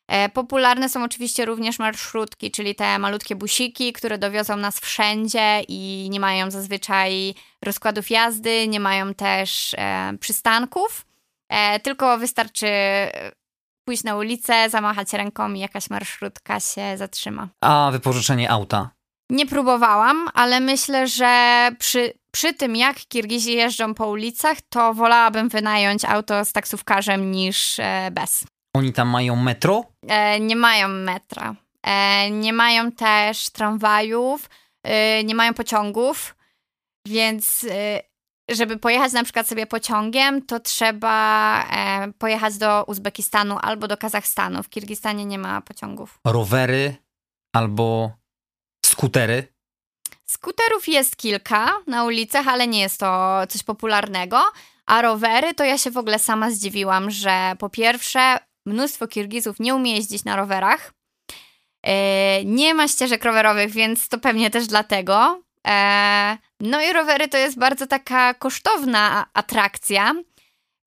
E, 0.08 0.30
popularne 0.30 0.90
są 0.90 1.04
oczywiście 1.04 1.46
również 1.46 1.80
marszrutki, 1.80 2.52
czyli 2.52 2.76
te 2.76 3.00
malutkie 3.00 3.36
busiki, 3.36 3.94
które 3.94 4.18
dowiozą 4.18 4.58
nas 4.58 4.80
wszędzie 4.80 5.62
i 5.68 6.08
nie 6.12 6.20
mają 6.20 6.52
zazwyczaj 6.52 7.34
rozkładów 7.66 8.10
jazdy, 8.10 8.68
nie 8.68 8.80
mają 8.80 9.14
też 9.14 9.76
przystanków, 10.20 11.06
tylko 11.84 12.18
wystarczy 12.18 12.68
pójść 13.86 14.04
na 14.04 14.16
ulicę, 14.16 14.70
zamachać 14.70 15.14
ręką 15.14 15.54
i 15.54 15.60
jakaś 15.60 15.90
marszrutka 15.90 16.60
się 16.60 16.98
zatrzyma. 16.98 17.48
A 17.62 17.90
wypożyczenie 17.92 18.52
auta? 18.52 18.90
Nie 19.30 19.46
próbowałam, 19.46 20.30
ale 20.34 20.60
myślę, 20.60 21.08
że 21.08 21.70
przy, 21.80 22.14
przy 22.32 22.54
tym, 22.54 22.76
jak 22.76 22.98
Kirgizi 22.98 23.54
jeżdżą 23.54 23.94
po 23.94 24.08
ulicach, 24.08 24.58
to 24.70 24.94
wolałabym 24.94 25.50
wynająć 25.50 26.06
auto 26.06 26.46
z 26.46 26.52
taksówkarzem 26.52 27.32
niż 27.32 27.80
e, 27.80 28.10
bez. 28.12 28.44
Oni 28.76 28.94
tam 28.94 29.08
mają 29.08 29.36
metro? 29.36 29.84
E, 30.08 30.40
nie 30.40 30.56
mają 30.56 30.88
metra. 30.88 31.56
E, 31.84 32.30
nie 32.32 32.54
mają 32.54 32.92
też 32.92 33.50
tramwajów, 33.50 34.50
e, 34.84 35.24
nie 35.24 35.36
mają 35.36 35.54
pociągów, 35.54 36.36
więc 37.08 37.64
e, 37.70 38.02
żeby 38.52 38.78
pojechać 38.78 39.14
na 39.14 39.24
przykład 39.24 39.48
sobie 39.48 39.66
pociągiem, 39.66 40.46
to 40.46 40.60
trzeba 40.60 41.64
e, 41.64 42.12
pojechać 42.18 42.58
do 42.58 42.84
Uzbekistanu 42.84 43.58
albo 43.62 43.88
do 43.88 43.98
Kazachstanu. 43.98 44.64
W 44.64 44.70
Kirgistanie 44.70 45.26
nie 45.26 45.40
ma 45.40 45.62
pociągów. 45.62 46.20
Rowery 46.28 46.96
albo 47.56 48.12
skutery? 48.86 49.48
Skuterów 50.32 50.88
jest 50.88 51.18
kilka 51.18 51.78
na 51.88 52.04
ulicach, 52.04 52.48
ale 52.48 52.68
nie 52.68 52.80
jest 52.80 53.00
to 53.00 53.42
coś 53.50 53.64
popularnego. 53.64 54.42
A 54.86 55.02
rowery 55.02 55.54
to 55.54 55.64
ja 55.64 55.78
się 55.78 55.92
w 55.92 55.98
ogóle 55.98 56.20
sama 56.20 56.52
zdziwiłam, 56.52 57.12
że 57.12 57.54
po 57.60 57.70
pierwsze 57.70 58.38
mnóstwo 58.66 59.08
Kirgizów 59.08 59.60
nie 59.60 59.76
umie 59.76 59.96
jeździć 59.96 60.24
na 60.24 60.36
rowerach. 60.36 60.94
E, 61.84 62.46
nie 62.46 62.74
ma 62.74 62.88
ścieżek 62.88 63.26
rowerowych, 63.26 63.72
więc 63.72 64.08
to 64.08 64.18
pewnie 64.18 64.50
też 64.50 64.68
dlatego. 64.68 65.42
E, 65.68 66.38
no 66.60 66.82
i 66.82 66.94
rowery 66.94 67.28
to 67.28 67.38
jest 67.38 67.60
bardzo 67.60 67.88
taka 67.88 68.34
kosztowna 68.34 69.26
atrakcja, 69.34 70.14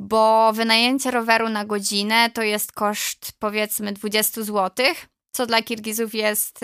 bo 0.02 0.52
wynajęcie 0.52 1.10
roweru 1.10 1.48
na 1.48 1.64
godzinę 1.64 2.30
to 2.30 2.42
jest 2.42 2.72
koszt 2.72 3.32
powiedzmy 3.38 3.92
20 3.92 4.42
zł, 4.42 4.86
co 5.32 5.46
dla 5.46 5.62
Kirgizów 5.62 6.14
jest, 6.14 6.60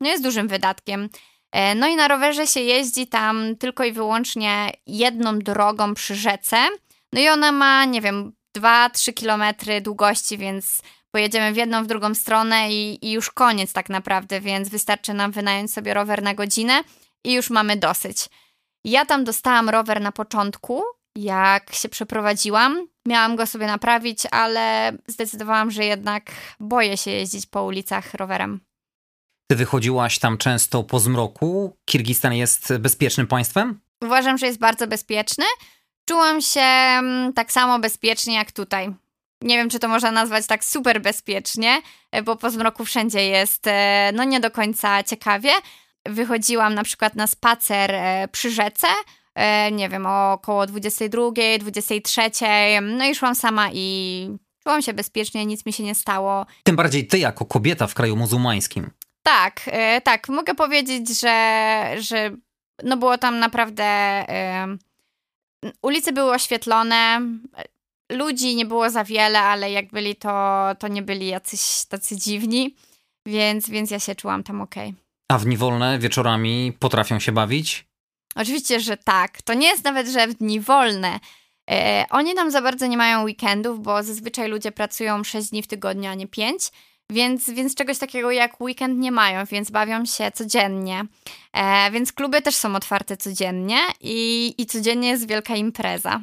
no 0.00 0.08
jest 0.08 0.22
dużym 0.22 0.48
wydatkiem. 0.48 1.08
E, 1.54 1.74
no 1.74 1.86
i 1.86 1.96
na 1.96 2.08
rowerze 2.08 2.46
się 2.46 2.60
jeździ 2.60 3.06
tam 3.06 3.56
tylko 3.56 3.84
i 3.84 3.92
wyłącznie 3.92 4.72
jedną 4.86 5.38
drogą 5.38 5.94
przy 5.94 6.14
rzece. 6.14 6.56
No 7.12 7.20
i 7.20 7.28
ona 7.28 7.52
ma, 7.52 7.84
nie 7.84 8.00
wiem, 8.00 8.32
2-3 8.58 9.14
kilometry 9.14 9.80
długości, 9.80 10.38
więc 10.38 10.82
pojedziemy 11.10 11.52
w 11.52 11.56
jedną, 11.56 11.84
w 11.84 11.86
drugą 11.86 12.14
stronę 12.14 12.72
i, 12.72 13.06
i 13.06 13.12
już 13.12 13.30
koniec 13.30 13.72
tak 13.72 13.88
naprawdę, 13.88 14.40
więc 14.40 14.68
wystarczy 14.68 15.14
nam 15.14 15.32
wynająć 15.32 15.72
sobie 15.72 15.94
rower 15.94 16.22
na 16.22 16.34
godzinę 16.34 16.82
i 17.24 17.32
już 17.32 17.50
mamy 17.50 17.76
dosyć. 17.76 18.26
Ja 18.84 19.04
tam 19.06 19.24
dostałam 19.24 19.68
rower 19.68 20.00
na 20.00 20.12
początku, 20.12 20.82
jak 21.16 21.74
się 21.74 21.88
przeprowadziłam. 21.88 22.86
Miałam 23.06 23.36
go 23.36 23.46
sobie 23.46 23.66
naprawić, 23.66 24.18
ale 24.30 24.92
zdecydowałam, 25.06 25.70
że 25.70 25.84
jednak 25.84 26.30
boję 26.60 26.96
się 26.96 27.10
jeździć 27.10 27.46
po 27.46 27.64
ulicach 27.64 28.14
rowerem. 28.14 28.60
Ty 29.46 29.56
wychodziłaś 29.56 30.18
tam 30.18 30.38
często 30.38 30.82
po 30.82 31.00
zmroku. 31.00 31.76
Kirgistan 31.84 32.34
jest 32.34 32.76
bezpiecznym 32.76 33.26
państwem? 33.26 33.80
Uważam, 34.02 34.38
że 34.38 34.46
jest 34.46 34.58
bardzo 34.58 34.86
bezpieczny. 34.86 35.44
Czułam 36.08 36.40
się 36.40 36.60
mm, 36.60 37.32
tak 37.32 37.52
samo 37.52 37.78
bezpiecznie 37.78 38.34
jak 38.34 38.52
tutaj. 38.52 38.94
Nie 39.42 39.56
wiem, 39.56 39.70
czy 39.70 39.78
to 39.78 39.88
można 39.88 40.10
nazwać 40.10 40.46
tak 40.46 40.64
super 40.64 41.02
bezpiecznie, 41.02 41.82
e, 42.12 42.22
bo 42.22 42.36
po 42.36 42.50
zmroku 42.50 42.84
wszędzie 42.84 43.26
jest 43.26 43.66
e, 43.66 44.10
no 44.14 44.24
nie 44.24 44.40
do 44.40 44.50
końca 44.50 45.02
ciekawie. 45.02 45.50
Wychodziłam 46.06 46.74
na 46.74 46.84
przykład 46.84 47.16
na 47.16 47.26
spacer 47.26 47.90
e, 47.94 48.28
przy 48.32 48.50
rzece, 48.50 48.86
nie 49.72 49.88
wiem, 49.88 50.06
około 50.06 50.66
22, 50.66 51.22
23, 51.58 52.20
no 52.82 53.04
i 53.04 53.14
szłam 53.14 53.34
sama 53.34 53.70
i 53.72 54.28
czułam 54.62 54.82
się 54.82 54.92
bezpiecznie, 54.92 55.46
nic 55.46 55.66
mi 55.66 55.72
się 55.72 55.82
nie 55.82 55.94
stało. 55.94 56.46
Tym 56.62 56.76
bardziej 56.76 57.06
ty 57.06 57.18
jako 57.18 57.44
kobieta 57.44 57.86
w 57.86 57.94
kraju 57.94 58.16
muzułmańskim. 58.16 58.90
Tak, 59.26 59.60
e, 59.66 60.00
tak. 60.00 60.28
Mogę 60.28 60.54
powiedzieć, 60.54 61.20
że, 61.20 61.96
że 61.98 62.30
no 62.82 62.96
było 62.96 63.18
tam 63.18 63.38
naprawdę. 63.38 63.84
E, 63.84 64.76
ulice 65.82 66.12
były 66.12 66.32
oświetlone, 66.32 67.20
ludzi 68.12 68.56
nie 68.56 68.66
było 68.66 68.90
za 68.90 69.04
wiele, 69.04 69.40
ale 69.40 69.70
jak 69.70 69.90
byli, 69.90 70.16
to, 70.16 70.60
to 70.78 70.88
nie 70.88 71.02
byli 71.02 71.26
jacyś 71.26 71.84
tacy 71.88 72.16
dziwni, 72.16 72.74
więc, 73.26 73.70
więc 73.70 73.90
ja 73.90 74.00
się 74.00 74.14
czułam 74.14 74.42
tam 74.42 74.60
ok. 74.60 74.74
A 75.32 75.38
w 75.38 75.44
dni 75.44 75.56
wolne 75.56 75.98
wieczorami 75.98 76.72
potrafią 76.78 77.18
się 77.18 77.32
bawić? 77.32 77.84
Oczywiście, 78.34 78.80
że 78.80 78.96
tak. 78.96 79.42
To 79.42 79.54
nie 79.54 79.66
jest 79.66 79.84
nawet, 79.84 80.08
że 80.08 80.26
w 80.26 80.34
dni 80.34 80.60
wolne. 80.60 81.20
E, 81.70 82.04
oni 82.10 82.34
tam 82.34 82.50
za 82.50 82.62
bardzo 82.62 82.86
nie 82.86 82.96
mają 82.96 83.22
weekendów, 83.22 83.82
bo 83.82 84.02
zazwyczaj 84.02 84.48
ludzie 84.48 84.72
pracują 84.72 85.24
6 85.24 85.50
dni 85.50 85.62
w 85.62 85.66
tygodniu, 85.66 86.10
a 86.10 86.14
nie 86.14 86.26
5. 86.26 86.70
Więc, 87.10 87.50
więc 87.50 87.74
czegoś 87.74 87.98
takiego 87.98 88.30
jak 88.30 88.60
weekend 88.60 88.98
nie 88.98 89.12
mają, 89.12 89.44
więc 89.44 89.70
bawią 89.70 90.04
się 90.04 90.30
codziennie. 90.30 91.04
E, 91.52 91.90
więc 91.90 92.12
kluby 92.12 92.42
też 92.42 92.54
są 92.54 92.76
otwarte 92.76 93.16
codziennie 93.16 93.78
i, 94.00 94.54
i 94.58 94.66
codziennie 94.66 95.08
jest 95.08 95.28
wielka 95.28 95.56
impreza. 95.56 96.20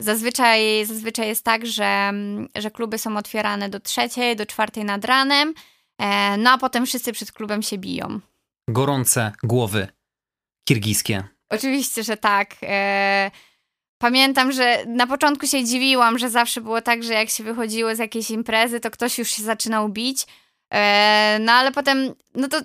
Zazwyczaj, 0.00 0.86
zazwyczaj 0.86 1.28
jest 1.28 1.44
tak, 1.44 1.66
że, 1.66 2.12
że 2.54 2.70
kluby 2.70 2.98
są 2.98 3.16
otwierane 3.16 3.68
do 3.68 3.80
trzeciej, 3.80 4.36
do 4.36 4.46
czwartej 4.46 4.84
nad 4.84 5.04
ranem, 5.04 5.54
e, 5.98 6.36
no 6.36 6.50
a 6.50 6.58
potem 6.58 6.86
wszyscy 6.86 7.12
przed 7.12 7.32
klubem 7.32 7.62
się 7.62 7.78
biją. 7.78 8.20
Gorące 8.68 9.32
głowy 9.42 9.88
kirgiskie. 10.68 11.24
Oczywiście, 11.50 12.02
że 12.02 12.16
tak. 12.16 12.56
E, 12.62 13.30
Pamiętam, 13.98 14.52
że 14.52 14.84
na 14.86 15.06
początku 15.06 15.46
się 15.46 15.64
dziwiłam, 15.64 16.18
że 16.18 16.30
zawsze 16.30 16.60
było 16.60 16.80
tak, 16.80 17.02
że 17.02 17.14
jak 17.14 17.30
się 17.30 17.44
wychodziło 17.44 17.94
z 17.94 17.98
jakiejś 17.98 18.30
imprezy, 18.30 18.80
to 18.80 18.90
ktoś 18.90 19.18
już 19.18 19.28
się 19.28 19.42
zaczynał 19.42 19.88
bić. 19.88 20.26
E, 20.72 21.38
no 21.40 21.52
ale 21.52 21.72
potem, 21.72 22.14
no 22.34 22.48
to 22.48 22.60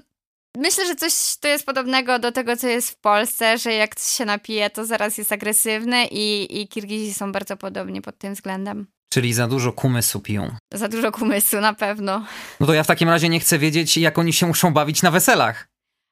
myślę, 0.57 0.87
że 0.87 0.95
coś 0.95 1.13
to 1.39 1.47
jest 1.47 1.65
podobnego 1.65 2.19
do 2.19 2.31
tego, 2.31 2.57
co 2.57 2.67
jest 2.67 2.89
w 2.89 2.95
Polsce, 2.95 3.57
że 3.57 3.73
jak 3.73 3.99
się 3.99 4.25
napije, 4.25 4.69
to 4.69 4.85
zaraz 4.85 5.17
jest 5.17 5.31
agresywny 5.31 6.05
i, 6.11 6.61
i 6.61 6.67
Kirgizi 6.67 7.13
są 7.13 7.31
bardzo 7.31 7.57
podobni 7.57 8.01
pod 8.01 8.17
tym 8.17 8.33
względem. 8.33 8.87
Czyli 9.13 9.33
za 9.33 9.47
dużo 9.47 9.73
kumysu 9.73 10.19
piją. 10.19 10.55
Za 10.73 10.87
dużo 10.87 11.11
kumysu, 11.11 11.61
na 11.61 11.73
pewno. 11.73 12.25
No 12.59 12.67
to 12.67 12.73
ja 12.73 12.83
w 12.83 12.87
takim 12.87 13.09
razie 13.09 13.29
nie 13.29 13.39
chcę 13.39 13.59
wiedzieć, 13.59 13.97
jak 13.97 14.17
oni 14.17 14.33
się 14.33 14.47
muszą 14.47 14.73
bawić 14.73 15.01
na 15.01 15.11
weselach. 15.11 15.70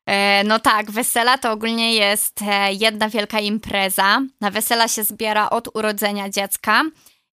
E, 0.10 0.43
no 0.43 0.60
tak, 0.60 0.91
wesela 0.91 1.38
to 1.38 1.51
ogólnie 1.51 1.95
jest 1.95 2.41
e, 2.41 2.74
jedna 2.74 3.10
wielka 3.10 3.39
impreza. 3.39 4.22
Na 4.41 4.51
wesela 4.51 4.88
się 4.88 5.03
zbiera 5.03 5.49
od 5.49 5.76
urodzenia 5.76 6.30
dziecka 6.30 6.84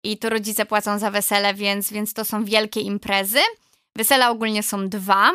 i 0.04 0.18
tu 0.18 0.28
rodzice 0.28 0.66
płacą 0.66 0.98
za 0.98 1.10
wesele, 1.10 1.54
więc, 1.54 1.92
więc 1.92 2.14
to 2.14 2.24
są 2.24 2.44
wielkie 2.44 2.80
imprezy. 2.80 3.38
Wesela 3.96 4.30
ogólnie 4.30 4.62
są 4.62 4.88
dwa. 4.88 5.30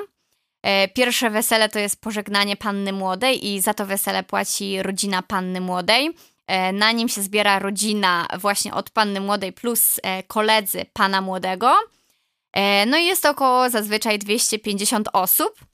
E, 0.63 0.87
pierwsze 0.87 1.29
wesele 1.29 1.69
to 1.69 1.79
jest 1.79 2.01
pożegnanie 2.01 2.55
panny 2.55 2.93
młodej 2.93 3.47
i 3.47 3.61
za 3.61 3.73
to 3.73 3.85
wesele 3.85 4.23
płaci 4.23 4.83
rodzina 4.83 5.21
panny 5.21 5.61
młodej. 5.61 6.15
Na 6.73 6.91
nim 6.91 7.09
się 7.09 7.21
zbiera 7.21 7.59
rodzina 7.59 8.27
właśnie 8.39 8.73
od 8.73 8.89
panny 8.89 9.19
młodej 9.19 9.53
plus 9.53 9.99
koledzy 10.27 10.85
pana 10.93 11.21
młodego. 11.21 11.75
No 12.87 12.97
i 12.97 13.05
jest 13.05 13.25
około 13.25 13.69
zazwyczaj 13.69 14.19
250 14.19 15.09
osób. 15.13 15.66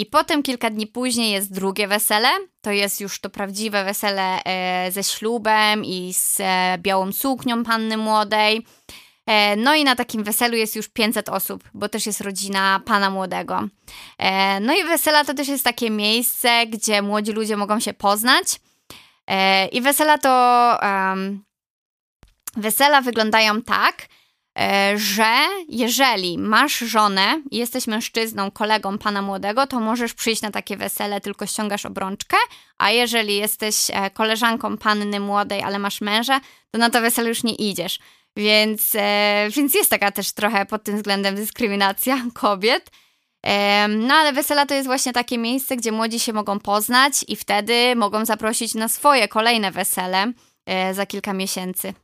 I 0.00 0.06
potem 0.06 0.42
kilka 0.42 0.70
dni 0.70 0.86
później 0.86 1.32
jest 1.32 1.52
drugie 1.52 1.88
wesele. 1.88 2.28
To 2.60 2.70
jest 2.70 3.00
już 3.00 3.20
to 3.20 3.30
prawdziwe 3.30 3.84
wesele 3.84 4.44
e, 4.44 4.92
ze 4.92 5.04
ślubem 5.04 5.84
i 5.84 6.14
z 6.14 6.36
e, 6.40 6.78
białą 6.78 7.12
suknią 7.12 7.64
panny 7.64 7.96
młodej. 7.96 8.66
E, 9.26 9.56
no 9.56 9.74
i 9.74 9.84
na 9.84 9.96
takim 9.96 10.24
weselu 10.24 10.56
jest 10.56 10.76
już 10.76 10.88
500 10.88 11.28
osób, 11.28 11.64
bo 11.74 11.88
też 11.88 12.06
jest 12.06 12.20
rodzina 12.20 12.80
pana 12.84 13.10
młodego. 13.10 13.68
No 14.60 14.74
i 14.74 14.84
wesela 14.84 15.24
to 15.24 15.34
też 15.34 15.48
jest 15.48 15.64
takie 15.64 15.90
miejsce, 15.90 16.66
gdzie 16.66 17.02
młodzi 17.02 17.32
ludzie 17.32 17.56
mogą 17.56 17.80
się 17.80 17.94
poznać. 17.94 18.46
I 19.72 19.80
wesela 19.80 20.18
to. 20.18 20.78
wesela 22.56 23.00
wyglądają 23.00 23.62
tak, 23.62 24.08
że 24.96 25.34
jeżeli 25.68 26.38
masz 26.38 26.78
żonę 26.78 27.42
i 27.50 27.56
jesteś 27.56 27.86
mężczyzną, 27.86 28.50
kolegą 28.50 28.98
pana 28.98 29.22
młodego, 29.22 29.66
to 29.66 29.80
możesz 29.80 30.14
przyjść 30.14 30.42
na 30.42 30.50
takie 30.50 30.76
wesele, 30.76 31.20
tylko 31.20 31.46
ściągasz 31.46 31.86
obrączkę, 31.86 32.36
a 32.78 32.90
jeżeli 32.90 33.36
jesteś 33.36 33.90
e, 33.90 34.10
koleżanką 34.10 34.76
panny 34.76 35.20
młodej, 35.20 35.62
ale 35.62 35.78
masz 35.78 36.00
męża, 36.00 36.40
to 36.70 36.78
na 36.78 36.90
to 36.90 37.00
wesele 37.00 37.28
już 37.28 37.42
nie 37.42 37.54
idziesz. 37.54 37.98
Więc, 38.36 38.92
e, 38.94 39.48
więc 39.56 39.74
jest 39.74 39.90
taka 39.90 40.10
też 40.10 40.32
trochę 40.32 40.66
pod 40.66 40.84
tym 40.84 40.96
względem 40.96 41.34
dyskryminacja 41.34 42.18
kobiet. 42.34 42.90
No 43.88 44.14
ale 44.14 44.32
wesela 44.32 44.66
to 44.66 44.74
jest 44.74 44.86
właśnie 44.86 45.12
takie 45.12 45.38
miejsce, 45.38 45.76
gdzie 45.76 45.92
młodzi 45.92 46.20
się 46.20 46.32
mogą 46.32 46.58
poznać 46.58 47.12
i 47.28 47.36
wtedy 47.36 47.96
mogą 47.96 48.24
zaprosić 48.24 48.74
na 48.74 48.88
swoje 48.88 49.28
kolejne 49.28 49.70
wesele 49.70 50.32
za 50.92 51.06
kilka 51.06 51.32
miesięcy. 51.32 51.94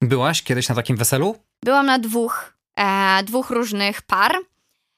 Byłaś 0.00 0.42
kiedyś 0.42 0.68
na 0.68 0.74
takim 0.74 0.96
weselu? 0.96 1.36
Byłam 1.64 1.86
na 1.86 1.98
dwóch, 1.98 2.54
e, 2.78 3.22
dwóch 3.22 3.50
różnych 3.50 4.02
par. 4.02 4.36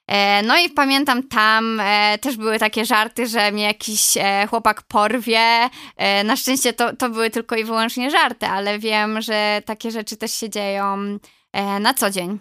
E, 0.09 0.43
no 0.43 0.59
i 0.59 0.71
pamiętam 0.71 1.23
tam 1.29 1.81
e, 1.81 2.19
też 2.19 2.37
były 2.37 2.59
takie 2.59 2.85
żarty, 2.85 3.27
że 3.27 3.53
mnie 3.53 3.65
jakiś 3.65 4.17
e, 4.17 4.47
chłopak 4.47 4.83
porwie. 4.83 5.69
E, 5.97 6.25
na 6.25 6.37
szczęście 6.37 6.73
to, 6.73 6.97
to 6.97 7.11
były 7.11 7.31
tylko 7.31 7.57
i 7.57 7.65
wyłącznie 7.65 8.11
żarty, 8.11 8.47
ale 8.47 8.79
wiem, 8.79 9.23
że 9.23 9.62
takie 9.65 9.91
rzeczy 9.91 10.17
też 10.17 10.33
się 10.33 10.51
dzieją 10.51 11.19
e, 11.53 11.81
na 11.81 11.95
co 11.95 12.11
dzień. 12.11 12.39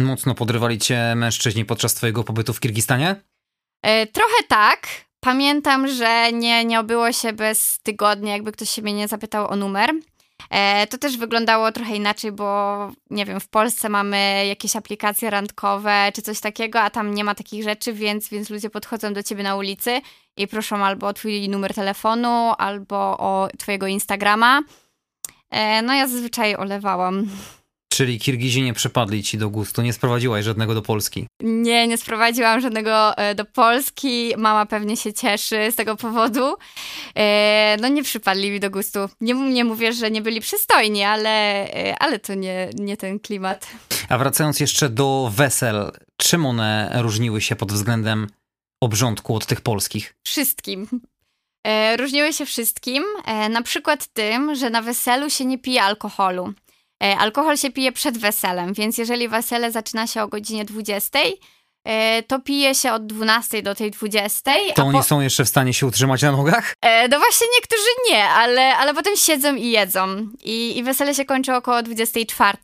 Mocno 0.00 0.34
podrywali 0.34 0.78
cię 0.78 1.14
mężczyźni 1.16 1.64
podczas 1.64 1.94
twojego 1.94 2.24
pobytu 2.24 2.52
w 2.52 2.60
Kirgistanie? 2.60 3.16
trochę 4.12 4.42
tak. 4.48 4.86
Pamiętam, 5.20 5.88
że 5.88 6.32
nie, 6.32 6.64
nie 6.64 6.80
obyło 6.80 7.12
się 7.12 7.32
bez 7.32 7.80
tygodnia, 7.82 8.32
jakby 8.32 8.52
ktoś 8.52 8.70
się 8.70 8.82
mnie 8.82 8.92
nie 8.92 9.08
zapytał 9.08 9.48
o 9.48 9.56
numer. 9.56 9.90
E, 10.50 10.86
to 10.86 10.98
też 10.98 11.16
wyglądało 11.16 11.72
trochę 11.72 11.96
inaczej, 11.96 12.32
bo 12.32 12.90
nie 13.10 13.24
wiem, 13.24 13.40
w 13.40 13.48
Polsce 13.48 13.88
mamy 13.88 14.46
jakieś 14.48 14.76
aplikacje 14.76 15.30
randkowe 15.30 16.12
czy 16.14 16.22
coś 16.22 16.40
takiego, 16.40 16.80
a 16.80 16.90
tam 16.90 17.14
nie 17.14 17.24
ma 17.24 17.34
takich 17.34 17.62
rzeczy, 17.62 17.92
więc, 17.92 18.28
więc 18.28 18.50
ludzie 18.50 18.70
podchodzą 18.70 19.12
do 19.12 19.22
ciebie 19.22 19.42
na 19.42 19.56
ulicy 19.56 20.00
i 20.36 20.48
proszą 20.48 20.84
albo 20.84 21.06
o 21.06 21.12
twój 21.12 21.48
numer 21.48 21.74
telefonu, 21.74 22.52
albo 22.58 22.96
o 23.18 23.48
twojego 23.58 23.86
Instagrama. 23.86 24.60
E, 25.50 25.82
no 25.82 25.94
ja 25.94 26.08
zazwyczaj 26.08 26.56
olewałam. 26.56 27.28
Czyli 27.92 28.18
Kirgizi 28.18 28.62
nie 28.62 28.72
przypadli 28.72 29.22
ci 29.22 29.38
do 29.38 29.50
gustu, 29.50 29.82
nie 29.82 29.92
sprowadziłaś 29.92 30.44
żadnego 30.44 30.74
do 30.74 30.82
Polski? 30.82 31.26
Nie, 31.40 31.88
nie 31.88 31.98
sprowadziłam 31.98 32.60
żadnego 32.60 33.16
e, 33.16 33.34
do 33.34 33.44
Polski. 33.44 34.34
Mama 34.36 34.66
pewnie 34.66 34.96
się 34.96 35.12
cieszy 35.12 35.72
z 35.72 35.74
tego 35.74 35.96
powodu. 35.96 36.56
E, 37.16 37.76
no 37.80 37.88
nie 37.88 38.02
przypadli 38.02 38.50
mi 38.50 38.60
do 38.60 38.70
gustu. 38.70 38.98
Nie, 39.20 39.34
nie 39.34 39.64
mówię, 39.64 39.92
że 39.92 40.10
nie 40.10 40.22
byli 40.22 40.40
przystojni, 40.40 41.02
ale, 41.02 41.30
e, 41.74 41.98
ale 41.98 42.18
to 42.18 42.34
nie, 42.34 42.70
nie 42.74 42.96
ten 42.96 43.20
klimat. 43.20 43.66
A 44.08 44.18
wracając 44.18 44.60
jeszcze 44.60 44.88
do 44.88 45.32
wesel, 45.34 45.92
czym 46.16 46.46
one 46.46 46.92
różniły 46.94 47.40
się 47.40 47.56
pod 47.56 47.72
względem 47.72 48.26
obrządku 48.82 49.36
od 49.36 49.46
tych 49.46 49.60
polskich? 49.60 50.14
Wszystkim. 50.26 50.88
różniły 51.98 52.32
się 52.32 52.46
wszystkim, 52.46 53.04
na 53.50 53.62
przykład 53.62 54.06
tym, 54.06 54.54
że 54.54 54.70
na 54.70 54.82
weselu 54.82 55.30
się 55.30 55.44
nie 55.44 55.58
pije 55.58 55.82
alkoholu. 55.82 56.54
Alkohol 57.18 57.56
się 57.56 57.70
pije 57.70 57.92
przed 57.92 58.18
weselem, 58.18 58.72
więc 58.72 58.98
jeżeli 58.98 59.28
wesele 59.28 59.72
zaczyna 59.72 60.06
się 60.06 60.22
o 60.22 60.28
godzinie 60.28 60.64
20, 60.64 61.18
E, 61.84 62.22
to 62.22 62.40
pije 62.40 62.74
się 62.74 62.92
od 62.92 63.06
12 63.06 63.62
do 63.62 63.74
tej 63.74 63.90
20. 63.90 64.52
To 64.74 64.84
oni 64.84 64.98
po... 64.98 65.02
są 65.02 65.20
jeszcze 65.20 65.44
w 65.44 65.48
stanie 65.48 65.74
się 65.74 65.86
utrzymać 65.86 66.22
na 66.22 66.32
nogach? 66.32 66.74
E, 66.80 67.08
no 67.08 67.18
właśnie 67.18 67.46
niektórzy 67.54 67.88
nie, 68.10 68.24
ale, 68.24 68.76
ale 68.76 68.94
potem 68.94 69.16
siedzą 69.16 69.54
i 69.54 69.70
jedzą. 69.70 70.28
I, 70.44 70.78
I 70.78 70.82
wesele 70.82 71.14
się 71.14 71.24
kończy 71.24 71.54
około 71.54 71.82
24. 71.82 72.58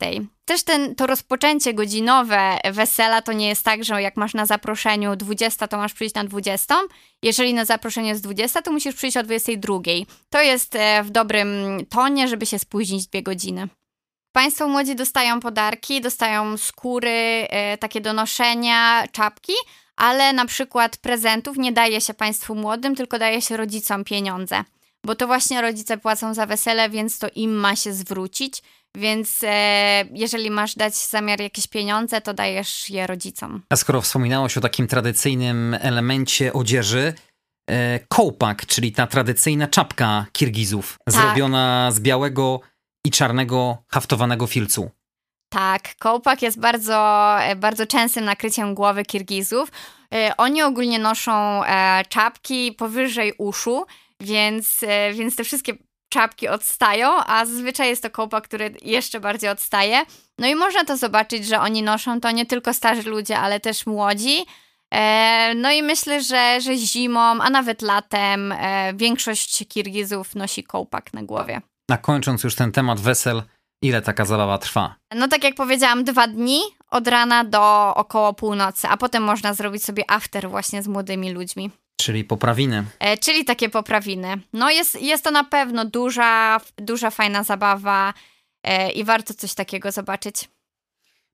Też 0.45 0.63
ten, 0.63 0.95
to 0.95 1.07
rozpoczęcie 1.07 1.73
godzinowe 1.73 2.57
wesela 2.71 3.21
to 3.21 3.33
nie 3.33 3.47
jest 3.47 3.65
tak, 3.65 3.83
że 3.83 4.01
jak 4.01 4.17
masz 4.17 4.33
na 4.33 4.45
zaproszeniu 4.45 5.15
20, 5.15 5.67
to 5.67 5.77
masz 5.77 5.93
przyjść 5.93 6.15
na 6.15 6.23
20. 6.23 6.75
Jeżeli 7.23 7.53
na 7.53 7.65
zaproszeniu 7.65 8.07
jest 8.07 8.23
20, 8.23 8.61
to 8.61 8.71
musisz 8.71 8.95
przyjść 8.95 9.17
o 9.17 9.23
22. 9.23 9.73
To 10.29 10.41
jest 10.41 10.75
e, 10.75 11.03
w 11.03 11.09
dobrym 11.09 11.49
tonie, 11.89 12.27
żeby 12.27 12.45
się 12.45 12.59
spóźnić 12.59 13.07
dwie 13.07 13.23
godziny. 13.23 13.67
Państwo 14.31 14.67
młodzi 14.67 14.95
dostają 14.95 15.39
podarki, 15.39 16.01
dostają 16.01 16.57
skóry, 16.57 17.47
e, 17.49 17.77
takie 17.77 18.01
do 18.01 18.13
noszenia, 18.13 19.07
czapki, 19.11 19.53
ale 19.95 20.33
na 20.33 20.45
przykład 20.45 20.97
prezentów 20.97 21.57
nie 21.57 21.71
daje 21.71 22.01
się 22.01 22.13
Państwu 22.13 22.55
młodym, 22.55 22.95
tylko 22.95 23.19
daje 23.19 23.41
się 23.41 23.57
rodzicom 23.57 24.03
pieniądze. 24.03 24.63
Bo 25.05 25.15
to 25.15 25.27
właśnie 25.27 25.61
rodzice 25.61 25.97
płacą 25.97 26.33
za 26.33 26.45
wesele, 26.45 26.89
więc 26.89 27.19
to 27.19 27.27
im 27.35 27.51
ma 27.51 27.75
się 27.75 27.93
zwrócić. 27.93 28.61
Więc 28.95 29.39
e, 29.43 30.05
jeżeli 30.13 30.51
masz 30.51 30.75
dać 30.75 30.95
zamiar 30.95 31.41
jakieś 31.41 31.67
pieniądze, 31.67 32.21
to 32.21 32.33
dajesz 32.33 32.89
je 32.89 33.07
rodzicom. 33.07 33.61
A 33.69 33.75
skoro 33.75 34.01
wspominałaś 34.01 34.57
o 34.57 34.61
takim 34.61 34.87
tradycyjnym 34.87 35.77
elemencie 35.81 36.53
odzieży, 36.53 37.13
e, 37.69 37.99
kołpak, 38.07 38.65
czyli 38.65 38.91
ta 38.91 39.07
tradycyjna 39.07 39.67
czapka 39.67 40.25
Kirgizów, 40.31 40.97
tak. 41.05 41.13
zrobiona 41.13 41.91
z 41.91 41.99
białego 41.99 42.61
i 43.05 43.11
czarnego 43.11 43.77
haftowanego 43.87 44.47
filcu. 44.47 44.91
Tak, 45.49 45.95
kołpak 45.99 46.41
jest 46.41 46.59
bardzo, 46.59 47.35
e, 47.41 47.55
bardzo 47.55 47.85
częstym 47.85 48.25
nakryciem 48.25 48.75
głowy 48.75 49.05
Kirgizów. 49.05 49.71
E, 50.13 50.37
oni 50.37 50.61
ogólnie 50.63 50.99
noszą 50.99 51.63
e, 51.63 52.03
czapki 52.09 52.71
powyżej 52.71 53.33
uszu, 53.37 53.85
więc, 54.19 54.79
więc 55.13 55.35
te 55.35 55.43
wszystkie 55.43 55.73
czapki 56.09 56.47
odstają, 56.47 57.07
a 57.25 57.45
zazwyczaj 57.45 57.89
jest 57.89 58.03
to 58.03 58.09
kołpak, 58.09 58.43
który 58.43 58.73
jeszcze 58.81 59.19
bardziej 59.19 59.49
odstaje. 59.49 60.01
No 60.37 60.47
i 60.47 60.55
można 60.55 60.85
to 60.85 60.97
zobaczyć, 60.97 61.45
że 61.45 61.59
oni 61.59 61.83
noszą 61.83 62.21
to 62.21 62.31
nie 62.31 62.45
tylko 62.45 62.73
starzy 62.73 63.09
ludzie, 63.09 63.39
ale 63.39 63.59
też 63.59 63.85
młodzi. 63.85 64.45
No 65.55 65.71
i 65.71 65.83
myślę, 65.83 66.21
że, 66.21 66.61
że 66.61 66.75
zimą, 66.75 67.19
a 67.19 67.49
nawet 67.49 67.81
latem 67.81 68.53
większość 68.93 69.67
Kirgizów 69.67 70.35
nosi 70.35 70.63
kołpak 70.63 71.13
na 71.13 71.23
głowie. 71.23 71.61
A 71.89 71.97
kończąc 71.97 72.43
już 72.43 72.55
ten 72.55 72.71
temat 72.71 72.99
wesel, 72.99 73.43
ile 73.81 74.01
taka 74.01 74.25
zabawa 74.25 74.57
trwa? 74.57 74.95
No 75.15 75.27
tak 75.27 75.43
jak 75.43 75.55
powiedziałam, 75.55 76.03
dwa 76.03 76.27
dni 76.27 76.61
od 76.91 77.07
rana 77.07 77.43
do 77.43 77.93
około 77.95 78.33
północy, 78.33 78.87
a 78.87 78.97
potem 78.97 79.23
można 79.23 79.53
zrobić 79.53 79.83
sobie 79.83 80.11
after 80.11 80.49
właśnie 80.49 80.83
z 80.83 80.87
młodymi 80.87 81.31
ludźmi. 81.31 81.71
Czyli 82.01 82.23
poprawiny. 82.23 82.85
E, 82.99 83.17
czyli 83.17 83.45
takie 83.45 83.69
poprawiny. 83.69 84.37
No 84.53 84.69
jest, 84.69 85.01
jest 85.01 85.23
to 85.23 85.31
na 85.31 85.43
pewno 85.43 85.85
duża, 85.85 86.61
duża 86.77 87.09
fajna 87.09 87.43
zabawa 87.43 88.13
e, 88.63 88.91
i 88.91 89.03
warto 89.03 89.33
coś 89.33 89.53
takiego 89.53 89.91
zobaczyć. 89.91 90.49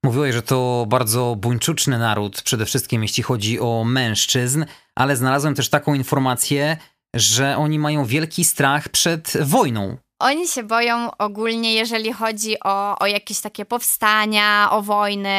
Mówiłeś, 0.03 0.35
że 0.35 0.41
to 0.41 0.85
bardzo 0.87 1.35
buńczuczny 1.35 1.99
naród, 1.99 2.41
przede 2.41 2.65
wszystkim 2.65 3.03
jeśli 3.03 3.23
chodzi 3.23 3.59
o 3.59 3.83
mężczyzn, 3.83 4.65
ale 4.95 5.15
znalazłem 5.15 5.55
też 5.55 5.69
taką 5.69 5.93
informację, 5.93 6.77
że 7.15 7.57
oni 7.57 7.79
mają 7.79 8.05
wielki 8.05 8.45
strach 8.45 8.89
przed 8.89 9.33
wojną. 9.41 9.97
Oni 10.19 10.47
się 10.47 10.63
boją 10.63 11.11
ogólnie, 11.17 11.73
jeżeli 11.73 12.13
chodzi 12.13 12.59
o, 12.63 12.99
o 12.99 13.05
jakieś 13.05 13.39
takie 13.39 13.65
powstania, 13.65 14.67
o 14.71 14.81
wojny. 14.81 15.29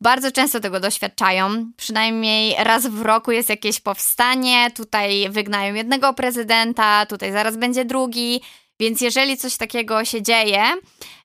Bardzo 0.00 0.32
często 0.32 0.60
tego 0.60 0.80
doświadczają. 0.80 1.72
Przynajmniej 1.76 2.54
raz 2.58 2.86
w 2.86 3.02
roku 3.02 3.32
jest 3.32 3.48
jakieś 3.48 3.80
powstanie, 3.80 4.70
tutaj 4.70 5.30
wygnają 5.30 5.74
jednego 5.74 6.14
prezydenta, 6.14 7.06
tutaj 7.06 7.32
zaraz 7.32 7.56
będzie 7.56 7.84
drugi. 7.84 8.40
Więc 8.80 9.00
jeżeli 9.00 9.36
coś 9.36 9.56
takiego 9.56 10.04
się 10.04 10.22
dzieje, 10.22 10.62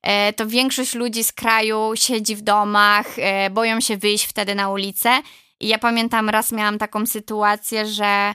e, 0.01 0.33
to 0.33 0.47
większość 0.47 0.93
ludzi 0.95 1.23
z 1.23 1.31
kraju 1.31 1.91
siedzi 1.95 2.35
w 2.35 2.41
domach, 2.41 3.19
e, 3.19 3.49
boją 3.49 3.81
się 3.81 3.97
wyjść 3.97 4.25
wtedy 4.25 4.55
na 4.55 4.69
ulicę. 4.69 5.21
I 5.59 5.67
ja 5.67 5.77
pamiętam, 5.77 6.29
raz 6.29 6.51
miałam 6.51 6.77
taką 6.77 7.05
sytuację, 7.05 7.85
że 7.85 8.33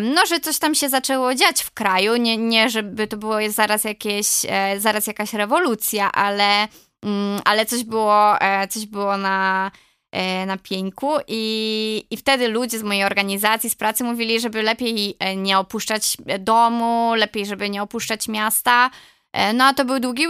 no, 0.00 0.26
że 0.26 0.40
coś 0.40 0.58
tam 0.58 0.74
się 0.74 0.88
zaczęło 0.88 1.34
dziać 1.34 1.62
w 1.62 1.70
kraju, 1.70 2.16
nie, 2.16 2.36
nie 2.36 2.70
żeby 2.70 3.06
to 3.06 3.16
było 3.16 3.36
zaraz 3.48 3.84
jakieś, 3.84 4.26
e, 4.48 4.80
zaraz 4.80 5.06
jakaś 5.06 5.32
rewolucja, 5.32 6.12
ale, 6.12 6.68
mm, 7.02 7.40
ale 7.44 7.66
coś 7.66 7.84
było, 7.84 8.40
e, 8.40 8.68
coś 8.68 8.86
było 8.86 9.16
na, 9.16 9.70
e, 10.12 10.46
na 10.46 10.56
pieńku 10.56 11.10
i, 11.28 12.06
i 12.10 12.16
wtedy 12.16 12.48
ludzie 12.48 12.78
z 12.78 12.82
mojej 12.82 13.04
organizacji, 13.04 13.70
z 13.70 13.74
pracy 13.74 14.04
mówili, 14.04 14.40
żeby 14.40 14.62
lepiej 14.62 15.16
nie 15.36 15.58
opuszczać 15.58 16.16
domu, 16.38 17.14
lepiej, 17.14 17.46
żeby 17.46 17.70
nie 17.70 17.82
opuszczać 17.82 18.28
miasta. 18.28 18.90
No 19.54 19.64
a 19.64 19.74
to 19.74 19.84
był 19.84 20.00
długi 20.00 20.26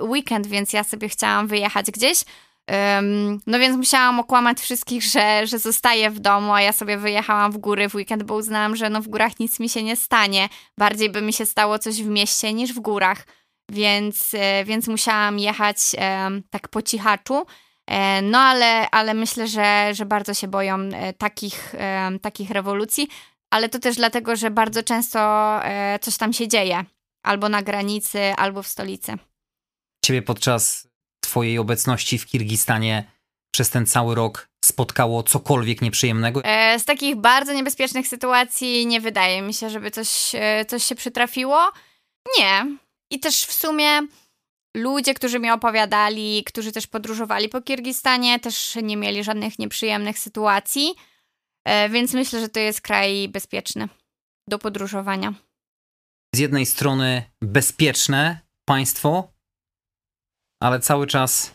weekend, 0.00 0.46
więc 0.46 0.72
ja 0.72 0.84
sobie 0.84 1.08
chciałam 1.08 1.46
wyjechać 1.46 1.90
gdzieś. 1.90 2.24
Um, 2.70 3.40
no 3.46 3.58
więc 3.58 3.76
musiałam 3.76 4.20
okłamać 4.20 4.60
wszystkich, 4.60 5.02
że, 5.02 5.46
że 5.46 5.58
zostaję 5.58 6.10
w 6.10 6.20
domu, 6.20 6.52
a 6.52 6.62
ja 6.62 6.72
sobie 6.72 6.98
wyjechałam 6.98 7.52
w 7.52 7.58
góry 7.58 7.88
w 7.88 7.94
weekend, 7.94 8.22
bo 8.22 8.34
uznałam, 8.34 8.76
że 8.76 8.90
no 8.90 9.02
w 9.02 9.08
górach 9.08 9.40
nic 9.40 9.60
mi 9.60 9.68
się 9.68 9.82
nie 9.82 9.96
stanie. 9.96 10.48
Bardziej 10.78 11.10
by 11.10 11.22
mi 11.22 11.32
się 11.32 11.46
stało 11.46 11.78
coś 11.78 12.02
w 12.02 12.06
mieście 12.06 12.52
niż 12.52 12.72
w 12.72 12.80
górach. 12.80 13.26
Więc, 13.70 14.34
e, 14.34 14.64
więc 14.64 14.88
musiałam 14.88 15.38
jechać 15.38 15.76
e, 15.98 16.30
tak 16.50 16.68
po 16.68 16.82
cichaczu. 16.82 17.46
E, 17.86 18.22
no 18.22 18.38
ale, 18.38 18.90
ale 18.90 19.14
myślę, 19.14 19.48
że, 19.48 19.90
że 19.92 20.06
bardzo 20.06 20.34
się 20.34 20.48
boją 20.48 20.78
e, 20.78 21.12
takich, 21.12 21.74
takich 22.22 22.50
rewolucji. 22.50 23.08
Ale 23.50 23.68
to 23.68 23.78
też 23.78 23.96
dlatego, 23.96 24.36
że 24.36 24.50
bardzo 24.50 24.82
często 24.82 25.20
coś 26.00 26.16
tam 26.16 26.32
się 26.32 26.48
dzieje. 26.48 26.84
Albo 27.22 27.48
na 27.48 27.62
granicy, 27.62 28.20
albo 28.36 28.62
w 28.62 28.68
stolicy. 28.68 29.18
Ciebie 30.04 30.22
podczas 30.22 30.89
Twojej 31.30 31.58
obecności 31.58 32.18
w 32.18 32.26
Kirgistanie 32.26 33.04
przez 33.54 33.70
ten 33.70 33.86
cały 33.86 34.14
rok 34.14 34.48
spotkało 34.64 35.22
cokolwiek 35.22 35.82
nieprzyjemnego? 35.82 36.44
E, 36.44 36.78
z 36.78 36.84
takich 36.84 37.16
bardzo 37.16 37.52
niebezpiecznych 37.52 38.08
sytuacji 38.08 38.86
nie 38.86 39.00
wydaje 39.00 39.42
mi 39.42 39.54
się, 39.54 39.70
żeby 39.70 39.90
coś, 39.90 40.34
e, 40.34 40.64
coś 40.64 40.84
się 40.84 40.94
przytrafiło. 40.94 41.72
Nie. 42.38 42.66
I 43.10 43.20
też 43.20 43.44
w 43.44 43.52
sumie 43.52 44.00
ludzie, 44.76 45.14
którzy 45.14 45.38
mi 45.38 45.50
opowiadali, 45.50 46.44
którzy 46.44 46.72
też 46.72 46.86
podróżowali 46.86 47.48
po 47.48 47.62
Kirgistanie, 47.62 48.40
też 48.40 48.76
nie 48.82 48.96
mieli 48.96 49.24
żadnych 49.24 49.58
nieprzyjemnych 49.58 50.18
sytuacji. 50.18 50.94
E, 51.64 51.88
więc 51.88 52.14
myślę, 52.14 52.40
że 52.40 52.48
to 52.48 52.60
jest 52.60 52.80
kraj 52.80 53.28
bezpieczny 53.28 53.88
do 54.48 54.58
podróżowania. 54.58 55.34
Z 56.34 56.38
jednej 56.38 56.66
strony 56.66 57.22
bezpieczne 57.42 58.40
państwo, 58.64 59.32
ale 60.60 60.80
cały 60.80 61.06
czas 61.06 61.54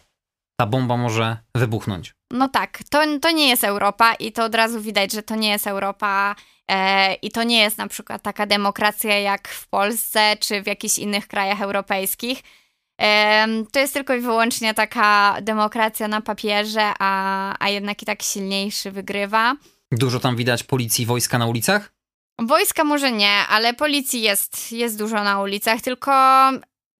ta 0.59 0.65
bomba 0.65 0.97
może 0.97 1.37
wybuchnąć. 1.55 2.13
No 2.31 2.49
tak, 2.49 2.79
to, 2.89 2.99
to 3.21 3.31
nie 3.31 3.49
jest 3.49 3.63
Europa 3.63 4.13
i 4.13 4.31
to 4.31 4.43
od 4.43 4.55
razu 4.55 4.81
widać, 4.81 5.11
że 5.11 5.23
to 5.23 5.35
nie 5.35 5.49
jest 5.49 5.67
Europa 5.67 6.35
e, 6.71 7.13
i 7.13 7.31
to 7.31 7.43
nie 7.43 7.59
jest 7.61 7.77
na 7.77 7.87
przykład 7.87 8.21
taka 8.21 8.45
demokracja 8.45 9.19
jak 9.19 9.47
w 9.47 9.67
Polsce 9.67 10.37
czy 10.39 10.61
w 10.61 10.67
jakichś 10.67 10.97
innych 10.97 11.27
krajach 11.27 11.61
europejskich. 11.61 12.43
E, 13.01 13.47
to 13.71 13.79
jest 13.79 13.93
tylko 13.93 14.13
i 14.13 14.19
wyłącznie 14.19 14.73
taka 14.73 15.37
demokracja 15.41 16.07
na 16.07 16.21
papierze, 16.21 16.91
a, 16.99 17.53
a 17.59 17.69
jednak 17.69 18.01
i 18.01 18.05
tak 18.05 18.23
silniejszy 18.23 18.91
wygrywa. 18.91 19.55
Dużo 19.91 20.19
tam 20.19 20.35
widać 20.35 20.63
policji 20.63 21.05
wojska 21.05 21.37
na 21.37 21.45
ulicach? 21.45 21.93
Wojska 22.39 22.83
może 22.83 23.11
nie, 23.11 23.31
ale 23.31 23.73
policji 23.73 24.21
jest, 24.21 24.71
jest 24.71 24.97
dużo 24.97 25.23
na 25.23 25.41
ulicach, 25.41 25.81
tylko 25.81 26.11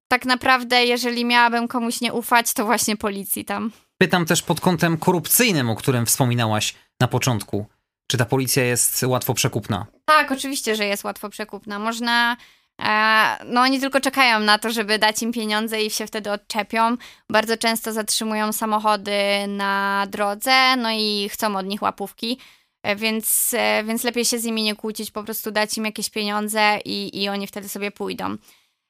tak 0.07 0.25
naprawdę, 0.25 0.85
jeżeli 0.85 1.25
miałabym 1.25 1.67
komuś 1.67 2.01
nie 2.01 2.13
ufać, 2.13 2.53
to 2.53 2.65
właśnie 2.65 2.97
policji 2.97 3.45
tam. 3.45 3.71
Pytam 3.97 4.25
też 4.25 4.41
pod 4.41 4.61
kątem 4.61 4.97
korupcyjnym, 4.97 5.69
o 5.69 5.75
którym 5.75 6.05
wspominałaś 6.05 6.75
na 6.99 7.07
początku. 7.07 7.65
Czy 8.07 8.17
ta 8.17 8.25
policja 8.25 8.63
jest 8.63 9.03
łatwo 9.03 9.33
przekupna? 9.33 9.85
Tak, 10.05 10.31
oczywiście, 10.31 10.75
że 10.75 10.85
jest 10.85 11.03
łatwo 11.03 11.29
przekupna. 11.29 11.79
Można. 11.79 12.37
E, 12.81 13.37
no, 13.45 13.61
oni 13.61 13.79
tylko 13.79 13.99
czekają 13.99 14.39
na 14.39 14.57
to, 14.57 14.71
żeby 14.71 14.99
dać 14.99 15.21
im 15.21 15.31
pieniądze 15.31 15.81
i 15.81 15.89
się 15.89 16.07
wtedy 16.07 16.31
odczepią. 16.31 16.97
Bardzo 17.29 17.57
często 17.57 17.93
zatrzymują 17.93 18.53
samochody 18.53 19.47
na 19.47 20.05
drodze, 20.09 20.75
no 20.77 20.89
i 20.91 21.29
chcą 21.31 21.55
od 21.55 21.65
nich 21.65 21.81
łapówki. 21.81 22.39
E, 22.83 22.95
więc, 22.95 23.53
e, 23.53 23.83
więc 23.83 24.03
lepiej 24.03 24.25
się 24.25 24.39
z 24.39 24.43
nimi 24.43 24.63
nie 24.63 24.75
kłócić, 24.75 25.11
po 25.11 25.23
prostu 25.23 25.51
dać 25.51 25.77
im 25.77 25.85
jakieś 25.85 26.09
pieniądze 26.09 26.79
i, 26.85 27.23
i 27.23 27.29
oni 27.29 27.47
wtedy 27.47 27.69
sobie 27.69 27.91
pójdą. 27.91 28.37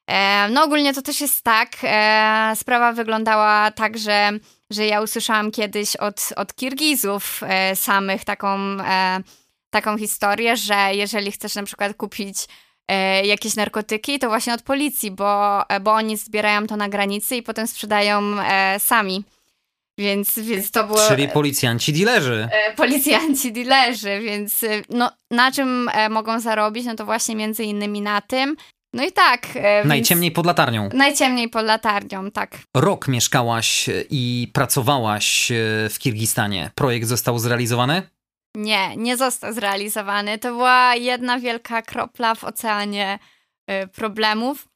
E, 0.06 0.48
no 0.48 0.64
ogólnie 0.64 0.94
to 0.94 1.02
też 1.02 1.20
jest 1.20 1.42
tak. 1.42 1.68
E, 1.82 2.52
sprawa 2.56 2.92
wyglądała 2.92 3.70
tak, 3.70 3.98
że, 3.98 4.30
że 4.70 4.86
ja 4.86 5.00
usłyszałam 5.00 5.50
kiedyś 5.50 5.96
od, 5.96 6.32
od 6.36 6.54
Kirgizów 6.54 7.40
e, 7.46 7.76
samych 7.76 8.24
taką, 8.24 8.58
taką 9.70 9.98
historię, 9.98 10.56
że 10.56 10.88
jeżeli 10.92 11.32
chcesz 11.32 11.54
na 11.54 11.62
przykład 11.62 11.96
kupić 11.96 12.36
jakieś 13.24 13.56
narkotyki, 13.56 14.18
to 14.18 14.28
właśnie 14.28 14.54
od 14.54 14.62
policji, 14.62 15.10
bo, 15.10 15.62
bo 15.80 15.92
oni 15.92 16.16
zbierają 16.16 16.66
to 16.66 16.76
na 16.76 16.88
granicy 16.88 17.36
i 17.36 17.42
potem 17.42 17.66
sprzedają 17.66 18.22
sami. 18.78 19.24
Więc, 19.98 20.38
więc 20.38 20.70
to 20.70 20.84
było. 20.84 21.08
Czyli 21.08 21.28
policjanci 21.28 21.92
dilerzy. 21.92 22.48
Policjanci 22.76 23.52
dilerzy, 23.52 24.20
więc 24.20 24.64
no, 24.90 25.10
na 25.30 25.52
czym 25.52 25.90
mogą 26.10 26.40
zarobić? 26.40 26.86
No 26.86 26.94
to 26.94 27.04
właśnie 27.04 27.36
między 27.36 27.64
innymi 27.64 28.02
na 28.02 28.20
tym. 28.20 28.56
No 28.92 29.04
i 29.04 29.12
tak. 29.12 29.48
Najciemniej 29.84 30.30
pod 30.30 30.46
latarnią. 30.46 30.88
Najciemniej 30.92 31.48
pod 31.48 31.66
latarnią, 31.66 32.30
tak. 32.30 32.58
Rok 32.74 33.08
mieszkałaś 33.08 33.90
i 34.10 34.50
pracowałaś 34.52 35.52
w 35.90 35.98
Kirgistanie. 35.98 36.70
Projekt 36.74 37.06
został 37.06 37.38
zrealizowany? 37.38 38.02
Nie, 38.54 38.96
nie 38.96 39.16
został 39.16 39.52
zrealizowany. 39.52 40.38
To 40.38 40.48
była 40.48 40.94
jedna 40.94 41.38
wielka 41.38 41.82
kropla 41.82 42.34
w 42.34 42.44
oceanie 42.44 43.18
problemów. 43.94 44.68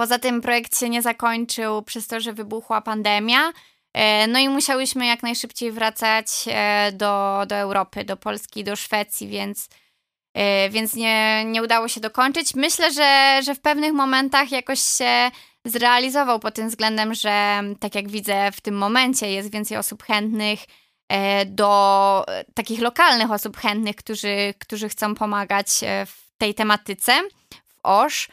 Poza 0.00 0.18
tym 0.18 0.40
projekt 0.40 0.78
się 0.78 0.88
nie 0.88 1.02
zakończył 1.02 1.82
przez 1.82 2.06
to, 2.06 2.20
że 2.20 2.32
wybuchła 2.32 2.80
pandemia. 2.80 3.52
E, 3.94 4.26
no 4.26 4.38
i 4.38 4.48
musiałyśmy 4.48 5.06
jak 5.06 5.22
najszybciej 5.22 5.72
wracać 5.72 6.26
e, 6.46 6.92
do, 6.92 7.42
do 7.46 7.56
Europy, 7.56 8.04
do 8.04 8.16
Polski, 8.16 8.64
do 8.64 8.76
Szwecji, 8.76 9.28
więc, 9.28 9.68
e, 9.68 9.70
więc 10.70 10.94
nie, 10.94 11.44
nie 11.44 11.62
udało 11.62 11.88
się 11.88 12.00
dokończyć. 12.00 12.54
Myślę, 12.54 12.92
że, 12.92 13.40
że 13.44 13.54
w 13.54 13.60
pewnych 13.60 13.92
momentach 13.92 14.50
jakoś 14.52 14.80
się 14.80 15.30
zrealizował 15.64 16.38
pod 16.38 16.54
tym 16.54 16.68
względem, 16.68 17.14
że 17.14 17.62
tak 17.80 17.94
jak 17.94 18.08
widzę 18.08 18.52
w 18.52 18.60
tym 18.60 18.78
momencie 18.78 19.32
jest 19.32 19.52
więcej 19.52 19.76
osób 19.76 20.02
chętnych 20.02 20.60
do 21.46 22.24
takich 22.54 22.80
lokalnych 22.80 23.30
osób 23.30 23.56
chętnych, 23.56 23.96
którzy, 23.96 24.54
którzy 24.58 24.88
chcą 24.88 25.14
pomagać 25.14 25.66
w 26.06 26.38
tej 26.38 26.54
tematyce, 26.54 27.12
w 27.66 27.78
OSZ. 27.82 28.28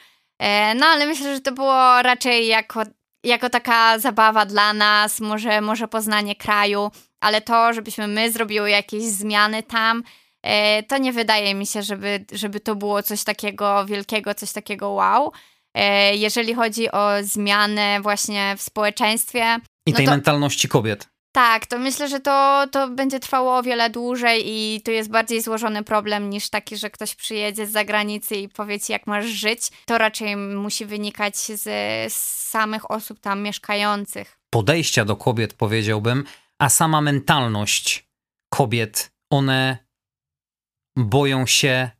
No 0.75 0.85
ale 0.85 1.05
myślę, 1.05 1.35
że 1.35 1.41
to 1.41 1.51
było 1.51 2.01
raczej 2.01 2.47
jako 2.47 2.83
jako 3.25 3.49
taka 3.49 3.99
zabawa 3.99 4.45
dla 4.45 4.73
nas, 4.73 5.19
może, 5.19 5.61
może 5.61 5.87
poznanie 5.87 6.35
kraju, 6.35 6.91
ale 7.19 7.41
to, 7.41 7.73
żebyśmy 7.73 8.07
my 8.07 8.31
zrobiły 8.31 8.69
jakieś 8.69 9.03
zmiany 9.03 9.63
tam, 9.63 9.99
e, 9.99 10.03
to 10.87 10.97
nie 10.97 11.13
wydaje 11.13 11.55
mi 11.55 11.67
się, 11.67 11.83
żeby, 11.83 12.25
żeby 12.31 12.59
to 12.59 12.75
było 12.75 13.03
coś 13.03 13.23
takiego 13.23 13.85
wielkiego, 13.85 14.35
coś 14.35 14.51
takiego 14.51 14.89
wow. 14.89 15.31
E, 15.73 16.15
jeżeli 16.15 16.53
chodzi 16.53 16.91
o 16.91 17.09
zmianę 17.21 18.01
właśnie 18.01 18.55
w 18.57 18.61
społeczeństwie. 18.61 19.59
I 19.85 19.93
tej 19.93 20.05
no 20.05 20.11
to... 20.11 20.15
mentalności 20.15 20.67
kobiet. 20.67 21.07
Tak, 21.35 21.65
to 21.65 21.79
myślę, 21.79 22.07
że 22.07 22.19
to, 22.19 22.67
to 22.71 22.89
będzie 22.89 23.19
trwało 23.19 23.57
o 23.57 23.63
wiele 23.63 23.89
dłużej 23.89 24.43
i 24.45 24.81
to 24.81 24.91
jest 24.91 25.09
bardziej 25.09 25.41
złożony 25.41 25.83
problem 25.83 26.29
niż 26.29 26.49
taki, 26.49 26.77
że 26.77 26.89
ktoś 26.89 27.15
przyjedzie 27.15 27.67
z 27.67 27.71
zagranicy 27.71 28.35
i 28.35 28.49
powie 28.49 28.79
ci, 28.79 28.91
jak 28.91 29.07
masz 29.07 29.25
żyć. 29.25 29.59
To 29.85 29.97
raczej 29.97 30.37
musi 30.37 30.85
wynikać 30.85 31.37
z, 31.37 31.63
z 32.13 32.49
samych 32.49 32.91
osób 32.91 33.19
tam 33.19 33.41
mieszkających. 33.41 34.37
Podejścia 34.49 35.05
do 35.05 35.15
kobiet, 35.15 35.53
powiedziałbym, 35.53 36.23
a 36.59 36.69
sama 36.69 37.01
mentalność 37.01 38.07
kobiet, 38.49 39.11
one 39.29 39.84
boją 40.95 41.45
się 41.45 41.91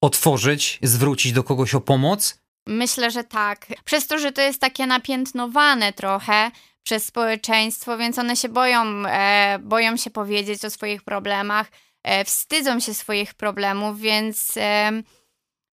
otworzyć, 0.00 0.78
zwrócić 0.82 1.32
do 1.32 1.44
kogoś 1.44 1.74
o 1.74 1.80
pomoc? 1.80 2.40
Myślę, 2.66 3.10
że 3.10 3.24
tak. 3.24 3.66
Przez 3.84 4.06
to, 4.06 4.18
że 4.18 4.32
to 4.32 4.42
jest 4.42 4.60
takie 4.60 4.86
napiętnowane 4.86 5.92
trochę, 5.92 6.50
przez 6.82 7.06
społeczeństwo, 7.06 7.98
więc 7.98 8.18
one 8.18 8.36
się 8.36 8.48
boją, 8.48 9.06
e, 9.06 9.58
boją 9.62 9.96
się 9.96 10.10
powiedzieć 10.10 10.64
o 10.64 10.70
swoich 10.70 11.02
problemach, 11.02 11.66
e, 12.02 12.24
wstydzą 12.24 12.80
się 12.80 12.94
swoich 12.94 13.34
problemów, 13.34 14.00
więc, 14.00 14.56
e, 14.56 15.02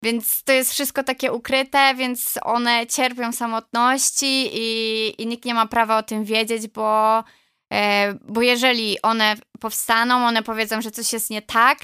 więc 0.03 0.43
to 0.43 0.53
jest 0.53 0.71
wszystko 0.71 1.03
takie 1.03 1.31
ukryte, 1.31 1.95
więc 1.95 2.39
one 2.41 2.87
cierpią 2.87 3.31
samotności 3.31 4.49
i, 4.53 5.21
i 5.21 5.27
nikt 5.27 5.45
nie 5.45 5.53
ma 5.53 5.67
prawa 5.67 5.97
o 5.97 6.03
tym 6.03 6.23
wiedzieć, 6.23 6.67
bo, 6.67 7.23
e, 7.73 8.13
bo 8.13 8.41
jeżeli 8.41 9.01
one 9.01 9.35
powstaną, 9.59 10.27
one 10.27 10.43
powiedzą, 10.43 10.81
że 10.81 10.91
coś 10.91 11.13
jest 11.13 11.29
nie 11.29 11.41
tak, 11.41 11.79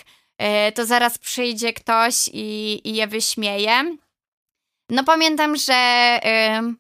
to 0.76 0.86
zaraz 0.86 1.18
przyjdzie 1.18 1.74
ktoś 1.74 2.30
i, 2.34 2.82
i 2.90 2.96
je 2.96 3.08
wyśmieje. 3.08 3.98
No 4.90 5.04
pamiętam, 5.04 5.56
że, 5.56 6.20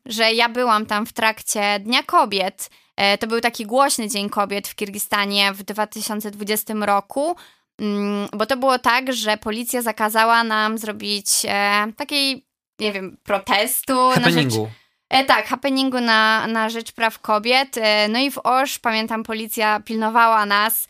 że 0.05 0.33
ja 0.33 0.49
byłam 0.49 0.85
tam 0.85 1.05
w 1.05 1.13
trakcie 1.13 1.79
Dnia 1.79 2.03
Kobiet. 2.03 2.69
E, 2.97 3.17
to 3.17 3.27
był 3.27 3.41
taki 3.41 3.65
głośny 3.65 4.09
Dzień 4.09 4.29
Kobiet 4.29 4.67
w 4.67 4.75
Kirgistanie 4.75 5.53
w 5.53 5.63
2020 5.63 6.73
roku, 6.81 7.35
mm, 7.79 8.27
bo 8.33 8.45
to 8.45 8.57
było 8.57 8.79
tak, 8.79 9.13
że 9.13 9.37
policja 9.37 9.81
zakazała 9.81 10.43
nam 10.43 10.77
zrobić 10.77 11.27
e, 11.47 11.87
takiej, 11.97 12.45
nie 12.79 12.91
wiem, 12.91 13.17
protestu. 13.23 14.09
Happeningu. 14.09 14.57
Na 14.57 14.65
rzecz, 14.65 14.71
e, 15.09 15.23
tak, 15.23 15.47
happeningu 15.47 16.01
na, 16.01 16.47
na 16.47 16.69
rzecz 16.69 16.91
praw 16.91 17.19
kobiet. 17.19 17.75
No 18.09 18.19
i 18.19 18.31
w 18.31 18.37
Osz, 18.37 18.79
pamiętam, 18.79 19.23
policja 19.23 19.79
pilnowała 19.79 20.45
nas, 20.45 20.87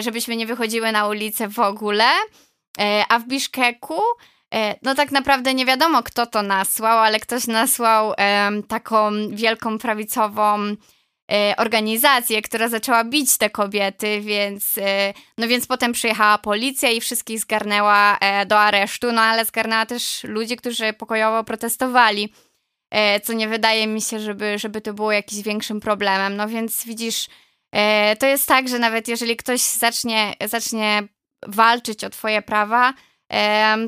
żebyśmy 0.00 0.36
nie 0.36 0.46
wychodziły 0.46 0.92
na 0.92 1.08
ulicę 1.08 1.48
w 1.48 1.58
ogóle. 1.58 2.04
A 3.08 3.18
w 3.18 3.26
Biszkeku 3.26 4.02
E, 4.54 4.78
no 4.82 4.94
tak 4.94 5.12
naprawdę 5.12 5.54
nie 5.54 5.66
wiadomo, 5.66 6.02
kto 6.02 6.26
to 6.26 6.42
nasłał, 6.42 6.98
ale 6.98 7.20
ktoś 7.20 7.46
nasłał 7.46 8.14
taką 8.68 9.10
wielką 9.30 9.78
prawicową 9.78 10.58
e, 11.32 11.54
organizację, 11.56 12.42
która 12.42 12.68
zaczęła 12.68 13.04
bić 13.04 13.38
te 13.38 13.50
kobiety, 13.50 14.20
więc 14.20 14.78
e, 14.78 15.14
no 15.38 15.48
więc 15.48 15.66
potem 15.66 15.92
przyjechała 15.92 16.38
policja 16.38 16.90
i 16.90 17.00
wszystkich 17.00 17.40
zgarnęła 17.40 18.18
do 18.46 18.58
aresztu, 18.58 19.12
no 19.12 19.20
ale 19.20 19.44
zgarnęła 19.44 19.86
też 19.86 20.24
ludzi, 20.24 20.56
którzy 20.56 20.92
pokojowo 20.92 21.44
protestowali, 21.44 22.32
co 23.22 23.32
nie 23.32 23.48
wydaje 23.48 23.86
mi 23.86 24.02
się, 24.02 24.20
żeby, 24.20 24.58
żeby 24.58 24.80
to 24.80 24.94
było 24.94 25.12
jakimś 25.12 25.42
większym 25.42 25.80
problemem. 25.80 26.36
No 26.36 26.48
więc 26.48 26.84
widzisz, 26.84 27.26
to 28.18 28.26
jest 28.26 28.48
tak, 28.48 28.68
że 28.68 28.78
nawet 28.78 29.08
jeżeli 29.08 29.36
ktoś 29.36 29.60
zacznie, 29.60 30.34
zacznie 30.46 31.02
walczyć 31.46 32.04
o 32.04 32.10
twoje 32.10 32.42
prawa, 32.42 32.94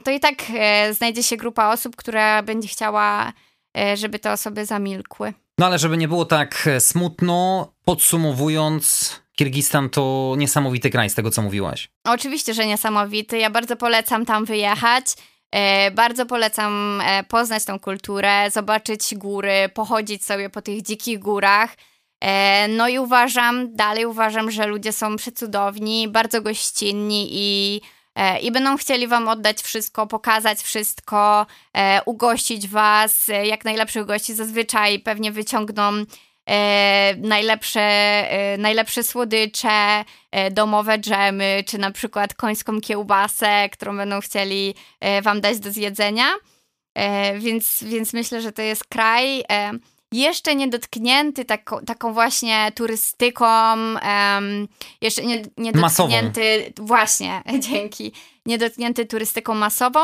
to 0.05 0.11
i 0.11 0.21
tak 0.21 0.35
e, 0.55 0.95
znajdzie 0.95 1.23
się 1.23 1.37
grupa 1.37 1.73
osób, 1.73 1.97
która 1.97 2.43
będzie 2.43 2.69
chciała, 2.69 3.33
e, 3.79 3.97
żeby 3.97 4.19
te 4.19 4.33
osoby 4.33 4.67
zamilkły. 4.67 5.33
No 5.59 5.67
ale 5.67 5.79
żeby 5.79 5.97
nie 5.97 6.09
było 6.09 6.25
tak 6.25 6.67
e, 6.67 6.81
smutno, 6.81 7.73
podsumowując, 7.85 9.13
Kirgistan 9.37 9.91
to 9.91 10.35
niesamowity 10.39 10.91
kraj 10.91 11.11
z 11.11 11.15
tego, 11.15 11.31
co 11.31 11.43
mówiłaś. 11.43 11.89
Oczywiście, 12.05 12.55
że 12.55 12.67
niesamowity. 12.67 13.39
Ja 13.39 13.51
bardzo 13.51 13.77
polecam 13.77 14.27
tam 14.27 14.45
wyjechać. 14.45 15.07
Bardzo 15.95 16.27
polecam 16.27 17.03
poznać 17.29 17.65
tą 17.65 17.79
kulturę, 17.79 18.51
zobaczyć 18.51 19.15
góry, 19.15 19.69
pochodzić 19.75 20.25
sobie 20.25 20.51
po 20.51 20.63
tych 20.63 20.83
dzikich 20.83 21.19
górach. 21.19 21.77
No 22.69 22.89
i 22.89 22.99
uważam, 22.99 23.77
dalej 23.77 24.07
uważam, 24.07 24.51
że 24.51 24.67
ludzie 24.67 24.93
są 24.93 25.17
przecudowni, 25.17 26.09
bardzo 26.09 26.43
gościnni 26.43 27.29
i 27.31 27.81
E, 28.15 28.39
i 28.39 28.51
będą 28.53 28.77
chcieli 28.77 29.07
Wam 29.07 29.29
oddać 29.29 29.63
wszystko, 29.63 30.07
pokazać 30.07 30.59
wszystko, 30.59 31.47
e, 31.73 32.03
ugościć 32.05 32.69
Was 32.69 33.29
e, 33.29 33.47
jak 33.47 33.65
najlepszych 33.65 34.05
gości. 34.07 34.35
Zazwyczaj 34.35 34.99
pewnie 34.99 35.33
wyciągną 35.33 35.93
najlepsze, 37.19 38.27
najlepsze 38.59 39.03
słodycze, 39.03 40.05
domowe 40.51 40.99
dżemy, 40.99 41.65
czy 41.67 41.79
na 41.79 41.91
przykład 41.91 42.35
końską 42.35 42.81
kiełbasę, 42.81 43.69
którą 43.73 43.97
będą 43.97 44.21
chcieli 44.21 44.75
Wam 45.23 45.41
dać 45.41 45.59
do 45.59 45.73
zjedzenia. 45.73 46.25
Więc, 47.39 47.85
więc 47.87 48.13
myślę, 48.13 48.43
że 48.43 48.53
to 48.53 48.63
jest 48.63 48.85
kraj 48.85 49.45
jeszcze 50.15 50.55
nie 50.55 50.69
dotknięty 50.69 51.45
taką, 51.87 52.13
właśnie 52.13 52.73
turystyką, 52.75 53.47
um, 53.75 54.69
jeszcze 55.01 55.23
nie, 55.23 55.43
nie 55.57 55.73
dotknięty, 55.73 56.65
masową. 56.73 56.87
właśnie, 56.87 57.43
dzięki, 57.69 58.13
nie 58.47 58.59
dotknięty 58.59 59.07
turystyką 59.07 59.55
masową, 59.55 60.01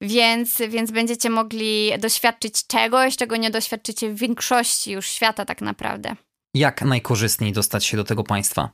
więc, 0.00 0.58
więc 0.68 0.90
będziecie 0.90 1.30
mogli 1.30 1.92
doświadczyć 1.98 2.66
czegoś, 2.66 3.16
czego 3.16 3.36
nie 3.36 3.50
doświadczycie 3.50 4.10
w 4.10 4.18
większości 4.18 4.92
już 4.92 5.06
świata 5.06 5.44
tak 5.44 5.60
naprawdę. 5.60 6.16
Jak 6.54 6.82
najkorzystniej 6.82 7.52
dostać 7.52 7.84
się 7.84 7.96
do 7.96 8.04
tego 8.04 8.24
państwa? 8.24 8.70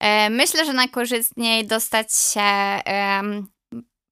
E, 0.00 0.30
myślę, 0.30 0.64
że 0.64 0.72
najkorzystniej 0.72 1.66
dostać 1.66 2.12
się 2.14 2.40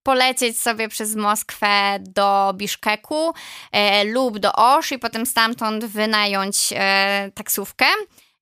polecieć 0.07 0.61
sobie 0.61 0.89
przez 0.89 1.17
Moskwę 1.17 1.99
do 2.01 2.53
Biszkeku 2.57 3.35
e, 3.73 4.05
lub 4.05 4.39
do 4.39 4.53
Osz 4.53 4.93
i 4.93 4.99
potem 4.99 5.27
stamtąd 5.27 5.85
wynająć 5.85 6.57
e, 6.77 7.31
taksówkę 7.35 7.87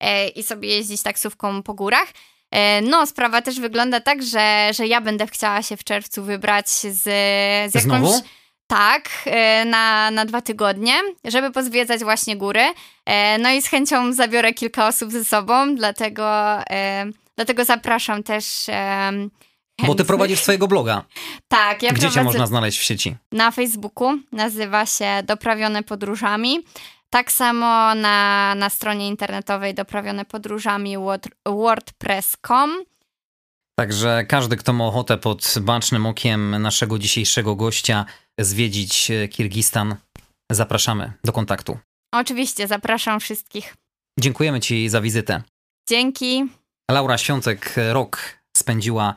e, 0.01 0.29
i 0.29 0.43
sobie 0.43 0.69
jeździć 0.69 1.03
taksówką 1.03 1.63
po 1.63 1.75
górach. 1.75 2.09
E, 2.51 2.83
no, 2.83 3.07
sprawa 3.07 3.43
też 3.43 3.61
wygląda 3.61 4.01
tak, 4.01 4.23
że, 4.23 4.71
że 4.75 4.87
ja 4.87 5.01
będę 5.01 5.27
chciała 5.27 5.63
się 5.63 5.77
w 5.77 5.85
czerwcu 5.85 6.23
wybrać 6.23 6.69
z, 6.69 7.03
z 7.73 7.75
jakąś... 7.75 7.83
Znowu? 7.83 8.23
Tak, 8.67 9.11
e, 9.27 9.65
na, 9.65 10.11
na 10.11 10.25
dwa 10.25 10.41
tygodnie, 10.41 10.95
żeby 11.25 11.51
pozwiedzać 11.51 12.05
właśnie 12.05 12.37
góry. 12.37 12.65
E, 13.07 13.39
no 13.39 13.51
i 13.51 13.63
z 13.63 13.67
chęcią 13.67 14.13
zabiorę 14.13 14.55
kilka 14.55 14.89
osób 14.89 15.11
ze 15.11 15.25
sobą, 15.25 15.75
dlatego, 15.75 16.59
dlatego 17.37 17.65
zapraszam 17.65 18.23
też 18.23 18.45
Bo 19.87 19.95
ty 19.95 20.05
prowadzisz 20.05 20.41
swojego 20.41 20.69
bloga. 20.69 21.05
Tak, 21.49 21.83
ja 21.83 21.91
Gdzie 21.93 21.99
prowadzę 22.01 22.15
cię 22.21 22.25
można 22.25 22.47
znaleźć 22.47 22.79
w 22.79 22.83
sieci? 22.83 23.17
na 23.33 23.51
Facebooku, 23.51 24.19
nazywa 24.33 24.87
się 24.87 25.23
Doprawione 25.25 25.83
Podróżami. 25.83 26.59
Tak 27.11 27.33
samo 27.33 27.95
na, 27.95 28.55
na 28.55 28.71
stronie 28.71 29.09
internetowej 29.09 29.75
Doprawione 29.75 30.25
Podróżami 30.25 30.99
word- 30.99 31.29
wordpress.com. 31.47 32.71
Także 33.79 34.25
każdy, 34.29 34.57
kto 34.57 34.73
ma 34.73 34.85
ochotę 34.85 35.19
pod 35.19 35.55
bacznym 35.61 36.07
okiem 36.07 36.63
naszego 36.63 36.99
dzisiejszego 36.99 37.57
gościa 37.57 38.05
zwiedzić 38.41 39.11
e, 39.11 39.29
Kirgistan, 39.29 39.97
zapraszamy 40.53 41.13
do 41.25 41.33
kontaktu. 41.33 41.79
Oczywiście 42.15 42.67
zapraszam 42.67 43.21
wszystkich. 43.21 43.75
Dziękujemy 44.21 44.61
Ci 44.61 44.89
za 44.89 45.01
wizytę. 45.01 45.43
Dzięki. 45.89 46.45
Laura 46.91 47.19
Świątek 47.19 47.75
rok 47.93 48.39
spędziła 48.57 49.15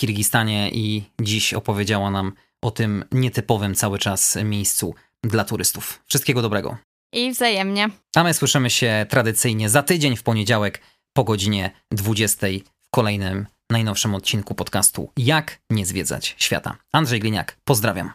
Kirgistanie 0.00 0.70
i 0.70 1.04
dziś 1.20 1.54
opowiedziała 1.54 2.10
nam 2.10 2.32
o 2.62 2.70
tym 2.70 3.04
nietypowym 3.12 3.74
cały 3.74 3.98
czas 3.98 4.38
miejscu 4.44 4.94
dla 5.22 5.44
turystów. 5.44 6.02
Wszystkiego 6.06 6.42
dobrego. 6.42 6.76
I 7.12 7.30
wzajemnie. 7.30 7.88
A 8.16 8.24
my 8.24 8.34
słyszymy 8.34 8.70
się 8.70 9.06
tradycyjnie 9.08 9.68
za 9.68 9.82
tydzień 9.82 10.16
w 10.16 10.22
poniedziałek 10.22 10.82
po 11.12 11.24
godzinie 11.24 11.70
20 11.90 12.46
w 12.82 12.90
kolejnym 12.90 13.46
najnowszym 13.70 14.14
odcinku 14.14 14.54
podcastu 14.54 15.10
Jak 15.16 15.58
nie 15.70 15.86
zwiedzać 15.86 16.34
świata. 16.38 16.76
Andrzej 16.92 17.20
Gliniak, 17.20 17.58
pozdrawiam. 17.64 18.12